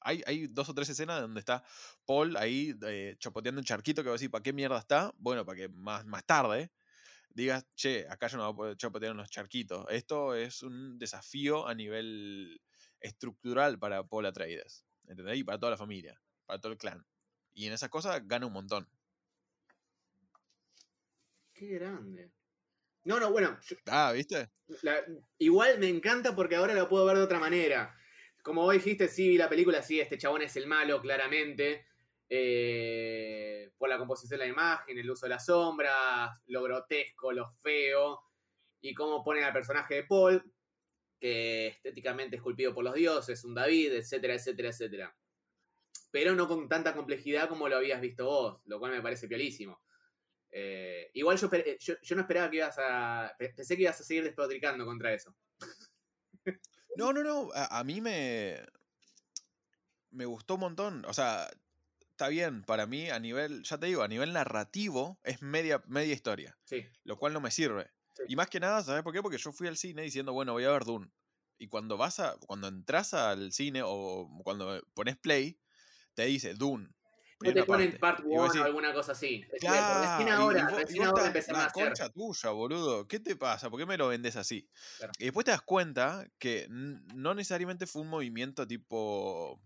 hay, 0.00 0.22
hay 0.26 0.46
dos 0.48 0.68
o 0.68 0.74
tres 0.74 0.88
escenas 0.88 1.20
donde 1.20 1.40
está 1.40 1.62
Paul 2.06 2.37
ahí 2.37 2.74
eh, 2.87 3.16
chapoteando 3.18 3.61
un 3.61 3.64
charquito 3.64 4.02
que 4.02 4.08
va 4.08 4.14
a 4.14 4.18
decir, 4.18 4.30
¿para 4.30 4.42
qué 4.42 4.52
mierda 4.52 4.78
está? 4.78 5.12
Bueno, 5.18 5.44
para 5.44 5.56
que 5.58 5.68
más, 5.68 6.04
más 6.06 6.24
tarde 6.24 6.72
digas, 7.35 7.66
che, 7.74 8.06
acá 8.08 8.26
yo 8.26 8.37
no 8.37 8.44
voy 8.44 8.52
a 8.52 8.56
poder 8.56 8.76
chapotear 8.76 9.12
unos 9.12 9.30
charquitos. 9.30 9.87
Esto 9.88 10.35
es 10.35 10.62
un 10.62 10.98
desafío 10.98 11.66
a 11.66 11.74
nivel 11.74 12.61
estructural 13.03 13.79
para 13.79 14.05
Paul 14.05 14.27
Atreides. 14.27 14.85
¿Entendés? 15.07 15.38
Y 15.38 15.45
para 15.45 15.59
toda 15.59 15.71
la 15.71 15.77
familia, 15.77 16.21
para 16.47 16.61
todo 16.61 16.73
el 16.73 16.79
clan. 16.79 17.05
Y 17.55 17.67
en 17.67 17.73
esas 17.73 17.91
cosas 17.91 18.27
gana 18.27 18.47
un 18.47 18.53
montón. 18.53 18.88
Qué 21.53 21.67
grande. 21.67 22.33
No, 23.05 23.19
no, 23.19 23.31
bueno. 23.33 23.59
ah, 23.87 24.12
¿viste? 24.12 24.51
igual 25.38 25.79
me 25.79 25.88
encanta 25.88 26.35
porque 26.35 26.57
ahora 26.57 26.73
lo 26.75 26.88
puedo 26.88 27.05
ver 27.05 27.17
de 27.17 27.25
otra 27.25 27.38
manera. 27.38 27.95
Como 28.43 28.62
vos 28.62 28.75
dijiste, 28.75 29.09
sí, 29.09 29.37
la 29.37 29.49
película, 29.49 29.83
sí, 29.83 30.01
este 30.01 30.19
chabón 30.19 30.43
es 30.43 30.57
el 30.57 30.67
malo, 30.67 31.01
claramente. 31.01 31.87
Eh, 32.29 33.73
por 33.77 33.88
la 33.88 33.99
composición 33.99 34.38
de 34.38 34.47
la 34.47 34.53
imagen, 34.53 34.97
el 34.97 35.11
uso 35.11 35.27
de 35.27 35.31
las 35.31 35.44
sombras, 35.44 36.40
lo 36.46 36.63
grotesco, 36.63 37.33
lo 37.33 37.50
feo. 37.63 38.21
Y 38.81 38.94
cómo 38.94 39.23
pone 39.23 39.44
al 39.44 39.53
personaje 39.53 39.96
de 39.96 40.05
Paul 40.05 40.42
que 41.23 41.68
estéticamente 41.68 42.35
esculpido 42.35 42.75
por 42.75 42.83
los 42.83 42.94
dioses, 42.94 43.44
un 43.44 43.54
David, 43.54 43.92
etcétera, 43.92 44.35
etcétera, 44.35 44.70
etcétera. 44.70 45.16
Pero 46.10 46.35
no 46.35 46.48
con 46.48 46.68
tanta 46.68 46.94
complejidad 46.94 47.48
como 47.48 47.68
lo 47.68 47.77
habías 47.77 48.00
visto 48.00 48.25
vos, 48.25 48.60
lo 48.64 48.81
cual 48.81 48.90
me 48.90 49.00
parece 49.00 49.29
piolísimo. 49.29 49.81
Eh, 50.50 51.12
igual 51.14 51.38
eh, 51.52 51.79
yo, 51.79 51.94
yo, 52.02 52.16
no 52.16 52.23
esperaba 52.23 52.50
que 52.50 52.56
ibas 52.56 52.77
a. 52.77 53.33
Pensé 53.38 53.77
que 53.77 53.83
ibas 53.83 54.00
a 54.00 54.04
seguir 54.04 54.25
despotricando 54.25 54.85
contra 54.85 55.14
eso. 55.14 55.35
No, 56.94 57.10
no, 57.10 57.23
no. 57.23 57.48
A, 57.54 57.83
mí 57.85 58.02
me. 58.02 58.58
Me 60.10 60.27
gustó 60.27 60.54
un 60.54 60.60
montón. 60.60 61.06
O 61.06 61.14
sea, 61.14 61.48
está 62.10 62.29
bien. 62.29 62.64
Para 62.64 62.85
mí, 62.85 63.08
a 63.08 63.18
nivel. 63.18 63.62
Ya 63.62 63.79
te 63.79 63.87
digo, 63.87 64.02
a 64.02 64.08
nivel 64.08 64.35
narrativo, 64.35 65.18
es 65.23 65.40
media, 65.40 65.83
media 65.87 66.12
historia. 66.12 66.58
Sí. 66.64 66.85
Lo 67.04 67.16
cual 67.16 67.33
no 67.33 67.40
me 67.40 67.50
sirve. 67.50 67.90
Y 68.29 68.37
más 68.37 68.48
que 68.48 68.60
nada, 68.60 68.83
¿sabes 68.83 69.02
por 69.02 69.13
qué? 69.13 69.23
Porque 69.23 69.38
yo 69.38 69.52
fui 69.52 69.69
al 69.69 69.77
cine 69.77 70.02
diciendo, 70.02 70.33
bueno, 70.33 70.52
voy 70.52 70.65
a 70.65 70.71
ver 70.71 70.85
Dune. 70.85 71.10
Y 71.58 71.69
cuando 71.69 71.96
vas 71.96 72.21
a, 72.21 72.37
cuando 72.46 72.69
entras 72.69 73.15
al 73.15 73.52
cine 73.52 73.83
o 73.85 74.29
cuando 74.44 74.83
pones 74.94 75.17
play, 75.17 75.58
te 76.15 76.25
dice 76.25 76.54
Dune. 76.54 76.88
No 77.40 77.52
te 77.52 77.65
ponen 77.65 77.98
parte. 77.98 78.23
part 78.23 78.33
Y 78.33 78.37
vos 78.37 78.52
1 78.54 78.63
o 78.63 78.65
alguna 78.65 78.92
cosa 78.92 79.13
así. 79.13 79.42
Recién 79.50 79.73
Claro, 79.73 80.25
y 80.25 80.31
ahora, 80.31 80.65
vos, 80.71 80.81
recién 80.81 81.04
ahora 81.04 81.27
empezaron 81.27 81.60
a 81.63 81.71
concha 81.71 82.08
tuya, 82.08 82.50
boludo. 82.50 83.08
¿Qué 83.08 83.19
te 83.19 83.37
pasa? 83.37 83.69
¿Por 83.69 83.81
qué 83.81 83.87
me 83.87 83.96
lo 83.96 84.08
vendes 84.08 84.37
así? 84.37 84.69
Claro. 84.98 85.13
Y 85.19 85.25
después 85.25 85.44
te 85.44 85.50
das 85.50 85.63
cuenta 85.63 86.27
que 86.38 86.67
no 86.69 87.35
necesariamente 87.35 87.87
fue 87.87 88.02
un 88.02 88.08
movimiento 88.08 88.67
tipo 88.67 89.60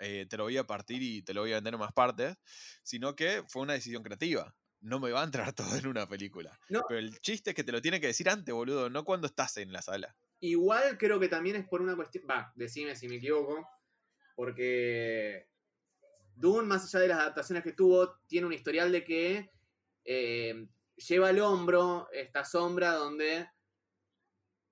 eh, 0.00 0.26
te 0.28 0.36
lo 0.38 0.44
voy 0.44 0.56
a 0.56 0.66
partir 0.66 1.02
y 1.02 1.22
te 1.22 1.34
lo 1.34 1.42
voy 1.42 1.52
a 1.52 1.56
vender 1.56 1.74
en 1.74 1.80
más 1.80 1.92
partes, 1.92 2.34
sino 2.82 3.14
que 3.14 3.44
fue 3.48 3.62
una 3.62 3.74
decisión 3.74 4.02
creativa. 4.02 4.54
No 4.80 4.98
me 4.98 5.10
va 5.10 5.20
a 5.20 5.24
entrar 5.24 5.52
todo 5.54 5.76
en 5.76 5.86
una 5.86 6.08
película. 6.08 6.58
No. 6.68 6.84
Pero 6.88 7.00
el 7.00 7.20
chiste 7.20 7.50
es 7.50 7.56
que 7.56 7.64
te 7.64 7.72
lo 7.72 7.80
tiene 7.82 8.00
que 8.00 8.06
decir 8.08 8.28
antes, 8.28 8.54
boludo, 8.54 8.88
no 8.90 9.04
cuando 9.04 9.26
estás 9.26 9.56
en 9.58 9.72
la 9.72 9.82
sala. 9.82 10.16
Igual 10.40 10.96
creo 10.98 11.20
que 11.20 11.28
también 11.28 11.56
es 11.56 11.68
por 11.68 11.82
una 11.82 11.94
cuestión. 11.96 12.24
Va, 12.28 12.52
decime 12.56 12.96
si 12.96 13.08
me 13.08 13.16
equivoco. 13.16 13.68
Porque 14.34 15.48
Dune, 16.34 16.66
más 16.66 16.84
allá 16.94 17.02
de 17.02 17.08
las 17.08 17.18
adaptaciones 17.20 17.62
que 17.62 17.72
tuvo, 17.72 18.16
tiene 18.26 18.46
un 18.46 18.52
historial 18.54 18.90
de 18.90 19.04
que 19.04 19.50
eh, 20.04 20.66
lleva 20.96 21.28
al 21.28 21.38
hombro 21.40 22.08
esta 22.12 22.44
sombra 22.44 22.92
donde 22.94 23.46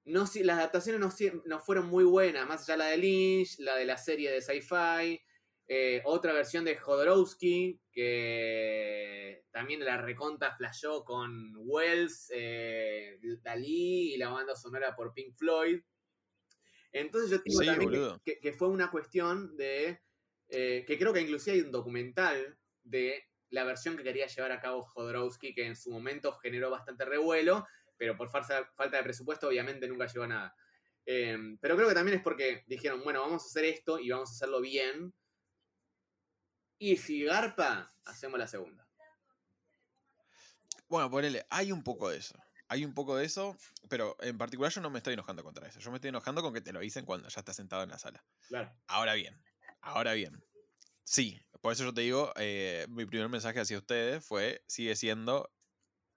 no, 0.06 0.26
si- 0.26 0.42
las 0.42 0.56
adaptaciones 0.58 1.00
no, 1.00 1.12
no 1.44 1.60
fueron 1.60 1.86
muy 1.88 2.04
buenas, 2.04 2.46
más 2.48 2.62
allá 2.62 2.78
la 2.78 2.86
de 2.86 2.96
Lynch, 2.96 3.58
la 3.58 3.76
de 3.76 3.84
la 3.84 3.98
serie 3.98 4.30
de 4.30 4.40
sci-fi, 4.40 5.20
eh, 5.68 6.02
otra 6.04 6.32
versión 6.32 6.64
de 6.64 6.76
Jodorowsky, 6.76 7.80
que 7.92 9.44
también 9.50 9.84
la 9.84 9.98
reconta 9.98 10.56
flashó 10.56 11.04
con 11.04 11.52
Wells, 11.56 12.30
eh, 12.34 13.18
Dalí 13.42 14.14
y 14.14 14.18
la 14.18 14.30
banda 14.30 14.56
sonora 14.56 14.96
por 14.96 15.12
Pink 15.14 15.36
Floyd. 15.36 15.80
Entonces 16.92 17.30
yo 17.30 17.38
digo 17.38 17.60
Sí, 17.60 17.66
también 17.66 17.92
que, 18.24 18.38
que- 18.40 18.52
fue 18.52 18.68
una 18.68 18.90
cuestión 18.90 19.56
de, 19.56 20.00
eh, 20.48 20.84
que 20.86 20.98
creo 20.98 21.12
que 21.12 21.20
inclusive 21.20 21.56
hay 21.56 21.62
un 21.62 21.72
documental 21.72 22.58
de 22.82 23.24
la 23.50 23.64
versión 23.64 23.96
que 23.96 24.02
quería 24.04 24.26
llevar 24.26 24.52
a 24.52 24.60
cabo 24.60 24.84
Jodorowsky, 24.84 25.54
que 25.54 25.66
en 25.66 25.76
su 25.76 25.90
momento 25.90 26.32
generó 26.34 26.70
bastante 26.70 27.04
revuelo, 27.04 27.66
pero 27.96 28.16
por 28.16 28.30
falta, 28.30 28.70
falta 28.76 28.98
de 28.98 29.02
presupuesto 29.02 29.48
obviamente 29.48 29.88
nunca 29.88 30.06
llegó 30.06 30.24
a 30.24 30.28
nada. 30.28 30.56
Eh, 31.06 31.36
pero 31.60 31.76
creo 31.76 31.88
que 31.88 31.94
también 31.94 32.18
es 32.18 32.22
porque 32.22 32.64
dijeron, 32.66 33.02
bueno, 33.02 33.20
vamos 33.22 33.42
a 33.42 33.46
hacer 33.46 33.64
esto 33.64 33.98
y 33.98 34.10
vamos 34.10 34.30
a 34.30 34.34
hacerlo 34.34 34.60
bien. 34.60 35.14
Y 36.78 36.96
si 36.96 37.24
garpa, 37.24 37.92
hacemos 38.04 38.38
la 38.38 38.46
segunda. 38.46 38.86
Bueno, 40.88 41.10
ponele, 41.10 41.46
hay 41.50 41.72
un 41.72 41.82
poco 41.82 42.08
de 42.08 42.18
eso. 42.18 42.38
Hay 42.68 42.84
un 42.84 42.94
poco 42.94 43.16
de 43.16 43.24
eso, 43.24 43.56
pero 43.88 44.16
en 44.20 44.36
particular 44.36 44.70
yo 44.70 44.80
no 44.80 44.90
me 44.90 44.98
estoy 44.98 45.14
enojando 45.14 45.42
contra 45.42 45.66
eso. 45.66 45.80
Yo 45.80 45.90
me 45.90 45.96
estoy 45.96 46.08
enojando 46.08 46.42
con 46.42 46.52
que 46.52 46.60
te 46.60 46.72
lo 46.72 46.80
dicen 46.80 47.04
cuando 47.04 47.28
ya 47.28 47.40
estás 47.40 47.56
sentado 47.56 47.82
en 47.82 47.90
la 47.90 47.98
sala. 47.98 48.24
Claro. 48.46 48.74
Ahora 48.86 49.14
bien, 49.14 49.42
ahora 49.80 50.12
bien. 50.12 50.44
Sí, 51.04 51.40
por 51.62 51.72
eso 51.72 51.84
yo 51.84 51.94
te 51.94 52.02
digo, 52.02 52.32
eh, 52.36 52.86
mi 52.90 53.06
primer 53.06 53.28
mensaje 53.28 53.60
hacia 53.60 53.78
ustedes 53.78 54.24
fue, 54.24 54.62
sigue 54.66 54.94
siendo 54.96 55.50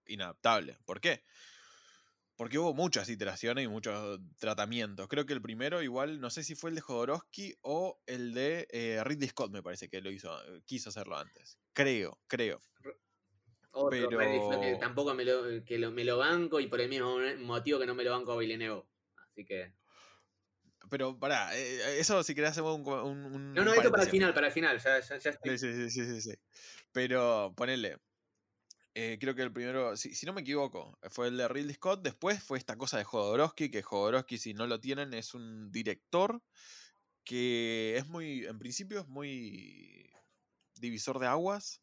inadaptable. 0.06 0.78
¿Por 0.86 1.00
qué? 1.00 1.24
Porque 2.42 2.58
hubo 2.58 2.74
muchas 2.74 3.08
iteraciones 3.08 3.66
y 3.66 3.68
muchos 3.68 4.20
tratamientos. 4.40 5.08
Creo 5.08 5.28
que 5.28 5.34
el 5.34 5.44
primero, 5.44 5.84
igual, 5.84 6.20
no 6.20 6.32
sé 6.32 6.44
si 6.44 6.56
fue 6.56 6.72
el 6.72 6.76
de 6.76 6.82
Jodorowsky 6.82 7.54
o 7.62 8.02
el 8.08 8.34
de 8.34 8.68
eh, 8.72 9.00
Ridley 9.04 9.30
Scott, 9.30 9.52
me 9.52 9.62
parece 9.62 9.90
que 9.90 10.02
lo 10.02 10.10
hizo, 10.10 10.36
quiso 10.66 10.90
hacerlo 10.90 11.20
antes. 11.20 11.60
Creo, 11.72 12.20
creo. 12.26 12.60
Otro 13.70 13.92
Pero- 14.10 14.60
que 14.60 14.76
tampoco 14.80 15.14
me 15.14 15.24
lo, 15.24 15.64
que 15.64 15.78
lo- 15.78 15.92
me 15.92 16.04
lo 16.04 16.18
banco 16.18 16.60
y 16.60 16.66
por 16.66 16.82
el 16.82 16.90
mismo 16.90 17.20
motivo 17.42 17.78
que 17.78 17.86
no 17.86 17.94
me 17.94 18.04
lo 18.04 18.10
banco 18.10 18.32
a 18.32 18.38
Villeneuve. 18.40 18.86
Así 19.18 19.46
que. 19.46 19.76
Pero 20.90 21.20
pará, 21.20 21.56
eh, 21.56 22.00
eso 22.00 22.24
si 22.24 22.34
querés 22.34 22.50
hacemos 22.50 22.76
un... 22.76 22.88
un, 22.92 23.26
un 23.36 23.54
No, 23.54 23.64
no, 23.64 23.72
esto 23.72 23.92
para 23.92 24.02
el 24.02 24.10
final, 24.10 24.34
para 24.34 24.48
el 24.48 24.54
final. 24.54 24.80
Ya, 24.80 25.00
ya, 25.00 25.18
ya 25.20 25.30
estoy. 25.30 25.60
Sí, 25.60 25.72
sí, 25.76 25.90
sí, 25.92 25.92
sí, 25.92 26.06
sí, 26.16 26.32
sí. 26.32 26.40
Pero 26.92 27.54
ponele. 27.56 28.00
Eh, 28.94 29.18
creo 29.20 29.36
que 29.36 29.44
el 29.44 29.54
primero, 29.54 29.96
si, 29.96 30.14
si 30.16 30.26
no 30.26 30.34
me 30.34 30.42
equivoco, 30.42 30.98
fue 31.10 31.28
el 31.28 31.38
de 31.38 31.48
Ridley 31.48 31.76
Scott. 31.76 32.02
Después 32.04 32.44
fue 32.44 32.58
esta 32.58 32.78
cosa 32.78 32.98
de 32.98 33.06
Jodorowsky, 33.06 33.72
que 33.72 33.82
Jodorowsky, 33.82 34.38
si 34.38 34.54
no 34.54 34.68
lo 34.68 34.80
tienen, 34.80 35.14
es 35.14 35.34
un 35.34 35.72
director 35.72 36.44
que 37.24 37.96
es 37.98 38.08
muy, 38.08 38.46
en 38.46 38.60
principio 38.60 39.00
es 39.00 39.08
muy 39.08 40.12
divisor 40.76 41.20
de 41.20 41.28
aguas, 41.28 41.82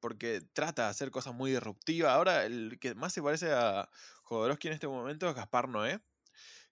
porque 0.00 0.40
trata 0.52 0.84
de 0.84 0.90
hacer 0.90 1.10
cosas 1.10 1.34
muy 1.34 1.50
disruptivas. 1.52 2.12
Ahora, 2.12 2.44
el 2.44 2.78
que 2.80 2.94
más 2.94 3.12
se 3.12 3.22
parece 3.22 3.52
a 3.52 3.90
Jodorowsky 4.24 4.68
en 4.68 4.74
este 4.74 4.88
momento 4.88 5.28
es 5.28 5.34
Gaspar 5.34 5.68
Noé, 5.68 6.00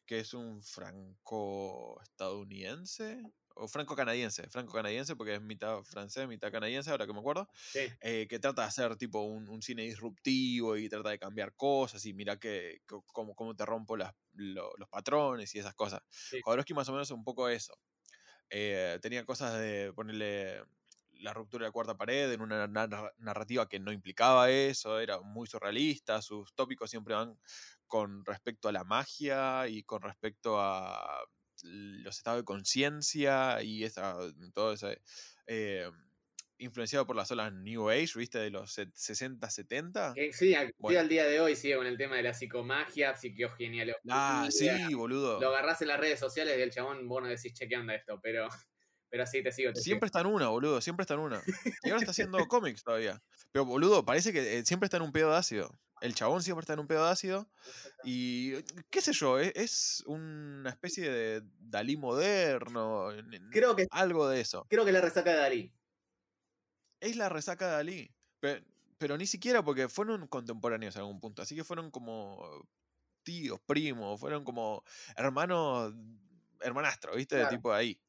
que 0.06 0.20
es 0.20 0.34
un 0.34 0.62
franco-estadounidense, 0.62 3.22
o 3.56 3.68
franco-canadiense, 3.68 4.48
franco-canadiense, 4.50 5.16
porque 5.16 5.34
es 5.34 5.42
mitad 5.42 5.82
francés, 5.84 6.28
mitad 6.28 6.52
canadiense, 6.52 6.90
ahora 6.90 7.06
que 7.06 7.12
me 7.12 7.20
acuerdo, 7.20 7.48
Sí. 7.72 7.96
eh, 8.00 8.26
que 8.28 8.38
trata 8.38 8.62
de 8.62 8.68
hacer 8.68 8.96
tipo 8.96 9.22
un, 9.22 9.48
un 9.48 9.62
cine 9.62 9.82
disruptivo 9.82 10.76
y 10.76 10.88
trata 10.88 11.10
de 11.10 11.18
cambiar 11.18 11.54
cosas 11.56 12.04
y 12.06 12.14
mira 12.14 12.38
que, 12.38 12.80
cómo, 13.12 13.34
cómo 13.34 13.54
te 13.56 13.64
rompo 13.66 13.96
las- 13.96 14.14
lo- 14.34 14.72
los 14.78 14.88
patrones 14.88 15.54
y 15.54 15.58
esas 15.60 15.74
cosas. 15.74 16.00
Sí. 16.30 16.42
Jodorowsky 16.42 16.74
más 16.74 16.88
o 16.88 16.92
menos 16.92 17.08
es 17.08 17.12
un 17.12 17.24
poco 17.24 17.48
eso. 17.48 17.74
Eh, 18.50 18.98
tenía 19.02 19.24
cosas 19.24 19.58
de 19.58 19.92
ponerle 19.94 20.62
la 21.12 21.32
ruptura 21.32 21.64
de 21.64 21.68
la 21.68 21.72
cuarta 21.72 21.96
pared 21.96 22.30
en 22.32 22.40
una 22.42 22.66
narra- 22.68 23.12
narrativa 23.18 23.68
que 23.68 23.80
no 23.80 23.90
implicaba 23.92 24.50
eso, 24.50 25.00
era 25.00 25.20
muy 25.20 25.46
surrealista, 25.46 26.20
sus 26.22 26.54
tópicos 26.54 26.90
siempre 26.90 27.14
van 27.14 27.38
con 27.86 28.24
respecto 28.24 28.68
a 28.68 28.72
la 28.72 28.84
magia 28.84 29.66
y 29.68 29.82
con 29.84 30.02
respecto 30.02 30.60
a 30.60 31.20
los 31.64 32.16
estados 32.18 32.40
de 32.40 32.44
conciencia 32.44 33.62
y 33.62 33.84
esa, 33.84 34.16
todo 34.54 34.72
ese... 34.74 35.00
eh, 35.46 35.90
influenciado 36.58 37.06
por 37.06 37.16
las 37.16 37.30
olas 37.30 37.52
New 37.52 37.90
Age, 37.90 38.12
¿viste? 38.16 38.38
De 38.38 38.48
los 38.50 38.72
set- 38.72 38.94
60, 38.94 39.50
70. 39.50 40.14
Que 40.14 40.32
sí, 40.32 40.54
al, 40.54 40.74
Bueno. 40.78 41.04
día 41.04 41.26
de 41.26 41.38
hoy 41.38 41.54
sigue 41.54 41.76
con 41.76 41.86
el 41.86 41.98
tema 41.98 42.16
de 42.16 42.22
la 42.22 42.32
psicomagia, 42.32 43.14
psicogenealogía. 43.14 44.00
Ah, 44.10 44.48
sí, 44.50 44.94
boludo. 44.94 45.38
Lo 45.38 45.48
agarrás 45.48 45.82
en 45.82 45.88
las 45.88 46.00
redes 46.00 46.18
sociales 46.18 46.56
del 46.56 46.70
chabón, 46.70 47.06
vos 47.08 47.22
no 47.22 47.28
decís, 47.28 47.52
che, 47.52 47.68
¿qué 47.68 47.76
onda 47.76 47.94
esto? 47.94 48.18
Pero, 48.22 48.48
pero 49.10 49.26
sí, 49.26 49.42
te 49.42 49.52
sigo. 49.52 49.72
Te 49.74 49.82
Siempre 49.82 50.06
está 50.06 50.22
en 50.22 50.28
una, 50.28 50.48
boludo, 50.48 50.80
siempre 50.80 51.02
está 51.02 51.12
en 51.12 51.20
una. 51.20 51.42
Y 51.82 51.90
ahora 51.90 51.98
está 52.00 52.12
haciendo 52.12 52.38
cómics 52.48 52.82
todavía. 52.82 53.22
Pero, 53.52 53.66
boludo, 53.66 54.06
parece 54.06 54.32
que 54.32 54.58
eh, 54.58 54.64
siempre 54.64 54.86
está 54.86 54.96
en 54.96 55.02
un 55.02 55.12
pedo 55.12 55.32
de 55.32 55.36
ácido. 55.36 55.78
El 56.00 56.14
chabón 56.14 56.42
siempre 56.42 56.62
está 56.62 56.74
en 56.74 56.80
un 56.80 56.86
pedo 56.86 57.04
de 57.04 57.10
ácido. 57.10 57.50
Y, 58.04 58.54
eh, 58.54 58.64
qué 58.90 59.00
sé 59.00 59.12
yo, 59.12 59.40
e- 59.40 59.52
es 59.54 60.02
una 60.06 60.70
especie 60.70 61.10
de 61.10 61.42
Dalí 61.58 61.96
moderno. 61.96 63.08
Creo 63.50 63.74
que, 63.74 63.86
Algo 63.90 64.28
de 64.28 64.40
eso. 64.40 64.66
creo 64.68 64.84
que 64.84 64.92
la 64.92 65.00
resaca 65.00 65.30
de 65.30 65.36
Dalí. 65.38 65.72
Es 67.00 67.16
la 67.16 67.28
resaca 67.28 67.66
de 67.66 67.72
Dalí. 67.72 68.14
Pero, 68.40 68.64
pero 68.98 69.16
ni 69.16 69.26
siquiera 69.26 69.62
porque 69.62 69.88
fueron 69.88 70.26
contemporáneos 70.28 70.94
en 70.96 71.00
algún 71.00 71.20
punto. 71.20 71.42
Así 71.42 71.54
que 71.54 71.64
fueron 71.64 71.90
como 71.90 72.68
tíos, 73.22 73.60
primos, 73.66 74.20
fueron 74.20 74.44
como 74.44 74.84
hermanos, 75.16 75.94
hermanastros, 76.60 77.16
¿viste? 77.16 77.36
Claro. 77.36 77.50
De 77.50 77.56
tipo 77.56 77.72
ahí. 77.72 78.00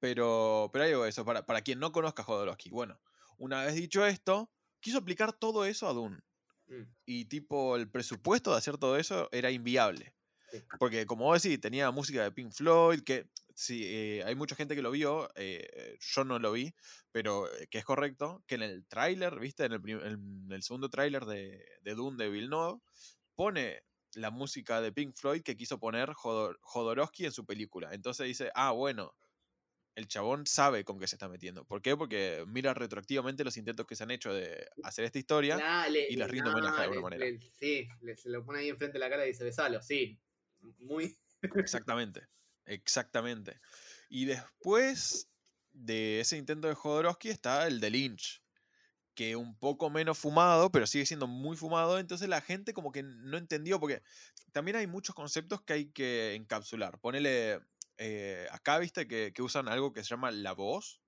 Pero, 0.00 0.70
pero 0.72 0.84
hay 0.84 0.92
algo 0.92 1.04
de 1.04 1.10
eso, 1.10 1.24
para, 1.24 1.44
para 1.44 1.62
quien 1.62 1.80
no 1.80 1.90
conozca 1.92 2.22
a 2.22 2.24
Jodorowsky. 2.24 2.70
Bueno, 2.70 3.00
una 3.36 3.64
vez 3.64 3.74
dicho 3.74 4.06
esto, 4.06 4.52
quiso 4.80 4.98
aplicar 4.98 5.32
todo 5.32 5.64
eso 5.64 5.88
a 5.88 5.92
Dune. 5.92 6.20
Mm, 6.68 6.84
Y 7.06 7.24
tipo, 7.26 7.76
el 7.76 7.90
presupuesto 7.90 8.50
de 8.52 8.58
hacer 8.58 8.78
todo 8.78 8.96
eso 8.96 9.28
era 9.32 9.50
inviable. 9.50 10.14
Sí. 10.50 10.58
Porque 10.78 11.06
como 11.06 11.24
vos 11.26 11.42
decís, 11.42 11.60
tenía 11.60 11.90
música 11.90 12.22
de 12.22 12.32
Pink 12.32 12.52
Floyd, 12.52 13.02
que 13.02 13.30
sí, 13.54 13.82
eh, 13.84 14.22
hay 14.24 14.34
mucha 14.34 14.56
gente 14.56 14.74
que 14.74 14.82
lo 14.82 14.90
vio, 14.90 15.30
eh, 15.34 15.96
yo 16.00 16.24
no 16.24 16.38
lo 16.38 16.52
vi, 16.52 16.74
pero 17.12 17.46
eh, 17.54 17.66
que 17.68 17.78
es 17.78 17.84
correcto, 17.84 18.42
que 18.46 18.54
en 18.56 18.62
el 18.62 18.86
tráiler, 18.86 19.38
¿viste? 19.40 19.64
En 19.64 19.72
el, 19.72 19.90
en 19.90 20.48
el 20.52 20.62
segundo 20.62 20.88
tráiler 20.90 21.24
de, 21.26 21.64
de 21.82 21.94
Dune 21.94 22.22
de 22.22 22.30
Villeneuve, 22.30 22.80
pone 23.34 23.82
la 24.14 24.30
música 24.30 24.80
de 24.80 24.92
Pink 24.92 25.14
Floyd 25.16 25.42
que 25.42 25.56
quiso 25.56 25.78
poner 25.78 26.10
Jodor- 26.10 26.58
Jodorowsky 26.62 27.26
en 27.26 27.32
su 27.32 27.44
película. 27.46 27.92
Entonces 27.92 28.26
dice, 28.26 28.50
ah, 28.54 28.72
bueno, 28.72 29.14
el 29.98 30.06
chabón 30.06 30.46
sabe 30.46 30.84
con 30.84 30.98
qué 31.00 31.08
se 31.08 31.16
está 31.16 31.28
metiendo. 31.28 31.64
¿Por 31.64 31.82
qué? 31.82 31.96
Porque 31.96 32.44
mira 32.46 32.72
retroactivamente 32.72 33.42
los 33.42 33.56
intentos 33.56 33.84
que 33.84 33.96
se 33.96 34.04
han 34.04 34.12
hecho 34.12 34.32
de 34.32 34.68
hacer 34.82 35.04
esta 35.04 35.18
historia. 35.18 35.56
Nah, 35.56 35.88
le- 35.88 36.06
y 36.08 36.16
les 36.16 36.30
rinde 36.30 36.50
homenaje 36.50 36.76
de 36.76 36.82
nah, 36.82 36.82
alguna 36.84 37.02
manera. 37.02 37.24
le- 37.24 37.40
sí, 37.58 37.88
le- 38.02 38.16
se 38.16 38.28
lo 38.30 38.44
pone 38.44 38.60
ahí 38.60 38.68
enfrente 38.68 38.94
de 38.94 39.00
la 39.00 39.10
cara 39.10 39.24
y 39.24 39.28
dice, 39.28 39.42
besalo, 39.42 39.82
sí. 39.82 40.16
Muy. 40.78 41.16
Exactamente, 41.56 42.28
exactamente. 42.64 43.60
Y 44.08 44.24
después 44.26 45.28
de 45.72 46.20
ese 46.20 46.36
intento 46.36 46.68
de 46.68 46.74
Jodorowsky 46.74 47.28
está 47.30 47.66
el 47.66 47.80
de 47.80 47.90
Lynch, 47.90 48.42
que 49.14 49.36
un 49.36 49.58
poco 49.58 49.90
menos 49.90 50.18
fumado, 50.18 50.70
pero 50.70 50.86
sigue 50.86 51.06
siendo 51.06 51.26
muy 51.26 51.56
fumado. 51.56 51.98
Entonces 51.98 52.28
la 52.28 52.40
gente 52.40 52.72
como 52.72 52.92
que 52.92 53.02
no 53.02 53.36
entendió, 53.36 53.80
porque 53.80 54.02
también 54.52 54.76
hay 54.76 54.86
muchos 54.86 55.14
conceptos 55.14 55.62
que 55.62 55.72
hay 55.72 55.90
que 55.92 56.34
encapsular. 56.34 57.00
Ponele, 57.00 57.60
eh, 57.98 58.46
acá 58.50 58.78
viste 58.78 59.06
que, 59.08 59.32
que 59.32 59.42
usan 59.42 59.68
algo 59.68 59.92
que 59.92 60.02
se 60.02 60.10
llama 60.10 60.30
la 60.30 60.52
voz, 60.52 61.02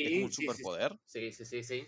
que 0.00 0.08
es 0.08 0.14
un 0.14 0.30
Sí, 0.30 0.32
sí, 0.32 0.50
sí, 0.50 0.64
superpoder. 0.64 0.98
Sí, 1.04 1.32
sí, 1.32 1.44
sí, 1.44 1.62
sí. 1.62 1.86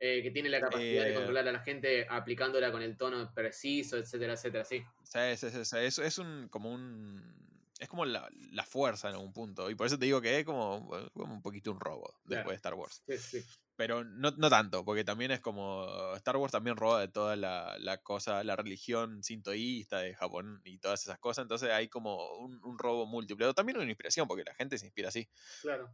Eh, 0.00 0.22
que 0.22 0.30
tiene 0.32 0.48
la 0.50 0.60
capacidad 0.60 1.04
de 1.04 1.12
Eh, 1.12 1.14
controlar 1.14 1.48
a 1.48 1.52
la 1.52 1.60
gente 1.60 2.06
aplicándola 2.08 2.72
con 2.72 2.82
el 2.82 2.96
tono 2.96 3.32
preciso, 3.34 3.96
etcétera, 3.96 4.34
etcétera, 4.34 4.64
sí. 4.64 4.82
Sí, 5.04 5.36
sí, 5.36 5.50
sí, 5.50 5.64
sí, 5.64 5.76
Es, 5.78 5.98
es 5.98 6.18
un, 6.18 6.48
como 6.48 6.70
un... 6.72 7.70
Es 7.78 7.88
como 7.88 8.04
la, 8.04 8.28
la 8.52 8.64
fuerza 8.64 9.08
en 9.08 9.14
algún 9.14 9.32
punto. 9.32 9.70
Y 9.70 9.74
por 9.74 9.86
eso 9.86 9.98
te 9.98 10.04
digo 10.06 10.20
que 10.20 10.38
es 10.40 10.44
como, 10.44 10.88
como 11.12 11.34
un 11.34 11.42
poquito 11.42 11.72
un 11.72 11.80
robo 11.80 12.08
después 12.24 12.28
Claro. 12.28 12.50
de 12.50 12.56
Star 12.56 12.74
Wars. 12.74 13.04
Sí, 13.06 13.18
sí. 13.18 13.44
Pero 13.76 14.04
no, 14.04 14.30
no 14.30 14.48
tanto, 14.50 14.84
porque 14.84 15.02
también 15.02 15.32
es 15.32 15.40
como. 15.40 16.14
Star 16.14 16.36
Wars 16.36 16.52
también 16.52 16.76
roba 16.76 17.00
de 17.00 17.08
toda 17.08 17.34
la, 17.34 17.76
la 17.80 17.98
cosa, 17.98 18.44
la 18.44 18.54
religión 18.54 19.24
sintoísta 19.24 19.98
de 19.98 20.14
Japón 20.14 20.60
y 20.64 20.78
todas 20.78 21.02
esas 21.02 21.18
cosas. 21.18 21.42
Entonces 21.42 21.70
hay 21.70 21.88
como 21.88 22.36
un, 22.38 22.60
un 22.62 22.78
robo 22.78 23.04
múltiple. 23.04 23.46
O 23.46 23.54
también 23.54 23.78
una 23.78 23.88
inspiración, 23.88 24.28
porque 24.28 24.44
la 24.44 24.54
gente 24.54 24.78
se 24.78 24.86
inspira 24.86 25.08
así. 25.08 25.28
Claro. 25.62 25.90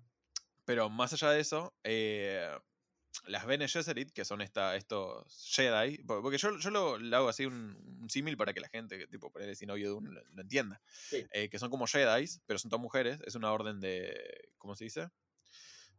Pero 0.66 0.90
más 0.90 1.14
allá 1.14 1.30
de 1.30 1.40
eso, 1.40 1.74
eh, 1.82 2.54
las 3.24 3.46
Bene 3.46 3.66
Gesserit, 3.66 4.12
que 4.12 4.26
son 4.26 4.42
esta, 4.42 4.76
estos 4.76 5.24
Jedi, 5.50 5.98
po- 6.04 6.20
porque 6.20 6.36
yo, 6.36 6.58
yo 6.58 6.70
lo, 6.70 6.98
lo 6.98 7.16
hago 7.16 7.28
así 7.30 7.46
un, 7.46 7.98
un 8.02 8.10
símil 8.10 8.36
para 8.36 8.52
que 8.52 8.60
la 8.60 8.68
gente, 8.68 8.98
que 8.98 9.06
tipo, 9.06 9.32
por 9.32 9.40
ahí 9.40 9.54
sin 9.56 9.70
oído 9.70 9.92
de 9.92 9.96
uno, 9.96 10.12
lo, 10.12 10.22
lo 10.22 10.42
entienda. 10.42 10.82
Sí. 10.86 11.26
Eh, 11.32 11.48
que 11.48 11.58
son 11.58 11.70
como 11.70 11.86
Jedi, 11.86 12.26
pero 12.44 12.58
son 12.58 12.70
todas 12.70 12.82
mujeres, 12.82 13.20
es 13.24 13.34
una 13.36 13.50
orden 13.52 13.80
de, 13.80 14.50
¿cómo 14.58 14.76
se 14.76 14.84
dice? 14.84 15.08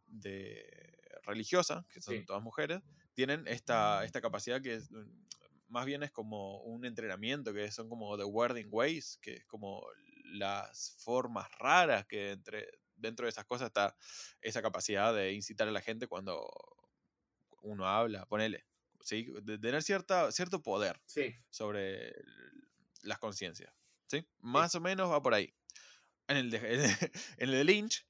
De 0.06 1.01
religiosa, 1.24 1.86
que 1.92 2.02
son 2.02 2.24
Sí. 2.24 2.26
todas 2.26 2.42
mujeres, 2.44 2.82
tienen 3.14 3.48
esta, 3.48 4.04
esta 4.06 4.22
capacidad 4.22 4.62
que 4.62 4.76
es, 4.76 4.92
mm, 4.92 5.26
más 5.68 5.86
bien 5.86 6.04
es 6.04 6.12
como 6.12 6.62
un 6.64 6.86
entrenamiento, 6.86 7.54
que 7.54 7.72
son 7.72 7.90
como 7.90 8.18
the 8.18 8.24
wording 8.26 8.68
ways, 8.72 9.18
que 9.22 9.36
es 9.36 9.46
como 9.46 9.86
las 10.26 10.96
formas 11.04 11.50
raras 11.60 12.06
que 12.08 12.32
entre, 12.32 12.68
dentro 12.96 13.26
de 13.26 13.30
esas 13.32 13.46
cosas 13.46 13.68
está 13.68 13.96
esa 14.42 14.62
capacidad 14.62 15.14
de 15.14 15.34
incitar 15.34 15.68
a 15.68 15.72
la 15.72 15.82
gente 15.82 16.08
cuando 16.08 16.48
uno 17.62 17.88
habla, 17.88 18.26
ponele, 18.26 18.66
¿sí? 19.02 19.28
De 19.44 19.58
tener 19.60 19.84
cierta, 19.84 20.32
cierto 20.32 20.62
poder 20.62 21.02
Sí. 21.06 21.36
sobre 21.50 22.14
las 23.04 23.20
conciencias, 23.20 23.74
¿sí? 24.08 24.26
Más 24.40 24.76
o 24.76 24.82
menos 24.82 25.12
va 25.12 25.22
por 25.22 25.34
ahí. 25.34 25.54
En 26.28 26.38
el 26.38 26.52
de, 26.52 26.58
en 27.38 27.50
el 27.50 27.52
de 27.52 27.64
Lynch, 27.64 28.08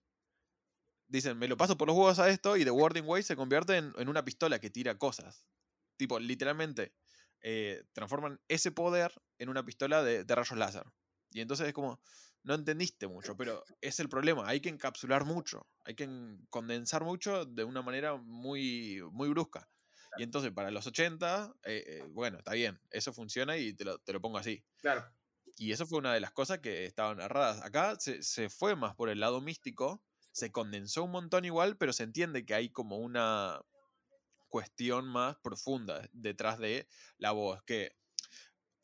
dicen, 1.12 1.38
me 1.38 1.48
lo 1.48 1.58
paso 1.58 1.78
por 1.78 1.88
los 1.88 1.98
huevos 1.98 2.20
a 2.20 2.30
esto 2.30 2.58
y 2.58 2.64
The 2.66 2.72
Wording 2.72 3.04
Way 3.06 3.24
se 3.24 3.36
convierte 3.36 3.78
en, 3.78 3.94
en 3.98 4.10
una 4.10 4.24
pistola 4.26 4.60
que 4.60 4.70
tira 4.70 4.98
cosas. 4.98 5.46
Tipo, 5.98 6.20
literalmente, 6.20 6.96
eh, 7.42 7.84
transforman 7.94 8.42
ese 8.48 8.72
poder 8.72 9.14
en 9.38 9.50
una 9.50 9.66
pistola 9.66 10.04
de, 10.04 10.24
de 10.24 10.36
rayos 10.36 10.58
láser. 10.58 10.84
Y 11.32 11.42
entonces 11.42 11.68
es 11.68 11.74
como, 11.74 12.02
no 12.44 12.56
entendiste 12.56 13.08
mucho, 13.08 13.38
pero 13.38 13.64
es 13.82 14.00
el 14.00 14.10
problema, 14.10 14.48
hay 14.48 14.60
que 14.62 14.70
encapsular 14.70 15.26
mucho, 15.26 15.70
hay 15.86 15.96
que 15.96 16.04
en- 16.06 16.46
condensar 16.50 17.04
mucho 17.04 17.46
de 17.46 17.64
una 17.64 17.82
manera 17.82 18.16
muy, 18.18 19.02
muy 19.12 19.30
brusca. 19.30 19.70
Y 20.14 20.24
entonces 20.24 20.52
para 20.52 20.72
los 20.72 20.88
80, 20.88 21.54
eh, 21.64 21.84
eh, 21.88 22.08
bueno, 22.12 22.40
está 22.40 22.54
bien, 22.54 22.82
eso 22.90 23.14
funciona 23.14 23.58
y 23.58 23.74
te 23.74 23.86
lo, 23.86 24.00
te 24.00 24.12
lo 24.14 24.20
pongo 24.22 24.38
así. 24.38 24.66
Claro. 24.82 25.16
Y 25.58 25.72
eso 25.72 25.86
fue 25.86 26.00
una 26.00 26.14
de 26.14 26.20
las 26.22 26.32
cosas 26.32 26.60
que 26.60 26.86
estaban 26.86 27.18
narradas. 27.18 27.62
Acá 27.64 27.96
se, 28.00 28.24
se 28.24 28.50
fue 28.50 28.76
más 28.76 28.96
por 28.96 29.10
el 29.10 29.20
lado 29.20 29.42
místico, 29.42 30.04
se 30.32 30.52
condensó 30.52 31.04
un 31.04 31.12
montón 31.12 31.46
igual, 31.46 31.78
pero 31.78 31.94
se 31.94 32.04
entiende 32.04 32.46
que 32.46 32.54
hay 32.56 32.70
como 32.72 32.98
una 32.98 33.62
cuestión 34.50 35.08
más 35.08 35.38
profunda 35.40 36.10
detrás 36.14 36.60
de 36.60 36.88
la 37.18 37.32
voz. 37.32 37.64
Que 37.64 37.98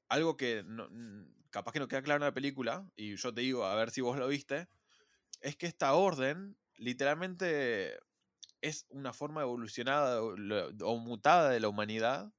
algo 0.10 0.38
que 0.38 0.64
no- 0.66 0.90
capaz 1.50 1.72
que 1.74 1.80
no 1.80 1.88
queda 1.88 2.02
claro 2.02 2.24
en 2.24 2.30
la 2.30 2.34
película, 2.34 2.90
y 2.96 3.16
yo 3.16 3.34
te 3.34 3.42
digo, 3.42 3.66
a 3.66 3.76
ver 3.76 3.92
si 3.92 4.02
vos 4.02 4.18
lo 4.18 4.28
viste, 4.28 4.68
es 5.42 5.58
que 5.58 5.68
esta 5.68 5.94
orden 5.96 6.58
literalmente 6.78 8.00
es 8.62 8.88
una 8.90 9.14
forma 9.14 9.42
evolucionada 9.44 10.22
o 10.24 10.98
mutada 11.00 11.50
de 11.52 11.60
la 11.62 11.70
humanidad 11.70 12.34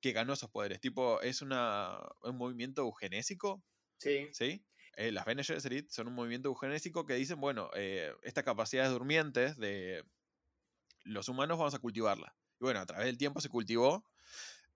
que 0.00 0.12
ganó 0.12 0.34
esos 0.34 0.50
poderes. 0.50 0.80
Tipo, 0.80 1.22
es 1.22 1.42
una, 1.42 2.00
un 2.22 2.36
movimiento 2.38 2.82
eugenésico, 2.82 3.64
Sí. 3.98 4.30
¿sí? 4.30 4.66
Eh, 5.00 5.12
las 5.12 5.24
Bene 5.24 5.42
Gesserit 5.42 5.88
son 5.90 6.08
un 6.08 6.14
movimiento 6.14 6.50
eugenésico 6.50 7.06
que 7.06 7.14
dicen, 7.14 7.40
bueno, 7.40 7.70
eh, 7.74 8.12
estas 8.22 8.44
capacidades 8.44 8.92
durmientes 8.92 9.56
de 9.56 10.04
los 11.04 11.30
humanos 11.30 11.56
vamos 11.56 11.72
a 11.72 11.78
cultivarla. 11.78 12.36
Y 12.60 12.64
bueno, 12.64 12.80
a 12.80 12.84
través 12.84 13.06
del 13.06 13.16
tiempo 13.16 13.40
se 13.40 13.48
cultivó 13.48 14.04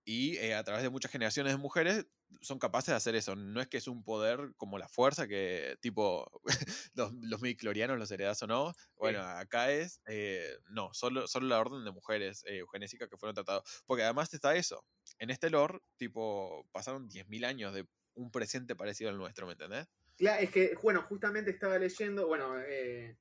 y 0.03 0.37
eh, 0.37 0.55
a 0.55 0.63
través 0.63 0.81
de 0.81 0.89
muchas 0.89 1.11
generaciones 1.11 1.53
de 1.53 1.57
mujeres 1.57 2.07
son 2.41 2.57
capaces 2.57 2.87
de 2.87 2.95
hacer 2.95 3.13
eso. 3.13 3.35
No 3.35 3.61
es 3.61 3.67
que 3.67 3.77
es 3.77 3.87
un 3.87 4.03
poder 4.03 4.53
como 4.57 4.79
la 4.79 4.87
fuerza 4.87 5.27
que 5.27 5.77
tipo 5.79 6.27
los, 6.95 7.13
los 7.13 7.41
los 7.41 8.11
heredas 8.11 8.41
o 8.41 8.47
no. 8.47 8.73
Bueno, 8.95 9.21
acá 9.21 9.71
es, 9.71 10.01
eh, 10.07 10.57
no, 10.69 10.91
solo, 10.93 11.27
solo 11.27 11.45
la 11.47 11.59
orden 11.59 11.85
de 11.85 11.91
mujeres 11.91 12.43
eh, 12.45 12.57
eugenésicas 12.57 13.09
que 13.09 13.17
fueron 13.17 13.35
tratadas. 13.35 13.61
Porque 13.85 14.03
además 14.03 14.33
está 14.33 14.55
eso. 14.55 14.83
En 15.19 15.29
este 15.29 15.51
lore, 15.51 15.79
tipo, 15.97 16.67
pasaron 16.71 17.07
10.000 17.09 17.45
años 17.45 17.75
de 17.75 17.87
un 18.15 18.31
presente 18.31 18.75
parecido 18.75 19.11
al 19.11 19.17
nuestro, 19.17 19.45
¿me 19.45 19.51
entendés? 19.53 19.87
Claro, 20.17 20.41
es 20.43 20.51
que, 20.51 20.75
bueno, 20.81 21.01
justamente 21.03 21.51
estaba 21.51 21.77
leyendo, 21.77 22.27
bueno, 22.27 22.57
eh, 22.61 23.17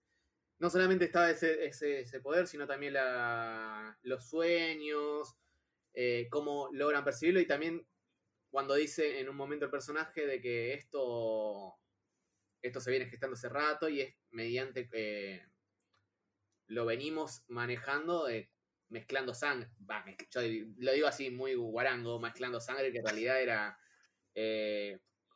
no 0.59 0.71
solamente 0.71 1.07
estaba 1.07 1.31
ese, 1.31 1.67
ese, 1.67 2.21
poder, 2.21 2.47
sino 2.49 2.67
también 2.67 2.95
la, 2.95 3.99
los 4.03 4.29
sueños, 4.29 5.37
eh, 5.95 6.29
cómo 6.31 6.71
logran 6.73 7.05
percibirlo 7.05 7.41
y 7.41 7.47
también 7.47 7.87
cuando 8.51 8.75
dice 8.77 9.21
en 9.21 9.29
un 9.31 9.37
momento 9.37 9.67
el 9.67 9.71
personaje 9.73 10.27
de 10.27 10.41
que 10.41 10.75
esto, 10.75 11.77
esto 12.63 12.81
se 12.81 12.91
viene 12.93 13.07
gestando 13.09 13.35
hace 13.35 13.49
rato 13.51 13.89
y 13.89 14.03
es 14.03 14.17
mediante, 14.31 14.89
eh, 14.93 15.43
lo 16.67 16.87
venimos 16.87 17.45
manejando 17.49 18.27
mezclando 18.89 19.35
sangre, 19.35 19.71
mezc- 19.81 20.29
yo 20.31 20.41
lo 20.79 20.93
digo 20.93 21.07
así 21.07 21.31
muy 21.31 21.55
guarango, 21.55 22.21
mezclando 22.21 22.61
sangre 22.61 22.93
que 22.93 22.99
en 22.99 23.05
realidad 23.05 23.43
era... 23.43 23.79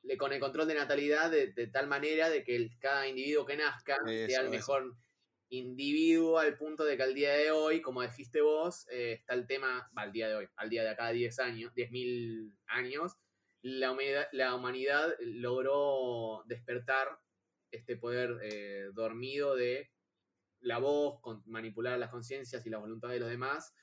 le- 0.09 0.17
con 0.17 0.33
el 0.33 0.41
control 0.41 0.67
de 0.69 0.75
natalidad 0.75 1.31
de, 1.31 1.53
de 1.53 1.67
tal 1.69 1.87
manera 1.87 2.31
de 2.31 2.43
que 2.45 2.57
el- 2.57 2.79
cada 2.79 3.07
individuo 3.07 3.45
que 3.47 3.57
nazca 3.57 3.97
sea 4.07 4.41
el 4.41 4.47
eso. 4.47 4.51
mejor 4.51 4.97
individuo 5.51 6.39
al 6.39 6.57
punto 6.59 6.85
de 6.85 6.97
que 6.97 7.03
al 7.03 7.15
día 7.15 7.33
de 7.33 7.51
hoy, 7.51 7.81
como 7.81 8.03
dijiste 8.03 8.41
vos, 8.43 8.87
eh, 8.91 9.13
está 9.21 9.35
el 9.35 9.47
tema, 9.47 9.91
va, 9.97 10.03
al 10.03 10.13
día 10.13 10.29
de 10.29 10.35
hoy, 10.35 10.49
al 10.57 10.69
día 10.69 10.83
de 10.83 10.91
acá 10.91 11.11
10 11.11 11.39
años, 11.39 11.73
10.000 11.75 12.53
años, 12.67 13.17
la 13.63 13.91
humanidad, 13.93 14.29
la 14.33 14.55
humanidad 14.55 15.15
logró 15.21 16.43
despertar 16.47 17.19
este 17.71 17.97
poder 17.97 18.39
eh, 18.43 18.91
dormido 18.93 19.57
de 19.57 19.91
la 20.61 20.79
voz, 20.79 21.21
con- 21.21 21.43
manipular 21.47 21.99
las 21.99 22.11
conciencias 22.11 22.65
y 22.67 22.71
la 22.71 22.79
voluntad 22.79 23.09
de 23.09 23.21
los 23.21 23.29
demás 23.31 23.75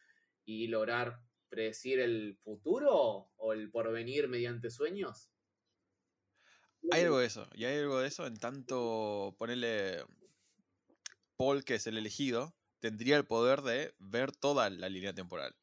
y 0.45 0.67
lograr 0.67 1.19
predecir 1.49 1.99
el 1.99 2.37
futuro 2.43 3.31
o 3.35 3.53
el 3.53 3.71
porvenir 3.71 4.27
mediante 4.27 4.69
sueños. 4.69 5.31
Hay 6.91 7.01
algo 7.03 7.19
de 7.19 7.27
eso, 7.27 7.47
y 7.53 7.65
hay 7.65 7.79
algo 7.79 7.99
de 7.99 8.07
eso 8.07 8.27
en 8.27 8.37
tanto 8.37 9.35
ponerle 9.37 10.03
Paul, 11.37 11.63
que 11.63 11.75
es 11.75 11.87
el 11.87 11.97
elegido, 11.97 12.55
tendría 12.79 13.17
el 13.17 13.25
poder 13.25 13.61
de 13.61 13.95
ver 13.99 14.31
toda 14.31 14.69
la 14.69 14.89
línea 14.89 15.13
temporal. 15.13 15.55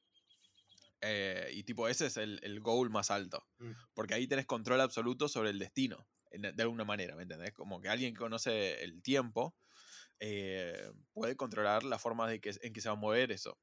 Eh, 1.00 1.50
y 1.52 1.64
tipo, 1.64 1.88
ese 1.88 2.06
es 2.06 2.16
el, 2.16 2.38
el 2.42 2.60
goal 2.60 2.90
más 2.90 3.10
alto. 3.10 3.46
Mm. 3.58 3.72
Porque 3.94 4.14
ahí 4.14 4.26
tenés 4.26 4.46
control 4.46 4.80
absoluto 4.80 5.28
sobre 5.28 5.50
el 5.50 5.58
destino, 5.58 6.06
de 6.30 6.62
alguna 6.62 6.84
manera, 6.84 7.14
¿me 7.16 7.22
entendés? 7.22 7.52
Como 7.52 7.80
que 7.80 7.88
alguien 7.88 8.14
que 8.14 8.20
conoce 8.20 8.82
el 8.82 9.02
tiempo 9.02 9.54
eh, 10.20 10.90
puede 11.12 11.36
controlar 11.36 11.82
la 11.82 11.98
forma 11.98 12.28
de 12.28 12.40
que, 12.40 12.54
en 12.62 12.72
que 12.72 12.80
se 12.80 12.88
va 12.88 12.94
a 12.94 12.98
mover 12.98 13.32
eso. 13.32 13.58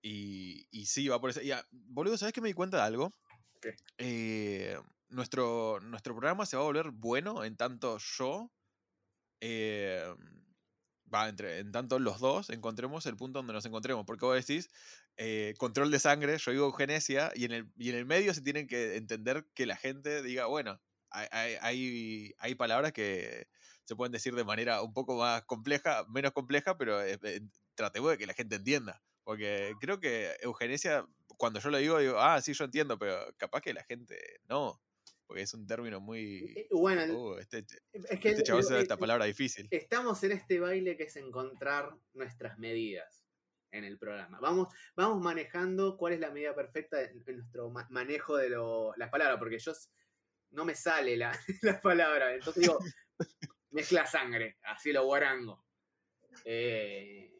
Y, 0.00 0.66
y 0.70 0.86
sí, 0.86 1.06
va 1.08 1.20
por 1.20 1.30
eso. 1.30 1.42
Y, 1.42 1.52
ah, 1.52 1.64
boludo, 1.70 2.16
¿sabes 2.16 2.32
que 2.32 2.40
me 2.40 2.48
di 2.48 2.54
cuenta 2.54 2.78
de 2.78 2.82
algo? 2.82 3.12
¿Qué? 3.60 3.76
Eh, 3.98 4.78
nuestro, 5.12 5.80
nuestro 5.80 6.14
programa 6.14 6.46
se 6.46 6.56
va 6.56 6.62
a 6.62 6.66
volver 6.66 6.90
bueno 6.90 7.44
en 7.44 7.56
tanto 7.56 7.98
yo, 7.98 8.50
eh, 9.40 10.14
va, 11.12 11.28
entre, 11.28 11.58
en 11.58 11.72
tanto 11.72 11.98
los 11.98 12.20
dos 12.20 12.50
encontremos 12.50 13.06
el 13.06 13.16
punto 13.16 13.38
donde 13.38 13.52
nos 13.52 13.64
encontremos. 13.66 14.04
Porque 14.06 14.24
vos 14.24 14.34
decís, 14.34 14.70
eh, 15.16 15.54
control 15.58 15.90
de 15.90 15.98
sangre, 15.98 16.38
yo 16.38 16.52
digo 16.52 16.66
eugenesia, 16.66 17.32
y 17.34 17.44
en, 17.44 17.52
el, 17.52 17.72
y 17.76 17.90
en 17.90 17.96
el 17.96 18.06
medio 18.06 18.34
se 18.34 18.42
tienen 18.42 18.66
que 18.66 18.96
entender 18.96 19.46
que 19.54 19.66
la 19.66 19.76
gente 19.76 20.22
diga, 20.22 20.46
bueno, 20.46 20.80
hay, 21.10 22.32
hay, 22.38 22.54
palabras 22.54 22.92
que 22.92 23.46
se 23.84 23.96
pueden 23.96 24.12
decir 24.12 24.34
de 24.34 24.44
manera 24.44 24.82
un 24.82 24.92
poco 24.94 25.16
más 25.16 25.42
compleja, 25.42 26.04
menos 26.08 26.32
compleja, 26.32 26.78
pero 26.78 27.02
eh, 27.02 27.18
eh, 27.22 27.40
tratemos 27.74 28.10
de 28.12 28.18
que 28.18 28.26
la 28.26 28.34
gente 28.34 28.56
entienda. 28.56 29.02
Porque 29.24 29.74
creo 29.80 30.00
que 30.00 30.34
eugenesia, 30.40 31.06
cuando 31.36 31.60
yo 31.60 31.70
lo 31.70 31.78
digo, 31.78 31.98
digo, 31.98 32.18
ah, 32.18 32.40
sí, 32.40 32.54
yo 32.54 32.64
entiendo, 32.64 32.98
pero 32.98 33.16
capaz 33.36 33.60
que 33.60 33.74
la 33.74 33.84
gente 33.84 34.18
no. 34.48 34.80
Porque 35.32 35.44
es 35.44 35.54
un 35.54 35.66
término 35.66 35.98
muy. 35.98 36.52
Eh, 36.54 36.68
Bueno, 36.70 37.04
"Uh, 37.10 37.38
este, 37.38 37.64
es 37.94 38.20
que 38.20 38.28
este 38.32 38.42
esta 38.80 38.98
palabra 38.98 39.24
difícil. 39.24 39.66
estamos 39.70 40.22
en 40.24 40.32
este 40.32 40.60
baile 40.60 40.94
que 40.94 41.04
es 41.04 41.16
encontrar 41.16 41.96
nuestras 42.12 42.58
medidas 42.58 43.24
en 43.70 43.84
el 43.84 43.98
programa. 43.98 44.40
Vamos, 44.40 44.68
vamos 44.94 45.22
manejando 45.22 45.96
cuál 45.96 46.12
es 46.12 46.20
la 46.20 46.30
medida 46.30 46.54
perfecta 46.54 47.00
en 47.02 47.24
nuestro 47.24 47.70
ma- 47.70 47.86
manejo 47.88 48.36
de 48.36 48.50
lo- 48.50 48.92
las 48.98 49.08
palabras, 49.08 49.38
porque 49.38 49.58
yo 49.58 49.72
no 50.50 50.66
me 50.66 50.74
sale 50.74 51.16
la, 51.16 51.32
la 51.62 51.80
palabra. 51.80 52.34
Entonces 52.34 52.60
digo, 52.64 52.78
mezcla 53.70 54.04
sangre, 54.04 54.58
así 54.64 54.92
lo 54.92 55.06
guarango. 55.06 55.64
Eh, 56.44 57.32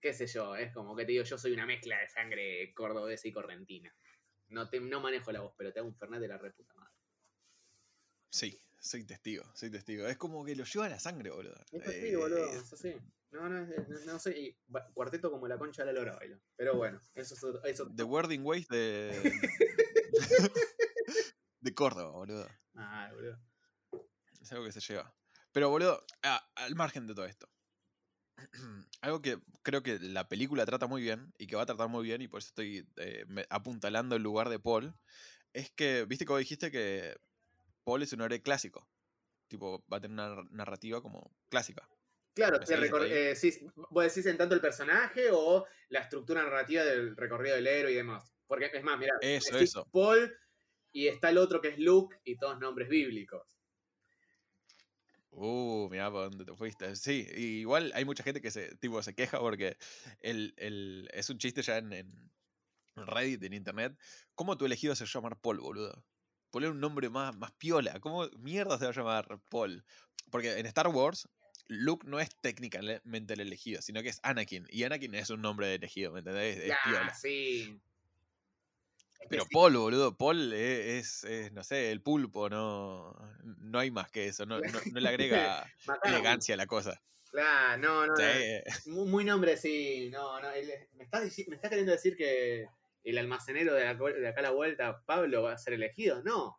qué 0.00 0.14
sé 0.14 0.26
yo, 0.26 0.56
es 0.56 0.72
como 0.72 0.96
que 0.96 1.04
te 1.04 1.12
digo, 1.12 1.24
yo 1.24 1.36
soy 1.36 1.52
una 1.52 1.66
mezcla 1.66 1.98
de 2.00 2.08
sangre 2.08 2.72
cordobesa 2.72 3.28
y 3.28 3.32
correntina. 3.32 3.94
No, 4.48 4.68
te, 4.68 4.78
no 4.78 5.00
manejo 5.00 5.32
la 5.32 5.40
voz, 5.40 5.54
pero 5.56 5.72
te 5.72 5.80
hago 5.80 5.88
un 5.88 5.96
fernet 5.96 6.20
de 6.20 6.28
la 6.28 6.38
reputa. 6.38 6.73
Sí, 8.34 8.60
soy 8.80 9.04
testigo, 9.04 9.44
soy 9.54 9.70
testigo. 9.70 10.08
Es 10.08 10.16
como 10.16 10.44
que 10.44 10.56
lo 10.56 10.64
lleva 10.64 10.86
a 10.86 10.88
la 10.88 10.98
sangre, 10.98 11.30
boludo. 11.30 11.54
Es 11.70 11.84
testigo, 11.84 12.22
boludo, 12.22 12.52
Eh, 12.52 12.56
es 12.56 12.72
así. 12.72 12.96
No, 13.30 13.48
no, 13.48 13.64
no, 13.64 13.98
no 14.06 14.18
soy 14.18 14.58
cuarteto 14.92 15.30
como 15.30 15.46
la 15.46 15.56
concha 15.56 15.84
de 15.84 15.92
la 15.92 16.00
lora 16.00 16.16
bailo. 16.16 16.40
Pero 16.56 16.76
bueno, 16.76 17.00
eso 17.14 17.34
es 17.34 17.44
otro- 17.44 17.62
eso. 17.64 17.88
The 17.94 18.02
Wording 18.02 18.40
Ways 18.40 18.66
de. 18.66 19.12
de 21.60 21.74
Córdoba, 21.74 22.10
boludo. 22.10 22.48
Ah, 22.74 23.08
boludo. 23.14 23.38
Es 24.40 24.50
algo 24.50 24.64
que 24.64 24.72
se 24.72 24.80
lleva. 24.80 25.14
Pero, 25.52 25.70
boludo, 25.70 26.04
al 26.56 26.74
margen 26.74 27.06
de 27.06 27.14
todo 27.14 27.26
esto. 27.26 27.48
algo 29.00 29.22
que 29.22 29.38
creo 29.62 29.84
que 29.84 30.00
la 30.00 30.28
película 30.28 30.66
trata 30.66 30.88
muy 30.88 31.02
bien 31.02 31.32
y 31.38 31.46
que 31.46 31.54
va 31.54 31.62
a 31.62 31.66
tratar 31.66 31.88
muy 31.88 32.02
bien, 32.04 32.20
y 32.20 32.26
por 32.26 32.38
eso 32.40 32.48
estoy 32.48 32.84
eh, 32.96 33.24
apuntalando 33.48 34.16
el 34.16 34.24
lugar 34.24 34.48
de 34.48 34.58
Paul, 34.58 34.92
es 35.52 35.70
que, 35.70 36.04
viste 36.04 36.24
vos 36.24 36.40
dijiste 36.40 36.72
que 36.72 37.16
Paul 37.84 38.02
es 38.02 38.12
un 38.12 38.22
héroe 38.22 38.42
clásico. 38.42 38.88
Tipo, 39.48 39.84
va 39.92 39.98
a 39.98 40.00
tener 40.00 40.14
una 40.14 40.42
narrativa 40.50 41.02
como 41.02 41.30
clásica. 41.48 41.88
Claro, 42.34 42.58
¿Me 42.58 42.66
te 42.66 43.30
eh, 43.30 43.36
sí, 43.36 43.52
vos 43.90 44.04
decís 44.04 44.26
en 44.26 44.36
tanto 44.36 44.54
el 44.56 44.60
personaje 44.60 45.28
o 45.30 45.66
la 45.90 46.00
estructura 46.00 46.42
narrativa 46.42 46.82
del 46.82 47.16
recorrido 47.16 47.54
del 47.54 47.66
héroe 47.68 47.92
y 47.92 47.96
demás. 47.96 48.34
Porque 48.48 48.70
es 48.72 48.82
más, 48.82 48.98
mira, 48.98 49.14
Eso. 49.22 49.86
Paul 49.92 50.36
y 50.92 51.08
está 51.08 51.30
el 51.30 51.38
otro 51.38 51.60
que 51.60 51.68
es 51.68 51.78
Luke 51.78 52.16
y 52.24 52.36
todos 52.36 52.58
nombres 52.58 52.88
bíblicos. 52.88 53.56
Uh, 55.30 55.88
mirá 55.90 56.10
por 56.10 56.30
dónde 56.30 56.44
te 56.44 56.54
fuiste. 56.56 56.94
Sí, 56.96 57.26
igual 57.34 57.90
hay 57.94 58.04
mucha 58.04 58.22
gente 58.22 58.40
que 58.40 58.50
se, 58.50 58.76
tipo, 58.76 59.02
se 59.02 59.14
queja 59.14 59.40
porque 59.40 59.76
el, 60.20 60.54
el- 60.56 61.08
es 61.12 61.28
un 61.30 61.38
chiste 61.38 61.62
ya 61.62 61.78
en, 61.78 61.92
en 61.92 62.30
Reddit, 62.96 63.42
en 63.44 63.52
internet. 63.54 63.98
¿Cómo 64.34 64.56
tu 64.56 64.66
elegido 64.66 64.94
se 64.96 65.06
llama 65.06 65.30
Paul, 65.40 65.60
boludo? 65.60 66.04
Poner 66.54 66.70
un 66.70 66.78
nombre 66.78 67.10
más, 67.10 67.36
más 67.36 67.50
piola. 67.50 67.98
¿Cómo 67.98 68.28
mierda 68.38 68.78
se 68.78 68.84
va 68.84 68.90
a 68.92 68.94
llamar 68.94 69.40
Paul? 69.48 69.84
Porque 70.30 70.56
en 70.56 70.66
Star 70.66 70.86
Wars, 70.86 71.28
Luke 71.66 72.06
no 72.06 72.20
es 72.20 72.28
técnicamente 72.40 73.34
el 73.34 73.40
elegido, 73.40 73.82
sino 73.82 74.04
que 74.04 74.10
es 74.10 74.20
Anakin. 74.22 74.64
Y 74.70 74.84
Anakin 74.84 75.16
es 75.16 75.30
un 75.30 75.42
nombre 75.42 75.66
de 75.66 75.74
elegido, 75.74 76.12
¿me 76.12 76.20
entendés? 76.20 76.58
Es 76.58 76.68
Ya, 76.68 76.78
piola. 76.84 77.12
sí. 77.12 77.80
Es 79.18 79.26
Pero 79.28 79.42
sí, 79.42 79.48
Paul, 79.52 79.76
boludo, 79.78 80.16
Paul 80.16 80.52
es, 80.52 81.24
es, 81.24 81.50
no 81.50 81.64
sé, 81.64 81.90
el 81.90 82.00
pulpo, 82.00 82.48
no, 82.48 83.16
no 83.42 83.80
hay 83.80 83.90
más 83.90 84.08
que 84.12 84.26
eso, 84.26 84.46
no, 84.46 84.60
no, 84.60 84.80
no 84.92 85.00
le 85.00 85.08
agrega 85.08 85.66
elegancia 86.04 86.54
a 86.54 86.58
la 86.58 86.68
cosa. 86.68 87.02
Claro, 87.32 87.78
no, 87.78 88.06
no. 88.06 88.14
Sí. 88.16 88.90
Muy, 88.90 89.08
muy 89.08 89.24
nombre, 89.24 89.56
sí. 89.56 90.08
No, 90.12 90.40
no. 90.40 90.50
me, 90.50 91.02
estás, 91.02 91.22
me 91.48 91.56
estás 91.56 91.68
queriendo 91.70 91.90
decir 91.90 92.16
que 92.16 92.68
el 93.04 93.18
almacenero 93.18 93.74
de, 93.74 93.84
la 93.84 93.94
de 93.94 94.28
acá 94.28 94.40
a 94.40 94.44
la 94.44 94.50
vuelta, 94.50 95.02
Pablo, 95.06 95.42
va 95.44 95.52
a 95.52 95.58
ser 95.58 95.74
elegido. 95.74 96.22
No, 96.22 96.58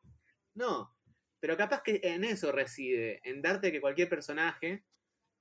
no. 0.53 0.95
Pero 1.39 1.57
capaz 1.57 1.83
que 1.83 1.99
en 2.03 2.23
eso 2.23 2.51
reside, 2.51 3.21
en 3.23 3.41
darte 3.41 3.71
que 3.71 3.81
cualquier 3.81 4.09
personaje 4.09 4.85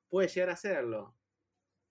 puede 0.09 0.28
llegar 0.28 0.50
a 0.50 0.57
serlo. 0.57 1.16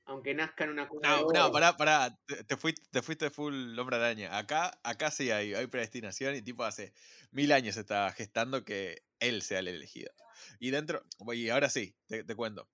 Aunque 0.05 0.33
nazca 0.33 0.65
en 0.65 0.71
una 0.71 0.89
cuna 0.89 1.09
de 1.09 1.23
No, 1.23 1.31
no, 1.31 1.51
pará, 1.51 1.77
pará. 1.77 2.19
Te, 2.25 2.43
te 2.43 2.57
fuiste, 2.57 2.81
te 2.91 3.01
fuiste 3.01 3.29
full 3.29 3.77
hombre 3.79 3.95
araña. 3.97 4.37
Acá, 4.37 4.79
acá 4.83 5.11
sí 5.11 5.31
hay, 5.31 5.53
hay 5.53 5.67
predestinación 5.67 6.35
y 6.35 6.41
tipo 6.41 6.63
hace 6.63 6.93
mil 7.31 7.51
años 7.51 7.75
se 7.75 7.81
está 7.81 8.11
gestando 8.11 8.63
que 8.65 9.03
él 9.19 9.41
sea 9.41 9.59
el 9.59 9.67
elegido. 9.69 10.11
Y 10.59 10.71
dentro, 10.71 11.03
y 11.33 11.49
ahora 11.49 11.69
sí, 11.69 11.95
te, 12.07 12.23
te 12.23 12.35
cuento. 12.35 12.69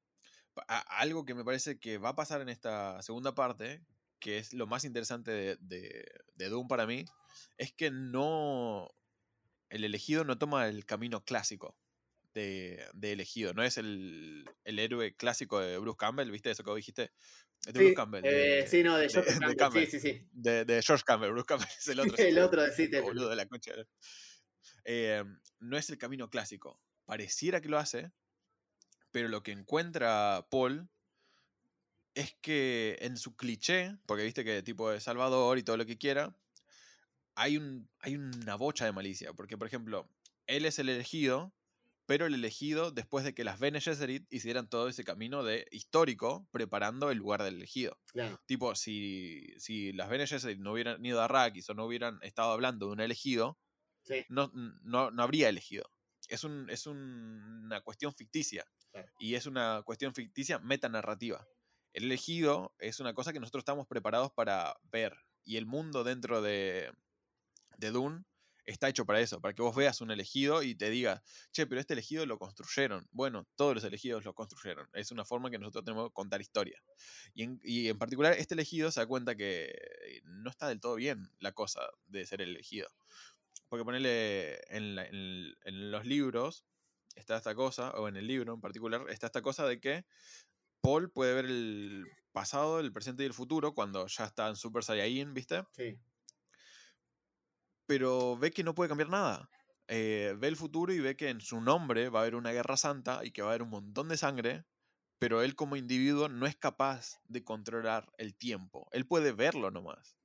A- 0.67 0.79
algo 0.99 1.25
que 1.25 1.35
me 1.35 1.45
parece 1.45 1.79
que 1.79 1.97
va 1.97 2.09
a 2.09 2.15
pasar 2.15 2.41
en 2.41 2.49
esta 2.49 3.01
segunda 3.01 3.35
parte, 3.35 3.85
que 4.20 4.38
es 4.38 4.53
lo 4.53 4.67
más 4.67 4.84
interesante 4.86 5.32
de, 5.32 5.57
de, 5.59 6.05
de 6.36 6.49
Doom 6.49 6.67
para 6.67 6.86
mí, 6.86 7.05
es 7.57 7.74
que 7.74 7.91
no. 7.91 8.89
El 9.70 9.84
elegido 9.84 10.24
no 10.24 10.38
toma 10.38 10.67
el 10.67 10.86
camino 10.86 11.24
clásico 11.24 11.78
de, 12.34 12.86
de 12.93 13.11
elegido. 13.11 13.53
No 13.53 13.63
es 13.63 13.78
el, 13.78 14.45
el 14.63 14.80
héroe 14.80 15.15
clásico 15.15 15.59
de 15.59 15.78
Bruce 15.78 15.97
Campbell, 15.97 16.32
¿viste 16.32 16.51
eso 16.51 16.63
que 16.63 16.70
vos 16.70 16.78
dijiste? 16.78 17.11
De 17.65 17.74
Sí, 17.74 17.78
Bruce 17.78 17.93
Campbell. 17.93 18.24
eh, 18.26 18.65
sí, 18.67 18.84
no, 18.84 18.97
de, 18.97 19.09
George 19.09 19.32
Campbell, 19.39 19.57
Campbell. 19.57 19.86
Sí, 19.86 19.99
sí, 19.99 20.13
sí. 20.13 20.28
de, 20.32 20.82
George 20.86 21.03
Campbell. 21.05 21.32
Bruce 21.32 21.45
Campbell 21.45 21.67
es 21.78 21.88
el 21.88 21.99
otro. 21.99 22.15
El 22.17 22.34
sí, 22.34 22.39
otro, 22.39 22.65
sí, 22.76 22.89
te- 22.89 23.01
boludo 23.01 23.30
de 23.30 23.36
la 23.36 23.45
concha. 23.47 23.74
Eh, 24.86 25.24
no 25.59 25.78
es 25.78 25.89
el 25.89 25.97
camino 25.97 26.30
clásico. 26.30 26.82
Pareciera 27.05 27.61
que 27.61 27.70
lo 27.70 27.78
hace, 27.78 28.11
pero 29.11 29.28
lo 29.28 29.43
que 29.43 29.51
encuentra 29.51 30.47
Paul 30.49 30.89
es 32.20 32.36
que 32.41 32.97
en 33.01 33.17
su 33.17 33.36
cliché, 33.36 33.97
porque 34.05 34.24
viste 34.24 34.43
que 34.43 34.61
tipo 34.63 34.89
de 34.89 34.99
Salvador 34.99 35.57
y 35.57 35.63
todo 35.63 35.78
lo 35.78 35.86
que 35.86 35.97
quiera, 35.97 36.36
hay, 37.36 37.57
un, 37.57 37.89
hay 37.99 38.15
una 38.15 38.55
bocha 38.55 38.86
de 38.86 38.91
malicia. 38.91 39.34
Porque, 39.34 39.57
por 39.57 39.67
ejemplo, 39.67 40.09
él 40.47 40.65
es 40.65 40.80
el 40.80 40.89
elegido, 40.89 41.53
pero 42.05 42.26
el 42.26 42.34
elegido 42.34 42.91
después 42.91 43.24
de 43.24 43.34
que 43.34 43.43
las 43.43 43.59
Bene 43.59 43.80
Gesserit 43.82 44.26
hicieran 44.34 44.67
todo 44.67 44.89
ese 44.89 45.03
camino 45.03 45.43
de 45.43 45.65
histórico 45.72 46.47
preparando 46.51 47.11
el 47.11 47.20
lugar 47.20 47.43
del 47.43 47.55
elegido. 47.55 47.97
Claro. 48.11 48.41
Tipo, 48.47 48.76
si, 48.76 49.45
si 49.57 49.93
las 49.93 50.09
Bene 50.09 50.28
Gesserit 50.28 50.59
no 50.59 50.74
hubieran 50.74 51.05
ido 51.05 51.22
a 51.22 51.26
Arrakis 51.26 51.70
o 51.70 51.74
no 51.74 51.86
hubieran 51.86 52.20
estado 52.24 52.51
hablando 52.51 52.88
de 52.88 52.93
un 52.93 52.99
elegido, 53.01 53.57
Sí. 54.03 54.26
no, 54.30 54.49
no, 54.53 55.11
no 55.11 55.24
habría 55.24 55.49
elegido. 55.49 55.89
Es, 56.30 56.43
un, 56.43 56.70
es 56.70 56.88
un- 56.88 57.63
una 57.65 57.82
cuestión 57.82 58.13
ficticia. 58.13 58.65
Claro. 58.91 59.07
Y 59.20 59.36
es 59.36 59.45
una 59.45 59.84
cuestión 59.86 60.15
ficticia 60.15 60.57
metanarrativa. 60.59 61.45
El 61.93 62.05
elegido 62.05 62.73
es 62.79 62.99
una 62.99 63.13
cosa 63.13 63.33
que 63.33 63.39
nosotros 63.39 63.61
estamos 63.61 63.87
preparados 63.87 64.31
para 64.31 64.77
ver. 64.91 65.15
Y 65.43 65.57
el 65.57 65.65
mundo 65.65 66.03
dentro 66.03 66.41
de, 66.41 66.91
de 67.77 67.91
Dune 67.91 68.23
está 68.65 68.87
hecho 68.87 69.05
para 69.05 69.19
eso, 69.19 69.41
para 69.41 69.53
que 69.53 69.63
vos 69.63 69.75
veas 69.75 69.99
un 70.01 70.11
elegido 70.11 70.61
y 70.61 70.75
te 70.75 70.89
digas, 70.89 71.21
che, 71.51 71.65
pero 71.65 71.81
este 71.81 71.93
elegido 71.93 72.25
lo 72.25 72.37
construyeron. 72.37 73.07
Bueno, 73.11 73.47
todos 73.55 73.73
los 73.75 73.83
elegidos 73.83 74.23
lo 74.25 74.33
construyeron. 74.33 74.87
Es 74.93 75.11
una 75.11 75.25
forma 75.25 75.49
que 75.49 75.57
nosotros 75.57 75.85
tenemos 75.85 76.09
que 76.09 76.13
contar 76.13 76.41
historia. 76.41 76.79
Y 77.33 77.43
en, 77.43 77.59
y 77.63 77.87
en 77.87 77.97
particular, 77.97 78.33
este 78.33 78.53
elegido 78.53 78.91
se 78.91 78.99
da 78.99 79.07
cuenta 79.07 79.35
que 79.35 79.73
no 80.23 80.49
está 80.49 80.67
del 80.67 80.79
todo 80.79 80.95
bien 80.95 81.31
la 81.39 81.51
cosa 81.51 81.81
de 82.05 82.25
ser 82.25 82.41
elegido. 82.41 82.87
Porque 83.69 83.85
ponerle 83.85 84.59
en 84.69 85.91
los 85.91 86.05
libros 86.05 86.65
está 87.15 87.37
esta 87.37 87.55
cosa, 87.55 87.91
o 87.91 88.07
en 88.07 88.17
el 88.17 88.27
libro 88.27 88.53
en 88.53 88.61
particular, 88.61 89.05
está 89.09 89.27
esta 89.27 89.41
cosa 89.41 89.67
de 89.67 89.79
que 89.79 90.05
Paul 90.89 91.11
puede 91.11 91.35
ver 91.35 91.45
el 91.45 92.07
pasado, 92.31 92.79
el 92.79 92.91
presente 92.91 93.21
y 93.21 93.27
el 93.27 93.33
futuro 93.35 93.75
cuando 93.75 94.07
ya 94.07 94.25
está 94.25 94.47
en 94.47 94.55
Super 94.55 94.83
Saiyajin, 94.83 95.35
¿viste? 95.35 95.63
Sí. 95.71 95.99
pero 97.85 98.37
ve 98.37 98.51
que 98.51 98.63
no 98.63 98.73
puede 98.73 98.89
cambiar 98.89 99.09
nada. 99.09 99.51
Eh, 99.87 100.35
ve 100.39 100.47
el 100.47 100.55
futuro 100.55 100.91
y 100.93 100.99
ve 100.99 101.15
que 101.15 101.29
en 101.29 101.41
su 101.41 101.61
nombre 101.61 102.09
va 102.09 102.19
a 102.19 102.21
haber 102.23 102.33
una 102.35 102.51
guerra 102.51 102.75
santa 102.75 103.23
y 103.23 103.31
que 103.31 103.43
va 103.43 103.49
a 103.49 103.51
haber 103.51 103.61
un 103.63 103.69
montón 103.69 104.09
de 104.09 104.17
sangre, 104.17 104.65
pero 105.19 105.43
él 105.43 105.55
como 105.55 105.75
individuo 105.75 106.27
no 106.27 106.47
es 106.47 106.55
capaz 106.55 107.19
de 107.25 107.43
controlar 107.43 108.11
el 108.17 108.35
tiempo. 108.35 108.87
Él 108.91 109.05
puede 109.07 109.31
verlo 109.33 109.69
nomás. 109.71 110.17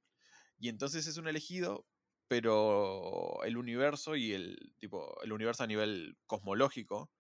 Y 0.59 0.69
entonces 0.71 1.07
es 1.07 1.19
un 1.19 1.29
elegido, 1.29 1.87
pero 2.29 3.43
el 3.45 3.59
universo 3.59 4.17
y 4.17 4.33
el 4.33 4.75
tipo 4.79 5.21
el 5.23 5.33
universo 5.33 5.65
a 5.65 5.67
nivel 5.67 6.17
cosmológico 6.27 7.11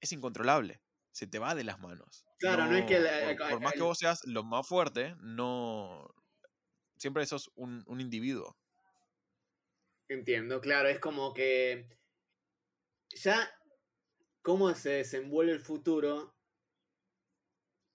es 0.00 0.12
incontrolable. 0.12 0.82
Se 1.12 1.26
te 1.26 1.38
va 1.38 1.54
de 1.54 1.64
las 1.64 1.80
manos. 1.80 2.24
Claro, 2.38 2.66
no 2.66 2.76
es 2.76 2.84
que 2.86 2.98
la- 3.00 3.36
por, 3.36 3.48
por 3.48 3.60
más 3.60 3.74
que 3.74 3.82
vos 3.82 3.98
seas 3.98 4.20
lo 4.26 4.44
más 4.44 4.66
fuerte, 4.66 5.14
no 5.20 6.06
siempre 6.98 7.26
sos 7.26 7.50
un, 7.56 7.84
un 7.86 8.00
individuo. 8.00 8.56
Entiendo, 10.08 10.60
claro, 10.60 10.90
es 10.90 10.98
como 11.00 11.32
que 11.32 11.88
ya 13.14 13.50
cómo 14.42 14.74
se 14.74 14.90
desenvuelve 14.90 15.52
el 15.52 15.60
futuro, 15.60 16.36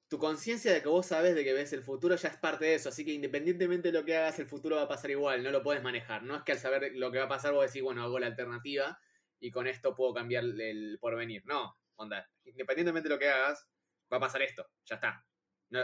tu 0.07 0.19
conciencia 0.19 0.71
de 0.71 0.81
que 0.81 0.87
vos 0.89 1.05
sabes 1.07 1.35
de 1.35 1.43
que 1.43 1.53
ves 1.53 1.73
el 1.73 1.81
futuro 1.83 2.15
ya 2.15 2.29
es 2.29 2.37
parte 2.37 2.65
de 2.65 2.75
eso, 2.75 2.89
así 2.89 3.03
que 3.05 3.11
independientemente 3.13 3.91
de 3.91 3.99
lo 3.99 4.05
que 4.05 4.15
hagas, 4.15 4.37
el 4.39 4.45
futuro 4.47 4.75
va 4.75 4.83
a 4.83 4.87
pasar 4.87 5.09
igual, 5.11 5.43
no 5.43 5.51
lo 5.51 5.63
puedes 5.63 5.81
manejar. 5.83 6.23
No 6.23 6.35
es 6.35 6.43
que 6.43 6.51
al 6.51 6.59
saber 6.59 6.91
lo 6.95 7.11
que 7.11 7.17
va 7.19 7.25
a 7.25 7.29
pasar 7.29 7.53
vos 7.53 7.65
decís, 7.65 7.81
bueno, 7.81 8.03
hago 8.03 8.19
la 8.19 8.27
alternativa 8.27 8.99
y 9.39 9.51
con 9.51 9.67
esto 9.67 9.95
puedo 9.95 10.13
cambiar 10.13 10.43
el 10.43 10.97
porvenir. 11.01 11.43
No, 11.45 11.75
onda, 11.97 12.29
independientemente 12.45 13.09
de 13.09 13.15
lo 13.15 13.19
que 13.19 13.29
hagas, 13.29 13.67
va 14.11 14.17
a 14.17 14.21
pasar 14.21 14.41
esto, 14.41 14.67
ya 14.85 14.95
está. 14.95 15.25
No, 15.69 15.83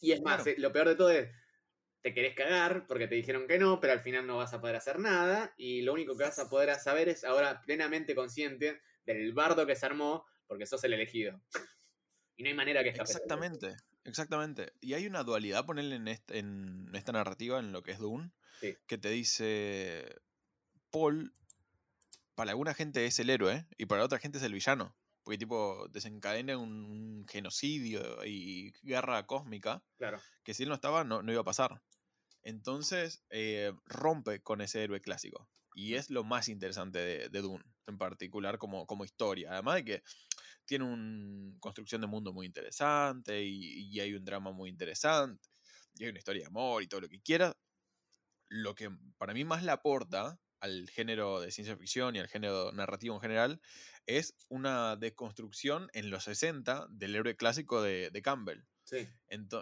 y 0.00 0.12
es 0.12 0.20
más, 0.22 0.42
Claro. 0.42 0.50
eh, 0.50 0.60
lo 0.60 0.72
peor 0.72 0.88
de 0.88 0.94
todo 0.96 1.10
es, 1.10 1.30
te 2.02 2.12
querés 2.14 2.34
cagar 2.34 2.86
porque 2.86 3.08
te 3.08 3.14
dijeron 3.16 3.46
que 3.48 3.58
no, 3.58 3.80
pero 3.80 3.92
al 3.94 4.00
final 4.00 4.26
no 4.26 4.36
vas 4.36 4.52
a 4.54 4.60
poder 4.60 4.76
hacer 4.76 4.98
nada 4.98 5.52
y 5.56 5.82
lo 5.82 5.92
único 5.92 6.16
que 6.16 6.24
vas 6.24 6.38
a 6.38 6.48
poder 6.48 6.74
saber 6.76 7.08
es 7.08 7.24
ahora 7.24 7.62
plenamente 7.62 8.14
consciente 8.14 8.80
del 9.04 9.32
bardo 9.32 9.66
que 9.66 9.74
se 9.76 9.86
armó 9.86 10.24
porque 10.46 10.66
sos 10.66 10.84
el 10.84 10.92
elegido. 10.92 11.40
Y 12.36 12.42
no 12.42 12.48
hay 12.50 12.54
manera 12.54 12.82
que 12.82 12.90
escapes. 12.90 13.10
Exactamente, 13.16 13.74
exactamente. 14.04 14.72
Y 14.80 14.94
hay 14.94 15.06
una 15.06 15.24
dualidad, 15.24 15.64
ponerle 15.64 15.96
en, 15.96 16.06
este- 16.08 16.38
en 16.38 16.90
esta 16.94 17.10
narrativa, 17.12 17.58
en 17.58 17.72
lo 17.72 17.82
que 17.82 17.92
es 17.92 17.98
Dune, 17.98 18.30
Sí. 18.60 18.76
que 18.86 18.98
te 18.98 19.08
dice, 19.10 20.14
Paul, 20.90 21.32
para 22.34 22.50
alguna 22.52 22.74
gente 22.74 23.06
es 23.06 23.18
el 23.18 23.30
héroe 23.30 23.66
y 23.78 23.86
para 23.86 24.04
otra 24.04 24.18
gente 24.18 24.38
es 24.38 24.44
el 24.44 24.52
villano. 24.52 24.94
Porque 25.26 25.38
tipo 25.38 25.88
desencadena 25.90 26.58
un, 26.58 26.86
un 26.86 27.26
genocidio 27.28 28.24
y 28.26 28.72
guerra 28.84 29.26
cósmica 29.26 29.84
Claro. 29.98 30.22
que 30.44 30.54
si 30.54 30.64
él 30.64 30.70
no 30.70 30.76
estaba 30.76 31.04
no, 31.04 31.22
no 31.22 31.32
iba 31.32 31.42
a 31.42 31.44
pasar. 31.44 31.82
Entonces 32.42 33.24
eh, 33.30 33.72
rompe 33.86 34.42
con 34.42 34.60
ese 34.60 34.84
héroe 34.84 35.00
clásico. 35.00 35.50
Y 35.74 35.94
es 35.94 36.10
lo 36.10 36.24
más 36.24 36.48
interesante 36.48 36.98
de, 37.00 37.28
de 37.30 37.42
Dune, 37.42 37.64
en 37.86 37.98
particular 37.98 38.58
como, 38.58 38.86
como 38.86 39.04
historia. 39.04 39.52
Además 39.52 39.76
de 39.76 39.84
que 39.84 40.02
tiene 40.66 40.84
una 40.84 41.58
construcción 41.60 42.00
de 42.02 42.08
mundo 42.08 42.32
muy 42.32 42.46
interesante 42.46 43.44
y, 43.44 43.88
y 43.94 44.00
hay 44.00 44.14
un 44.14 44.24
drama 44.24 44.52
muy 44.52 44.70
interesante 44.70 45.48
y 45.96 46.04
hay 46.04 46.10
una 46.10 46.18
historia 46.20 46.42
de 46.42 46.48
amor 46.48 46.82
y 46.82 46.88
todo 46.88 47.02
lo 47.02 47.08
que 47.08 47.20
quiera. 47.20 47.56
Lo 48.48 48.74
que 48.74 48.90
para 49.18 49.34
mí 49.34 49.44
más 49.44 49.62
le 49.64 49.72
aporta 49.72 50.40
al 50.66 50.88
género 50.90 51.40
de 51.40 51.50
ciencia 51.50 51.76
ficción 51.76 52.14
y 52.14 52.18
al 52.18 52.28
género 52.28 52.72
narrativo 52.72 53.14
en 53.14 53.20
general 53.20 53.60
es 54.06 54.34
una 54.48 54.96
deconstrucción 54.96 55.88
en 55.92 56.10
los 56.10 56.24
60 56.24 56.86
del 56.90 57.16
héroe 57.16 57.36
clásico 57.36 57.82
de, 57.82 58.10
de 58.10 58.22
Campbell. 58.22 58.64
Sí. 58.84 59.08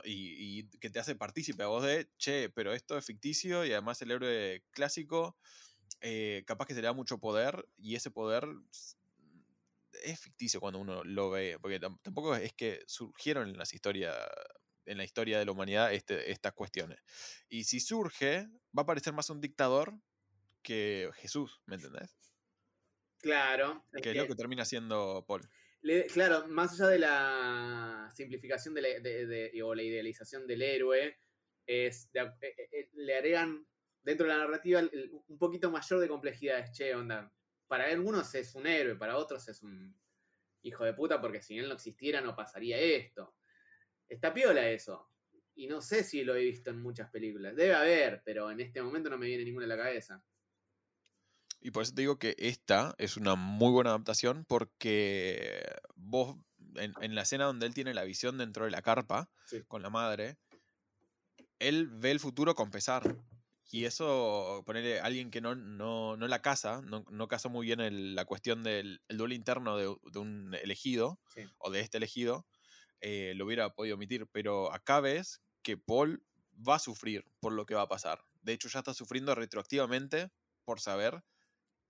Y, 0.04 0.60
y 0.60 0.68
que 0.80 0.90
te 0.90 0.98
hace 0.98 1.14
partícipe 1.14 1.62
a 1.62 1.68
vos 1.68 1.82
de, 1.82 2.10
che, 2.18 2.50
pero 2.50 2.74
esto 2.74 2.98
es 2.98 3.06
ficticio 3.06 3.64
y 3.64 3.72
además 3.72 4.02
el 4.02 4.10
héroe 4.10 4.64
clásico 4.70 5.38
eh, 6.00 6.42
capaz 6.46 6.66
que 6.66 6.74
se 6.74 6.82
le 6.82 6.88
da 6.88 6.92
mucho 6.92 7.18
poder 7.18 7.66
y 7.78 7.94
ese 7.94 8.10
poder 8.10 8.46
es 10.02 10.20
ficticio 10.20 10.60
cuando 10.60 10.78
uno 10.78 11.02
lo 11.04 11.30
ve, 11.30 11.58
porque 11.60 11.80
tam- 11.80 11.98
tampoco 12.02 12.34
es 12.36 12.52
que 12.52 12.82
surgieron 12.86 13.48
en 13.48 13.56
las 13.56 13.72
historias 13.72 14.16
en 14.86 14.98
la 14.98 15.04
historia 15.04 15.38
de 15.38 15.46
la 15.46 15.52
humanidad 15.52 15.94
este, 15.94 16.30
estas 16.30 16.52
cuestiones. 16.52 17.00
Y 17.48 17.64
si 17.64 17.80
surge, 17.80 18.48
va 18.76 18.82
a 18.82 18.86
parecer 18.86 19.14
más 19.14 19.30
un 19.30 19.40
dictador 19.40 19.98
que 20.64 21.10
Jesús, 21.14 21.62
¿me 21.66 21.76
entendés? 21.76 22.18
Claro. 23.20 23.84
es 23.92 24.02
Que 24.02 24.10
es 24.10 24.16
lo 24.16 24.26
que 24.26 24.34
termina 24.34 24.64
siendo 24.64 25.24
Paul. 25.26 25.42
Le- 25.82 26.06
claro, 26.06 26.46
más 26.48 26.72
allá 26.80 26.90
de 26.90 26.98
la 26.98 28.10
simplificación 28.14 28.74
de 28.74 28.82
la- 28.82 29.00
de- 29.00 29.26
de- 29.26 29.62
o 29.62 29.74
la 29.74 29.82
idealización 29.82 30.46
del 30.46 30.62
héroe, 30.62 31.16
es 31.66 32.10
eh, 32.14 32.32
eh, 32.40 32.90
le 32.94 33.16
agregan 33.16 33.66
dentro 34.02 34.26
de 34.26 34.32
la 34.32 34.38
narrativa 34.40 34.82
un 35.28 35.38
poquito 35.38 35.70
mayor 35.70 36.00
de 36.00 36.08
complejidad. 36.08 36.58
Es, 36.58 36.72
che, 36.72 36.94
onda, 36.94 37.32
para 37.66 37.84
algunos 37.84 38.34
es 38.34 38.54
un 38.54 38.66
héroe, 38.66 38.96
para 38.96 39.16
otros 39.16 39.46
es 39.48 39.62
un 39.62 39.98
hijo 40.62 40.84
de 40.84 40.94
puta, 40.94 41.20
porque 41.20 41.42
si 41.42 41.58
él 41.58 41.68
no 41.68 41.74
existiera 41.74 42.20
no 42.20 42.34
pasaría 42.34 42.78
esto. 42.78 43.36
Está 44.08 44.32
piola 44.32 44.68
eso. 44.70 45.10
Y 45.54 45.66
no 45.66 45.80
sé 45.80 46.02
si 46.02 46.24
lo 46.24 46.34
he 46.34 46.44
visto 46.44 46.70
en 46.70 46.80
muchas 46.80 47.10
películas. 47.10 47.54
Debe 47.54 47.74
haber, 47.74 48.22
pero 48.24 48.50
en 48.50 48.60
este 48.60 48.82
momento 48.82 49.08
no 49.08 49.16
me 49.18 49.26
viene 49.26 49.44
ninguna 49.44 49.66
a 49.66 49.68
la 49.68 49.76
cabeza. 49.76 50.22
Y 51.64 51.70
por 51.70 51.82
eso 51.82 51.94
te 51.94 52.02
digo 52.02 52.18
que 52.18 52.36
esta 52.38 52.94
es 52.98 53.16
una 53.16 53.36
muy 53.36 53.72
buena 53.72 53.88
adaptación 53.88 54.44
porque 54.46 55.64
vos, 55.96 56.36
en, 56.76 56.92
en 57.00 57.14
la 57.14 57.22
escena 57.22 57.46
donde 57.46 57.64
él 57.64 57.72
tiene 57.72 57.94
la 57.94 58.04
visión 58.04 58.36
dentro 58.36 58.66
de 58.66 58.70
la 58.70 58.82
carpa 58.82 59.30
Sí. 59.46 59.62
con 59.66 59.80
la 59.80 59.88
madre, 59.88 60.36
él 61.58 61.88
ve 61.88 62.10
el 62.10 62.20
futuro 62.20 62.54
con 62.54 62.70
pesar. 62.70 63.16
Y 63.70 63.86
eso, 63.86 64.62
ponerle 64.66 65.00
a 65.00 65.04
alguien 65.04 65.30
que 65.30 65.40
no, 65.40 65.54
no, 65.54 66.18
no 66.18 66.28
la 66.28 66.42
casa, 66.42 66.82
no, 66.82 67.06
no 67.10 67.28
casó 67.28 67.48
muy 67.48 67.66
bien 67.66 67.80
el- 67.80 68.14
la 68.14 68.26
cuestión 68.26 68.62
del 68.62 69.00
el 69.08 69.16
duelo 69.16 69.32
interno 69.34 69.76
de, 69.78 69.96
de 70.12 70.18
un 70.18 70.54
elegido, 70.62 71.18
Sí. 71.34 71.44
o 71.58 71.70
de 71.70 71.80
este 71.80 71.96
elegido, 71.96 72.46
eh, 73.00 73.32
lo 73.36 73.46
hubiera 73.46 73.70
podido 73.74 73.96
omitir. 73.96 74.26
Pero 74.30 74.70
acá 74.70 75.00
ves 75.00 75.40
que 75.62 75.78
Paul 75.78 76.22
va 76.52 76.74
a 76.76 76.78
sufrir 76.78 77.24
por 77.40 77.54
lo 77.54 77.64
que 77.64 77.74
va 77.74 77.82
a 77.82 77.88
pasar. 77.88 78.22
De 78.42 78.52
hecho, 78.52 78.68
ya 78.68 78.80
está 78.80 78.92
sufriendo 78.92 79.34
retroactivamente 79.34 80.30
por 80.66 80.78
saber 80.78 81.24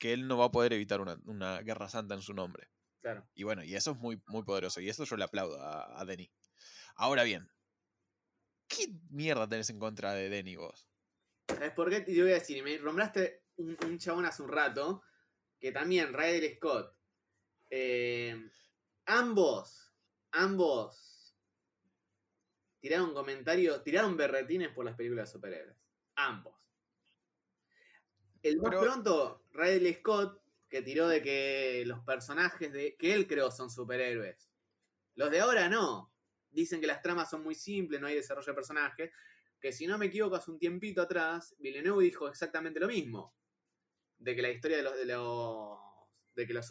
que 0.05 0.13
él 0.13 0.29
no 0.29 0.37
va 0.37 0.45
a 0.45 0.51
poder 0.53 0.75
evitar 0.75 1.01
una, 1.01 1.19
una 1.25 1.63
guerra 1.63 1.89
santa 1.89 2.15
en 2.15 2.21
su 2.21 2.35
nombre. 2.35 2.69
Claro. 3.01 3.27
Y 3.35 3.43
bueno, 3.45 3.65
y 3.65 3.75
eso 3.75 3.93
es 3.93 3.97
muy, 3.97 4.21
muy 4.27 4.43
poderoso. 4.43 4.83
Y 4.83 4.91
eso 4.91 5.05
yo 5.05 5.17
le 5.17 5.25
aplaudo 5.25 5.59
a, 5.59 5.99
a 5.99 6.05
Denny. 6.05 6.31
Ahora 6.97 7.23
bien, 7.23 7.51
¿qué 8.69 8.89
mierda 9.09 9.49
tenés 9.49 9.71
en 9.71 9.79
contra 9.79 10.13
de 10.13 10.29
Denny 10.29 10.57
vos? 10.57 10.87
¿Sabes 11.49 11.73
por 11.73 11.89
qué? 11.89 12.03
Te 12.03 12.13
voy 12.21 12.33
a 12.33 12.35
decir, 12.35 12.63
me 12.63 12.79
nombraste 12.81 13.45
un, 13.57 13.79
un 13.87 13.99
chabón 13.99 14.27
hace 14.27 14.43
un 14.43 14.51
rato, 14.53 15.05
que 15.59 15.73
también, 15.73 16.13
Ridley 16.13 16.57
Scott. 16.57 16.95
eh, 17.71 18.51
ambos, 19.07 19.91
ambos 20.33 21.35
tiraron 22.79 23.15
comentarios, 23.15 23.83
tiraron 23.83 24.19
berretines 24.19 24.69
por 24.75 24.85
las 24.85 24.97
películas 24.97 25.31
de 25.31 25.33
superhéroes. 25.33 25.79
Ambos. 26.17 26.55
El 28.43 28.59
más 28.59 28.69
Pero- 28.69 28.83
pronto, 28.83 29.44
Ridley 29.55 29.95
Scott, 29.95 30.43
que 30.69 30.83
tiró 30.83 31.09
de 31.09 31.23
que 31.23 31.85
los 31.87 32.01
personajes 32.05 32.71
que 32.99 33.15
él 33.15 33.27
creó 33.27 33.51
son 33.51 33.71
superhéroes. 33.71 34.51
Los 35.15 35.31
de 35.31 35.41
ahora 35.41 35.69
no. 35.69 36.13
Dicen 36.51 36.81
que 36.81 36.87
las 36.87 37.03
tramas 37.03 37.31
son 37.31 37.43
muy 37.43 37.55
simples, 37.55 38.01
no 38.01 38.07
hay 38.07 38.15
desarrollo 38.15 38.47
de 38.47 38.55
personajes 38.55 39.11
que 39.65 39.73
si 39.73 39.87
no 39.87 39.97
me 39.97 40.07
equivoco, 40.07 40.37
hace 40.37 40.51
un 40.51 40.59
tiempito 40.59 41.01
atrás, 41.01 41.55
Villeneuve 41.59 42.05
dijo 42.05 42.29
exactamente 42.29 42.79
lo 42.79 42.87
mismo. 42.87 43.35
De 44.19 44.37
que 44.37 44.43
la 44.43 44.51
historia 44.51 44.77
de 44.77 44.83
los. 44.83 44.95
De, 44.95 45.07
los, 45.07 45.79
de 46.35 46.47
que 46.47 46.53
la 46.53 46.63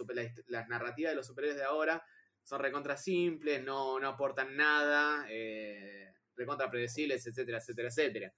las 0.45 0.67
narrativas 0.67 1.11
de 1.11 1.15
los 1.15 1.25
superhéroes 1.25 1.57
de 1.57 1.65
ahora 1.65 2.05
son 2.43 2.59
recontra 2.59 2.95
simples, 2.95 3.63
no, 3.63 3.99
no 3.99 4.09
aportan 4.09 4.55
nada, 4.55 5.25
eh, 5.27 6.13
recontra 6.35 6.69
predecibles, 6.69 7.25
etcétera, 7.25 7.57
etcétera, 7.57 7.87
etcétera. 7.87 8.33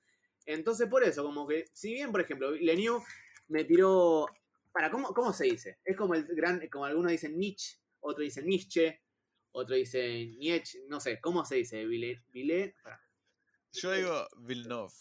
Entonces, 0.46 0.88
por 0.88 1.04
eso, 1.04 1.22
como 1.24 1.46
que, 1.46 1.66
si 1.74 1.92
bien, 1.92 2.14
por 2.14 2.22
ejemplo, 2.22 2.54
Villeneuve 2.54 3.04
me 3.48 3.64
tiró. 3.64 4.26
Para, 4.72 4.92
¿cómo, 4.92 5.14
¿Cómo 5.14 5.32
se 5.34 5.46
dice? 5.46 5.80
Es 5.86 5.96
como 5.96 6.16
el 6.16 6.26
gran. 6.26 6.68
Como 6.70 6.86
algunos 6.86 7.12
dicen 7.12 7.38
Nietzsche, 7.38 7.78
otros 8.02 8.24
dicen 8.26 8.46
Nietzsche, 8.46 9.02
otro 9.52 9.76
dice 9.76 10.26
Nietzsche, 10.38 10.80
no 10.90 11.00
sé, 11.00 11.20
¿cómo 11.22 11.46
se 11.46 11.56
dice? 11.56 11.86
Ville, 11.86 12.24
Ville, 12.34 12.76
pará. 12.84 13.02
Yo 13.72 13.92
digo 13.92 14.28
Villeneuve. 14.38 14.92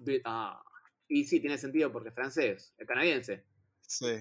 Vi- 0.00 0.20
Ah, 0.24 0.62
y 1.08 1.24
sí, 1.24 1.40
tiene 1.40 1.58
sentido 1.58 1.90
porque 1.92 2.08
es 2.10 2.14
francés, 2.14 2.74
es 2.78 2.86
canadiense. 2.86 3.44
Sí. 3.86 4.14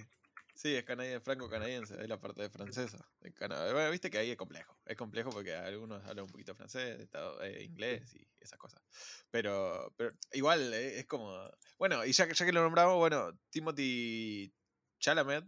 Sí, 0.57 0.75
es 0.75 0.83
canadiense, 0.83 1.19
franco-canadiense, 1.23 2.01
es 2.01 2.09
la 2.09 2.19
parte 2.19 2.41
de 2.41 2.49
francesa. 2.49 2.97
de 3.21 3.31
Canadá. 3.31 3.71
Bueno, 3.71 3.91
viste 3.91 4.09
que 4.09 4.17
ahí 4.17 4.31
es 4.31 4.37
complejo. 4.37 4.75
Es 4.85 4.97
complejo 4.97 5.29
porque 5.29 5.53
algunos 5.53 6.03
hablan 6.03 6.25
un 6.25 6.31
poquito 6.31 6.55
francés, 6.55 6.99
estado- 6.99 7.41
eh, 7.43 7.63
inglés 7.63 8.15
y 8.15 8.27
esas 8.39 8.57
cosas. 8.57 8.81
Pero, 9.29 9.93
pero 9.95 10.11
igual 10.33 10.73
eh, 10.73 10.99
es 10.99 11.05
como. 11.05 11.39
Bueno, 11.77 12.03
y 12.05 12.11
ya, 12.11 12.27
que- 12.27 12.33
ya 12.33 12.45
que 12.45 12.51
lo 12.51 12.63
nombramos, 12.63 12.95
bueno, 12.97 13.37
Timothy 13.51 14.51
Chalamet, 14.99 15.45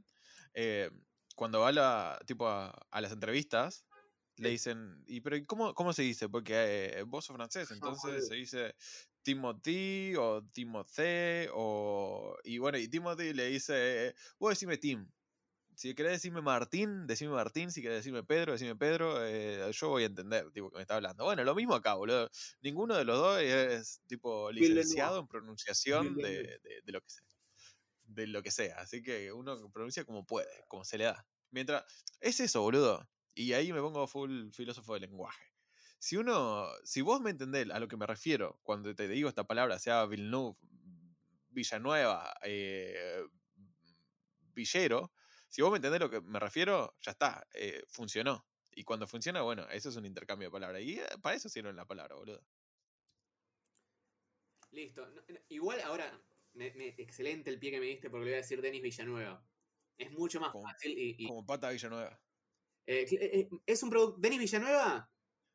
eh, 0.54 0.92
cuando 1.36 1.62
va 1.62 1.72
la- 1.72 2.20
tipo 2.28 2.48
a, 2.48 2.70
a 2.92 3.02
las 3.02 3.12
entrevistas, 3.12 3.86
le 4.36 4.50
dicen, 4.50 5.04
¿y 5.08 5.22
pero 5.22 5.36
¿y 5.36 5.46
cómo, 5.46 5.74
cómo 5.74 5.92
se 5.92 6.04
dice? 6.04 6.30
Porque 6.30 6.54
eh, 7.00 7.04
vos 7.04 7.26
sos 7.26 7.36
francés, 7.36 7.72
entonces 7.72 8.28
se 8.28 8.36
dice 8.36 8.76
Timothy 9.22 10.16
o 10.18 10.44
Timothée 10.52 11.50
o... 11.54 12.38
Y 12.44 12.58
bueno, 12.58 12.78
y 12.78 12.88
Timothy 12.88 13.34
le 13.34 13.48
dice, 13.48 14.16
vos 14.40 14.52
decime 14.52 14.78
Tim. 14.78 15.10
Si 15.76 15.96
querés 15.96 16.12
decirme 16.14 16.42
Martín, 16.42 17.08
decime 17.08 17.32
Martín. 17.32 17.72
Si 17.72 17.82
querés 17.82 18.00
decirme 18.00 18.24
Pedro, 18.24 18.52
decime 18.52 18.76
Pedro. 18.76 19.26
eh, 19.26 19.72
yo 19.72 19.88
voy 19.90 20.04
a 20.04 20.08
entender, 20.08 20.52
tipo, 20.52 20.70
que 20.70 20.76
me 20.76 20.82
está 20.82 20.96
hablando. 20.96 21.24
Bueno, 21.24 21.44
lo 21.46 21.56
mismo 21.56 21.74
acá, 21.74 21.94
boludo. 21.96 22.30
Ninguno 22.62 22.98
de 22.98 23.06
los 23.06 23.18
dos 23.18 23.42
es, 23.42 24.02
tipo, 24.08 24.52
licenciado 24.52 25.20
en 25.22 25.28
pronunciación 25.28 26.16
de- 26.16 26.60
de 26.84 26.92
lo 26.92 27.00
que 27.02 27.10
sea. 27.10 27.24
De 28.04 28.28
lo 28.28 28.44
que 28.44 28.52
sea. 28.52 28.76
Así 28.80 29.02
que 29.02 29.32
uno 29.32 29.72
pronuncia 29.72 30.04
como 30.04 30.26
puede, 30.26 30.50
como 30.68 30.84
se 30.84 30.98
le 30.98 31.06
da. 31.06 31.26
Mientras... 31.52 31.86
Es 32.20 32.42
eso, 32.42 32.62
boludo. 32.62 33.08
Y 33.34 33.54
ahí 33.54 33.72
me 33.72 33.80
pongo 33.80 34.06
full 34.06 34.52
filósofo 34.52 34.94
del 34.96 35.04
lenguaje. 35.04 35.42
Si 36.00 36.16
uno, 36.16 36.68
si 36.84 37.02
vos 37.02 37.20
me 37.22 37.30
entendés 37.32 37.70
a 37.70 37.80
lo 37.80 37.88
que 37.88 37.98
me 37.98 38.08
refiero 38.08 38.60
cuando 38.64 38.96
te 38.96 39.08
digo 39.08 39.28
esta 39.28 39.44
palabra, 39.46 39.78
sea 39.80 40.06
Villeneuve, 40.06 40.58
Villanueva, 41.50 42.34
eh, 42.44 43.24
Villero, 44.54 45.12
si 45.50 45.62
vos 45.62 45.72
me 45.72 45.78
entendés 45.78 46.00
a 46.00 46.04
lo 46.06 46.10
que 46.10 46.22
me 46.22 46.40
refiero, 46.40 46.96
ya 47.02 47.12
está, 47.12 47.46
eh, 47.54 47.84
funcionó. 47.90 48.46
Y 48.72 48.84
cuando 48.86 49.08
funciona, 49.08 49.42
bueno, 49.42 49.68
eso 49.72 49.90
es 49.90 49.96
un 49.98 50.06
intercambio 50.06 50.48
de 50.48 50.52
palabras. 50.52 50.82
Y 50.82 51.00
eh, 51.00 51.06
para 51.22 51.36
eso 51.36 51.50
sirve 51.50 51.74
la 51.74 51.86
palabra, 51.86 52.16
boludo. 52.16 52.42
Listo. 54.72 55.06
No- 55.10 55.22
no, 55.28 55.40
igual 55.50 55.82
ahora, 55.82 56.22
me- 56.54 56.72
me- 56.76 56.96
excelente 56.98 57.50
el 57.50 57.60
pie 57.60 57.72
que 57.72 57.80
me 57.80 57.88
diste 57.88 58.10
porque 58.10 58.26
le 58.26 58.32
voy 58.32 58.36
a 58.36 58.42
decir 58.42 58.62
Denis 58.62 58.82
Villanueva. 58.82 59.44
Es 59.98 60.12
mucho 60.12 60.40
más 60.40 60.52
Como- 60.52 60.64
fácil 60.70 60.98
y... 60.98 61.16
y- 61.18 61.28
Como 61.28 61.46
pata 61.46 61.72
Villanueva. 61.72 62.22
eh, 62.86 63.50
es 63.66 63.84
un 63.84 63.92
produ- 63.92 64.16
Denis 64.18 64.40
Villanueva 64.40 65.10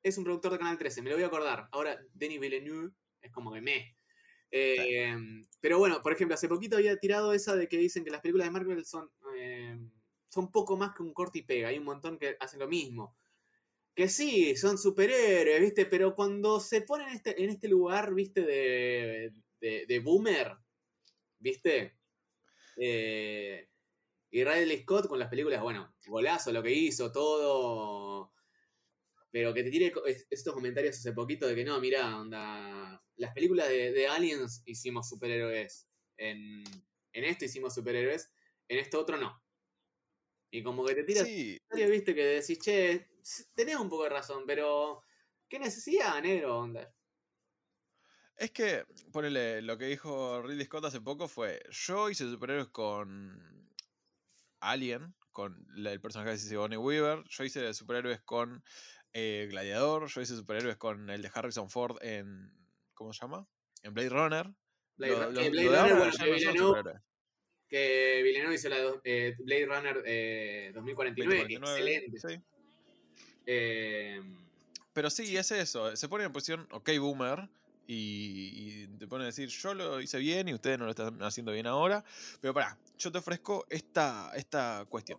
es 0.04 0.18
un 0.18 0.24
productor 0.24 0.52
de 0.52 0.58
Canal 0.58 0.78
13, 0.78 1.02
me 1.02 1.10
lo 1.10 1.16
voy 1.16 1.24
a 1.24 1.28
acordar. 1.28 1.66
Ahora, 1.72 1.98
Denis 2.12 2.38
Villeneuve 2.38 2.92
es 3.22 3.32
como 3.32 3.52
que 3.52 3.62
me... 3.62 3.96
Eh, 4.50 5.16
Pero 5.60 5.78
bueno, 5.78 6.00
por 6.02 6.12
ejemplo, 6.12 6.34
hace 6.34 6.46
poquito 6.46 6.76
había 6.76 6.96
tirado 6.98 7.32
esa 7.32 7.56
de 7.56 7.68
que 7.68 7.78
dicen 7.78 8.04
que 8.04 8.10
las 8.10 8.20
películas 8.20 8.46
de 8.46 8.52
Marvel 8.52 8.84
son, 8.84 9.10
eh, 9.36 9.76
son 10.28 10.52
poco 10.52 10.76
más 10.76 10.94
que 10.94 11.02
un 11.02 11.14
corte 11.14 11.38
y 11.38 11.42
pega. 11.42 11.68
Hay 11.68 11.78
un 11.78 11.86
montón 11.86 12.18
que 12.18 12.36
hacen 12.38 12.60
lo 12.60 12.68
mismo. 12.68 13.16
Que 13.94 14.08
sí, 14.08 14.54
son 14.56 14.76
superhéroes, 14.76 15.60
¿viste? 15.60 15.86
Pero 15.86 16.14
cuando 16.14 16.60
se 16.60 16.82
ponen 16.82 17.08
en 17.08 17.14
este, 17.14 17.42
en 17.42 17.48
este 17.48 17.66
lugar, 17.66 18.14
¿viste? 18.14 18.42
De, 18.42 19.32
de, 19.60 19.98
boomer, 20.00 20.54
¿viste? 21.38 21.96
Eh, 22.76 23.68
y 24.30 24.44
Ridley 24.44 24.82
Scott 24.82 25.08
con 25.08 25.18
las 25.18 25.30
películas, 25.30 25.62
bueno, 25.62 25.94
golazo 26.06 26.52
lo 26.52 26.62
que 26.62 26.72
hizo, 26.72 27.10
todo. 27.10 28.33
Pero 29.34 29.52
que 29.52 29.64
te 29.64 29.70
tire 29.72 29.92
estos 30.30 30.54
comentarios 30.54 30.96
hace 30.96 31.12
poquito 31.12 31.48
de 31.48 31.56
que 31.56 31.64
no, 31.64 31.80
mira, 31.80 32.20
onda. 32.20 33.02
Las 33.16 33.34
películas 33.34 33.68
de, 33.68 33.90
de 33.90 34.06
Aliens 34.06 34.62
hicimos 34.64 35.08
superhéroes. 35.08 35.88
En, 36.16 36.62
en 37.12 37.24
esto 37.24 37.44
hicimos 37.44 37.74
superhéroes. 37.74 38.30
en 38.68 38.78
este 38.78 38.96
otro 38.96 39.16
no. 39.16 39.42
Y 40.52 40.62
como 40.62 40.84
que 40.84 40.94
te 40.94 41.02
tiras, 41.02 41.26
Sí, 41.26 41.58
viste, 41.90 42.14
que 42.14 42.24
decís, 42.24 42.60
che, 42.60 43.08
tenés 43.56 43.74
un 43.74 43.88
poco 43.88 44.04
de 44.04 44.10
razón, 44.10 44.44
pero 44.46 45.02
¿qué 45.48 45.58
necesidad, 45.58 46.22
negro? 46.22 46.60
Onda. 46.60 46.94
es 48.36 48.52
que, 48.52 48.84
ponele, 49.12 49.62
lo 49.62 49.76
que 49.76 49.86
dijo 49.86 50.42
Ridley 50.42 50.66
Scott 50.66 50.84
hace 50.84 51.00
poco 51.00 51.26
fue, 51.26 51.60
yo 51.70 52.08
hice 52.08 52.30
superhéroes 52.30 52.68
con 52.68 53.68
Alien, 54.60 55.12
con 55.32 55.66
el 55.76 56.00
personaje 56.00 56.30
de 56.30 56.38
Sigourney 56.38 56.78
Weaver, 56.78 57.24
yo 57.28 57.42
hice 57.42 57.74
superhéroes 57.74 58.20
con 58.20 58.62
eh, 59.14 59.46
Gladiador, 59.50 60.08
yo 60.08 60.20
hice 60.20 60.36
superhéroes 60.36 60.76
con 60.76 61.08
el 61.08 61.22
de 61.22 61.30
Harrison 61.32 61.70
Ford 61.70 61.96
en, 62.02 62.50
¿cómo 62.94 63.12
se 63.12 63.20
llama? 63.22 63.46
En 63.82 63.94
Blade 63.94 64.08
Runner. 64.10 64.50
Blade, 64.96 65.12
Lo- 65.12 65.30
lo- 65.30 65.40
Runner, 65.40 65.96
bueno, 65.96 66.12
que 66.18 66.30
Villeneuve, 66.30 67.00
que 67.68 68.20
Villeneuve 68.22 68.54
hizo 68.54 68.68
la 68.68 68.78
do- 68.80 69.00
eh, 69.04 69.34
Blade 69.38 69.66
Runner 69.66 70.02
eh, 70.04 70.70
2049, 70.74 71.46
que 71.46 71.54
2049, 71.54 71.94
excelente. 71.94 72.28
sí. 72.28 72.44
Eh, 73.46 74.20
Pero 74.92 75.10
sí, 75.10 75.36
es 75.36 75.50
eso. 75.50 75.94
Se 75.96 76.08
pone 76.08 76.24
en 76.24 76.32
posición, 76.32 76.68
ok, 76.70 76.90
boomer. 76.98 77.48
Y, 77.86 78.84
y 78.84 78.86
te 78.98 79.06
pone 79.06 79.24
a 79.24 79.26
decir, 79.26 79.48
yo 79.48 79.74
lo 79.74 80.00
hice 80.00 80.18
bien 80.18 80.48
y 80.48 80.54
ustedes 80.54 80.78
no 80.78 80.86
lo 80.86 80.92
están 80.92 81.22
haciendo 81.22 81.52
bien 81.52 81.66
ahora. 81.66 82.02
Pero 82.40 82.54
pará, 82.54 82.78
yo 82.98 83.12
te 83.12 83.18
ofrezco 83.18 83.66
esta, 83.68 84.32
esta 84.36 84.86
cuestión. 84.88 85.18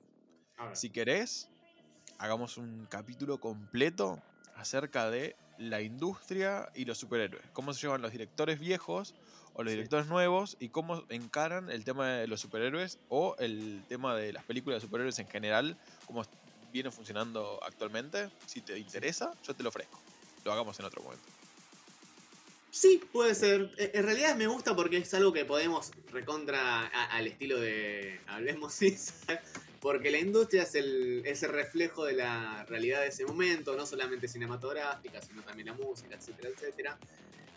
Si 0.74 0.90
querés, 0.90 1.50
hagamos 2.18 2.58
un 2.58 2.86
capítulo 2.88 3.40
completo 3.40 4.20
acerca 4.56 5.10
de 5.10 5.36
la 5.58 5.82
industria 5.82 6.70
y 6.76 6.86
los 6.86 6.98
superhéroes. 6.98 7.44
Cómo 7.54 7.74
se 7.74 7.82
llevan 7.82 8.02
los 8.02 8.12
directores 8.12 8.60
viejos 8.60 9.16
o 9.54 9.64
los 9.64 9.72
Sí. 9.72 9.78
directores 9.78 10.08
nuevos 10.08 10.58
y 10.60 10.70
cómo 10.70 11.04
encaran 11.10 11.70
el 11.70 11.86
tema 11.86 12.10
de 12.10 12.28
los 12.28 12.42
superhéroes 12.42 12.98
o 13.10 13.36
el 13.40 13.84
tema 13.88 14.16
de 14.16 14.34
las 14.34 14.44
películas 14.44 14.82
de 14.82 14.88
superhéroes 14.88 15.18
en 15.20 15.28
general, 15.30 15.78
cómo 16.06 16.24
viene 16.74 16.92
funcionando 16.92 17.60
actualmente. 17.64 18.30
Si 18.46 18.62
te 18.62 18.78
interesa, 18.78 19.32
yo 19.44 19.54
te 19.56 19.64
lo 19.64 19.70
ofrezco. 19.70 20.02
Lo 20.44 20.52
hagamos 20.52 20.78
en 20.80 20.86
otro 20.86 21.02
momento. 21.04 21.28
Sí, 22.70 23.02
puede 23.14 23.34
ser. 23.34 23.72
Eh, 23.78 23.92
En 23.94 24.04
realidad 24.04 24.36
me 24.36 24.48
gusta 24.48 24.76
porque 24.76 24.98
es 24.98 25.14
algo 25.14 25.32
que 25.32 25.46
podemos 25.46 25.92
recontra 26.12 26.88
a- 26.88 27.06
al 27.16 27.28
estilo 27.28 27.58
de 27.62 28.20
Hablemos 28.28 28.78
porque 29.86 30.10
la 30.10 30.18
industria 30.18 30.64
es 30.64 30.74
el, 30.74 31.22
es 31.26 31.44
reflejo 31.44 32.06
de 32.06 32.14
la 32.14 32.66
realidad 32.68 33.02
de 33.02 33.10
ese 33.10 33.24
momento, 33.24 33.76
no 33.76 33.86
solamente 33.86 34.28
cinematográfica, 34.28 35.22
sino 35.22 35.44
también 35.44 35.68
la 35.68 35.74
música, 35.76 36.16
etcétera, 36.16 36.50
etcétera. 36.50 36.98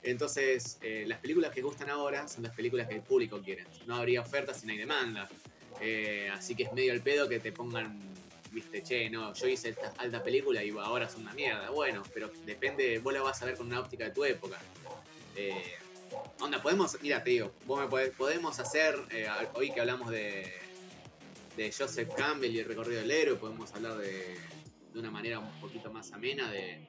Entonces, 0.02 0.76
eh, 0.82 1.04
las 1.06 1.20
películas 1.20 1.52
que 1.52 1.62
gustan 1.62 1.88
ahora 1.88 2.28
son 2.28 2.42
las 2.42 2.54
películas 2.54 2.86
que 2.86 2.96
el 2.96 3.00
público 3.00 3.40
quiere. 3.40 3.64
No 3.86 3.96
habría 3.96 4.20
oferta 4.20 4.52
si 4.52 4.66
no 4.66 4.72
hay 4.72 4.78
demanda. 4.78 5.26
Eh, 5.80 6.28
así 6.30 6.54
que 6.54 6.64
es 6.64 6.72
medio 6.74 6.92
el 6.92 7.00
pedo 7.00 7.30
que 7.30 7.40
te 7.40 7.50
pongan, 7.50 7.98
viste, 8.52 8.82
che, 8.82 9.08
no, 9.08 9.32
yo 9.32 9.46
hice 9.46 9.70
esta 9.70 9.94
alta 9.96 10.22
película 10.22 10.62
y 10.62 10.68
ahora 10.68 11.08
son 11.08 11.22
una 11.22 11.32
mierda. 11.32 11.70
Bueno, 11.70 12.02
pero 12.12 12.30
depende, 12.44 12.98
vos 12.98 13.14
la 13.14 13.22
vas 13.22 13.40
a 13.40 13.46
ver 13.46 13.56
con 13.56 13.68
una 13.68 13.80
óptica 13.80 14.04
de 14.04 14.10
tu 14.10 14.26
época. 14.26 14.58
Eh, 15.34 15.76
onda, 16.40 16.60
podemos, 16.60 16.94
mira, 17.00 17.24
te 17.24 17.30
digo, 17.30 17.52
vos 17.64 17.80
me 17.80 17.86
podés- 17.86 18.12
podemos 18.14 18.58
hacer, 18.58 18.98
eh, 19.12 19.26
hoy 19.54 19.72
que 19.72 19.80
hablamos 19.80 20.10
de, 20.10 20.67
de 21.58 21.72
Joseph 21.72 22.14
Campbell 22.14 22.54
y 22.54 22.60
el 22.60 22.66
recorrido 22.66 23.00
del 23.00 23.10
héroe, 23.10 23.34
podemos 23.34 23.74
hablar 23.74 23.98
de, 23.98 24.36
de 24.92 24.98
una 24.98 25.10
manera 25.10 25.40
un 25.40 25.60
poquito 25.60 25.92
más 25.92 26.12
amena 26.12 26.48
de, 26.52 26.86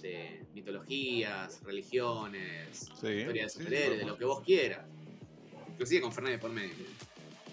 de 0.00 0.46
mitologías, 0.54 1.60
religiones, 1.64 2.78
Sí, 3.00 3.08
historia 3.08 3.42
de 3.42 3.48
sí, 3.48 3.58
superhéroes, 3.58 3.98
de 3.98 4.06
lo 4.06 4.16
que 4.16 4.24
vos 4.24 4.42
quieras. 4.42 4.86
Inclusive 5.70 6.02
con 6.02 6.12
Fernández 6.12 6.40
por 6.40 6.52
medio. 6.52 6.86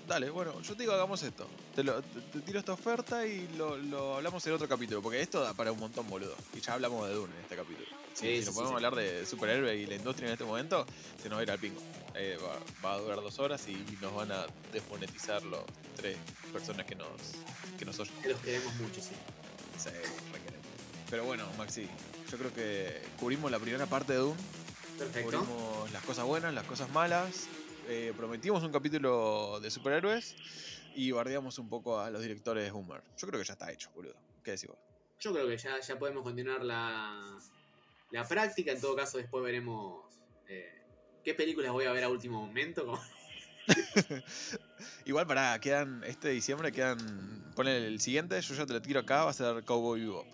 Dale, 0.07 0.29
bueno, 0.29 0.59
yo 0.61 0.75
te 0.75 0.83
digo, 0.83 0.93
hagamos 0.93 1.23
esto. 1.23 1.47
Te, 1.75 1.83
lo- 1.83 2.01
te- 2.01 2.19
te 2.21 2.39
tiro 2.41 2.59
esta 2.59 2.73
oferta 2.73 3.25
y 3.25 3.47
lo, 3.57 3.77
lo 3.77 4.15
hablamos 4.17 4.45
en 4.47 4.53
otro 4.53 4.67
capítulo, 4.67 5.01
porque 5.01 5.21
esto 5.21 5.39
da 5.41 5.53
para 5.53 5.71
un 5.71 5.79
montón, 5.79 6.09
boludo. 6.09 6.35
Y 6.53 6.59
ya 6.59 6.73
hablamos 6.73 7.07
de 7.07 7.13
Dune 7.13 7.33
en 7.35 7.41
este 7.41 7.55
capítulo. 7.55 7.87
Sí, 8.13 8.25
si 8.25 8.27
sí, 8.27 8.37
nos 8.39 8.45
sí, 8.45 8.51
podemos 8.51 8.69
sí. 8.71 8.75
hablar 8.85 8.95
de 8.95 9.25
superhéroe 9.25 9.75
y 9.77 9.85
la 9.85 9.95
industria 9.95 10.27
en 10.27 10.33
este 10.33 10.43
momento, 10.43 10.85
se 11.21 11.29
nos 11.29 11.37
va 11.37 11.41
a 11.41 11.43
ir 11.43 11.51
al 11.51 11.59
pingo. 11.59 11.81
Eh, 12.15 12.37
va, 12.43 12.59
va 12.89 12.95
a 12.95 12.97
durar 12.99 13.21
dos 13.21 13.39
horas 13.39 13.65
y 13.69 13.73
nos 14.01 14.13
van 14.13 14.31
a 14.33 14.45
desmonetizar 14.73 15.43
los 15.43 15.61
tres 15.95 16.17
personas 16.51 16.85
que 16.85 16.95
nos, 16.95 17.07
que 17.79 17.85
nos 17.85 17.97
oyen. 17.99 18.13
Que 18.21 18.29
los 18.29 18.41
queremos 18.41 18.75
mucho, 18.75 18.99
sí. 19.01 19.11
Sí, 19.77 19.89
requeremos. 20.33 20.65
Pero 21.09 21.23
bueno, 21.23 21.45
Maxi, 21.57 21.87
yo 22.29 22.37
creo 22.37 22.53
que 22.53 23.01
cubrimos 23.17 23.49
la 23.49 23.59
primera 23.59 23.85
parte 23.85 24.11
de 24.13 24.19
Dune. 24.19 24.35
Perfecto. 24.97 25.39
Cubrimos 25.39 25.91
las 25.93 26.03
cosas 26.03 26.25
buenas, 26.25 26.53
las 26.53 26.65
cosas 26.65 26.89
malas. 26.91 27.47
Eh, 27.91 28.13
prometimos 28.15 28.63
un 28.63 28.71
capítulo 28.71 29.59
de 29.59 29.69
superhéroes 29.69 30.35
y 30.95 31.11
bardeamos 31.11 31.59
un 31.59 31.67
poco 31.69 31.99
a 31.99 32.09
los 32.09 32.21
directores 32.21 32.63
de 32.63 32.71
Humor. 32.71 33.03
Yo 33.17 33.27
creo 33.27 33.39
que 33.41 33.45
ya 33.45 33.53
está 33.53 33.69
hecho, 33.71 33.91
boludo. 33.93 34.15
¿Qué 34.43 34.51
decís 34.51 34.69
vos? 34.69 34.77
Yo 35.19 35.33
creo 35.33 35.47
que 35.47 35.57
ya, 35.57 35.79
ya 35.79 35.99
podemos 35.99 36.23
continuar 36.23 36.63
la, 36.63 37.37
la 38.11 38.27
práctica. 38.27 38.71
En 38.71 38.79
todo 38.79 38.95
caso, 38.95 39.17
después 39.17 39.43
veremos 39.43 40.05
eh, 40.47 40.71
qué 41.23 41.33
películas 41.33 41.71
voy 41.71 41.85
a 41.85 41.91
ver 41.91 42.05
a 42.05 42.09
último 42.09 42.45
momento. 42.45 42.85
como- 42.85 43.01
Igual 45.05 45.27
para 45.27 45.59
quedan 45.59 46.03
este 46.05 46.29
diciembre 46.29 46.71
quedan 46.71 47.51
ponle 47.55 47.85
el 47.87 47.99
siguiente, 47.99 48.39
yo 48.41 48.55
ya 48.55 48.65
te 48.65 48.73
lo 48.73 48.81
tiro 48.81 49.01
acá, 49.01 49.25
va 49.25 49.31
a 49.31 49.33
ser 49.33 49.63
Cowboy 49.63 49.99
Bebop. 50.01 50.27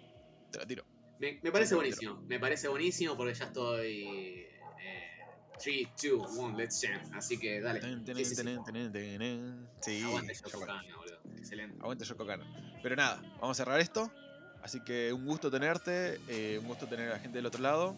Te 0.51 0.60
lo 0.60 0.68
tiro. 0.68 0.86
Me, 1.20 1.39
me 1.41 1.51
parece 1.51 1.76
buenísimo. 1.76 2.22
Me 2.28 2.39
parece 2.39 2.68
buenísimo 2.68 3.18
porque 3.18 3.34
ya 3.34 3.45
estoy. 3.45 4.47
3, 5.64 5.88
2, 6.01 6.38
1, 6.38 6.58
let's 6.58 6.82
jam. 6.82 7.01
Así 7.14 7.38
que 7.38 7.62
dale. 7.62 7.82
Sí, 7.82 7.89
sí, 9.82 10.03
Aguante 10.03 10.34
Yoko 10.34 10.49
fue. 10.49 10.68
Kanno, 10.68 10.97
boludo. 10.97 11.18
Excelente. 11.38 11.78
Aguante 11.82 12.05
Yoko 12.05 12.26
Kanno. 12.26 12.45
Pero 12.82 12.95
nada, 12.95 13.22
vamos 13.39 13.60
a 13.60 13.64
cerrar 13.64 13.80
esto. 13.80 14.12
Así 14.62 14.82
que 14.82 15.14
un 15.14 15.26
gusto 15.26 15.49
tenerte, 15.49 16.20
eh, 16.28 16.60
un 16.60 16.68
gusto 16.68 16.88
tener 16.88 17.10
a 17.10 17.14
la 17.14 17.20
gente 17.20 17.38
del 17.38 17.45
otro 17.45 17.62
lado. 17.62 17.95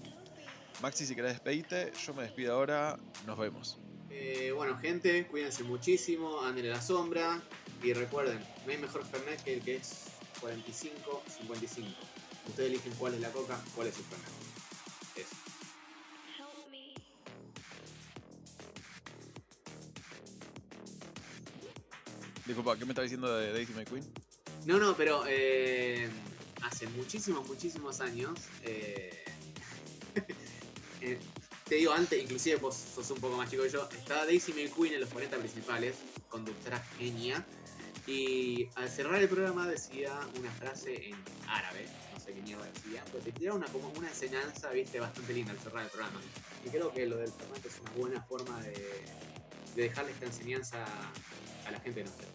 Maxi, 0.81 1.05
si 1.05 1.15
querés 1.15 1.33
despedirte, 1.33 1.91
yo 2.05 2.13
me 2.13 2.23
despido 2.23 2.53
ahora. 2.53 2.97
Nos 3.25 3.37
vemos. 3.37 3.77
Eh, 4.09 4.51
bueno, 4.55 4.77
gente, 4.77 5.27
cuídense 5.27 5.63
muchísimo. 5.63 6.41
Anden 6.41 6.65
en 6.65 6.71
la 6.71 6.81
sombra. 6.81 7.41
Y 7.83 7.93
recuerden, 7.93 8.39
no 8.65 8.71
hay 8.71 8.77
mejor 8.77 9.05
Fernet 9.05 9.41
que 9.43 9.53
el 9.55 9.61
que 9.61 9.77
es 9.77 10.05
45-55. 10.41 11.85
Ustedes 12.47 12.69
eligen 12.69 12.93
cuál 12.97 13.13
es 13.13 13.21
la 13.21 13.31
coca, 13.31 13.59
cuál 13.75 13.87
es 13.87 13.95
su 13.95 14.03
Fernet. 14.03 14.48
Disculpa, 22.49 22.75
¿qué 22.75 22.83
me 22.83 22.93
estaba 22.93 23.03
diciendo 23.03 23.37
de 23.37 23.53
Daisy 23.53 23.73
McQueen? 23.73 24.03
No, 24.65 24.79
no, 24.79 24.97
pero 24.97 25.23
eh, 25.27 26.09
hace 26.63 26.87
muchísimos, 26.87 27.47
muchísimos 27.47 28.01
años. 28.01 28.39
eh, 28.63 29.23
eh, 31.01 31.19
te 31.65 31.75
digo 31.75 31.93
antes, 31.93 32.19
inclusive 32.19 32.55
vos 32.55 32.75
sos 32.75 33.11
un 33.11 33.19
poco 33.19 33.37
más 33.37 33.51
chico 33.51 33.61
que 33.61 33.69
yo. 33.69 33.87
Estaba 33.95 34.25
Daisy 34.25 34.53
May 34.53 34.67
Queen 34.67 34.95
en 34.95 35.01
los 35.01 35.09
40 35.09 35.37
principales, 35.37 35.97
conductora 36.27 36.83
genia. 36.97 37.45
Y 38.07 38.67
al 38.73 38.89
cerrar 38.89 39.21
el 39.21 39.29
programa 39.29 39.67
decía 39.67 40.19
una 40.39 40.49
frase 40.49 41.07
en 41.07 41.17
árabe, 41.47 41.85
no 42.15 42.19
sé 42.19 42.33
qué 42.33 42.41
mierda 42.41 42.65
decía, 42.65 43.05
pero 43.11 43.23
te 43.23 43.31
tiraba 43.31 43.57
una, 43.57 43.67
como 43.67 43.89
una 43.89 44.07
enseñanza, 44.07 44.71
viste, 44.71 44.99
bastante 44.99 45.33
linda 45.33 45.51
al 45.51 45.59
cerrar 45.59 45.83
el 45.83 45.91
programa. 45.91 46.19
Y 46.65 46.69
creo 46.69 46.91
que 46.91 47.05
lo 47.05 47.17
del 47.17 47.31
Fernet 47.31 47.63
es 47.63 47.79
una 47.79 47.91
buena 47.91 48.21
forma 48.23 48.59
de, 48.63 48.73
de 49.79 49.87
dejarle 49.87 50.11
esta 50.11 50.25
enseñanza 50.25 50.83
a 51.65 51.71
la 51.71 51.79
gente 51.79 52.03
de 52.03 52.03
nuestra. 52.03 52.27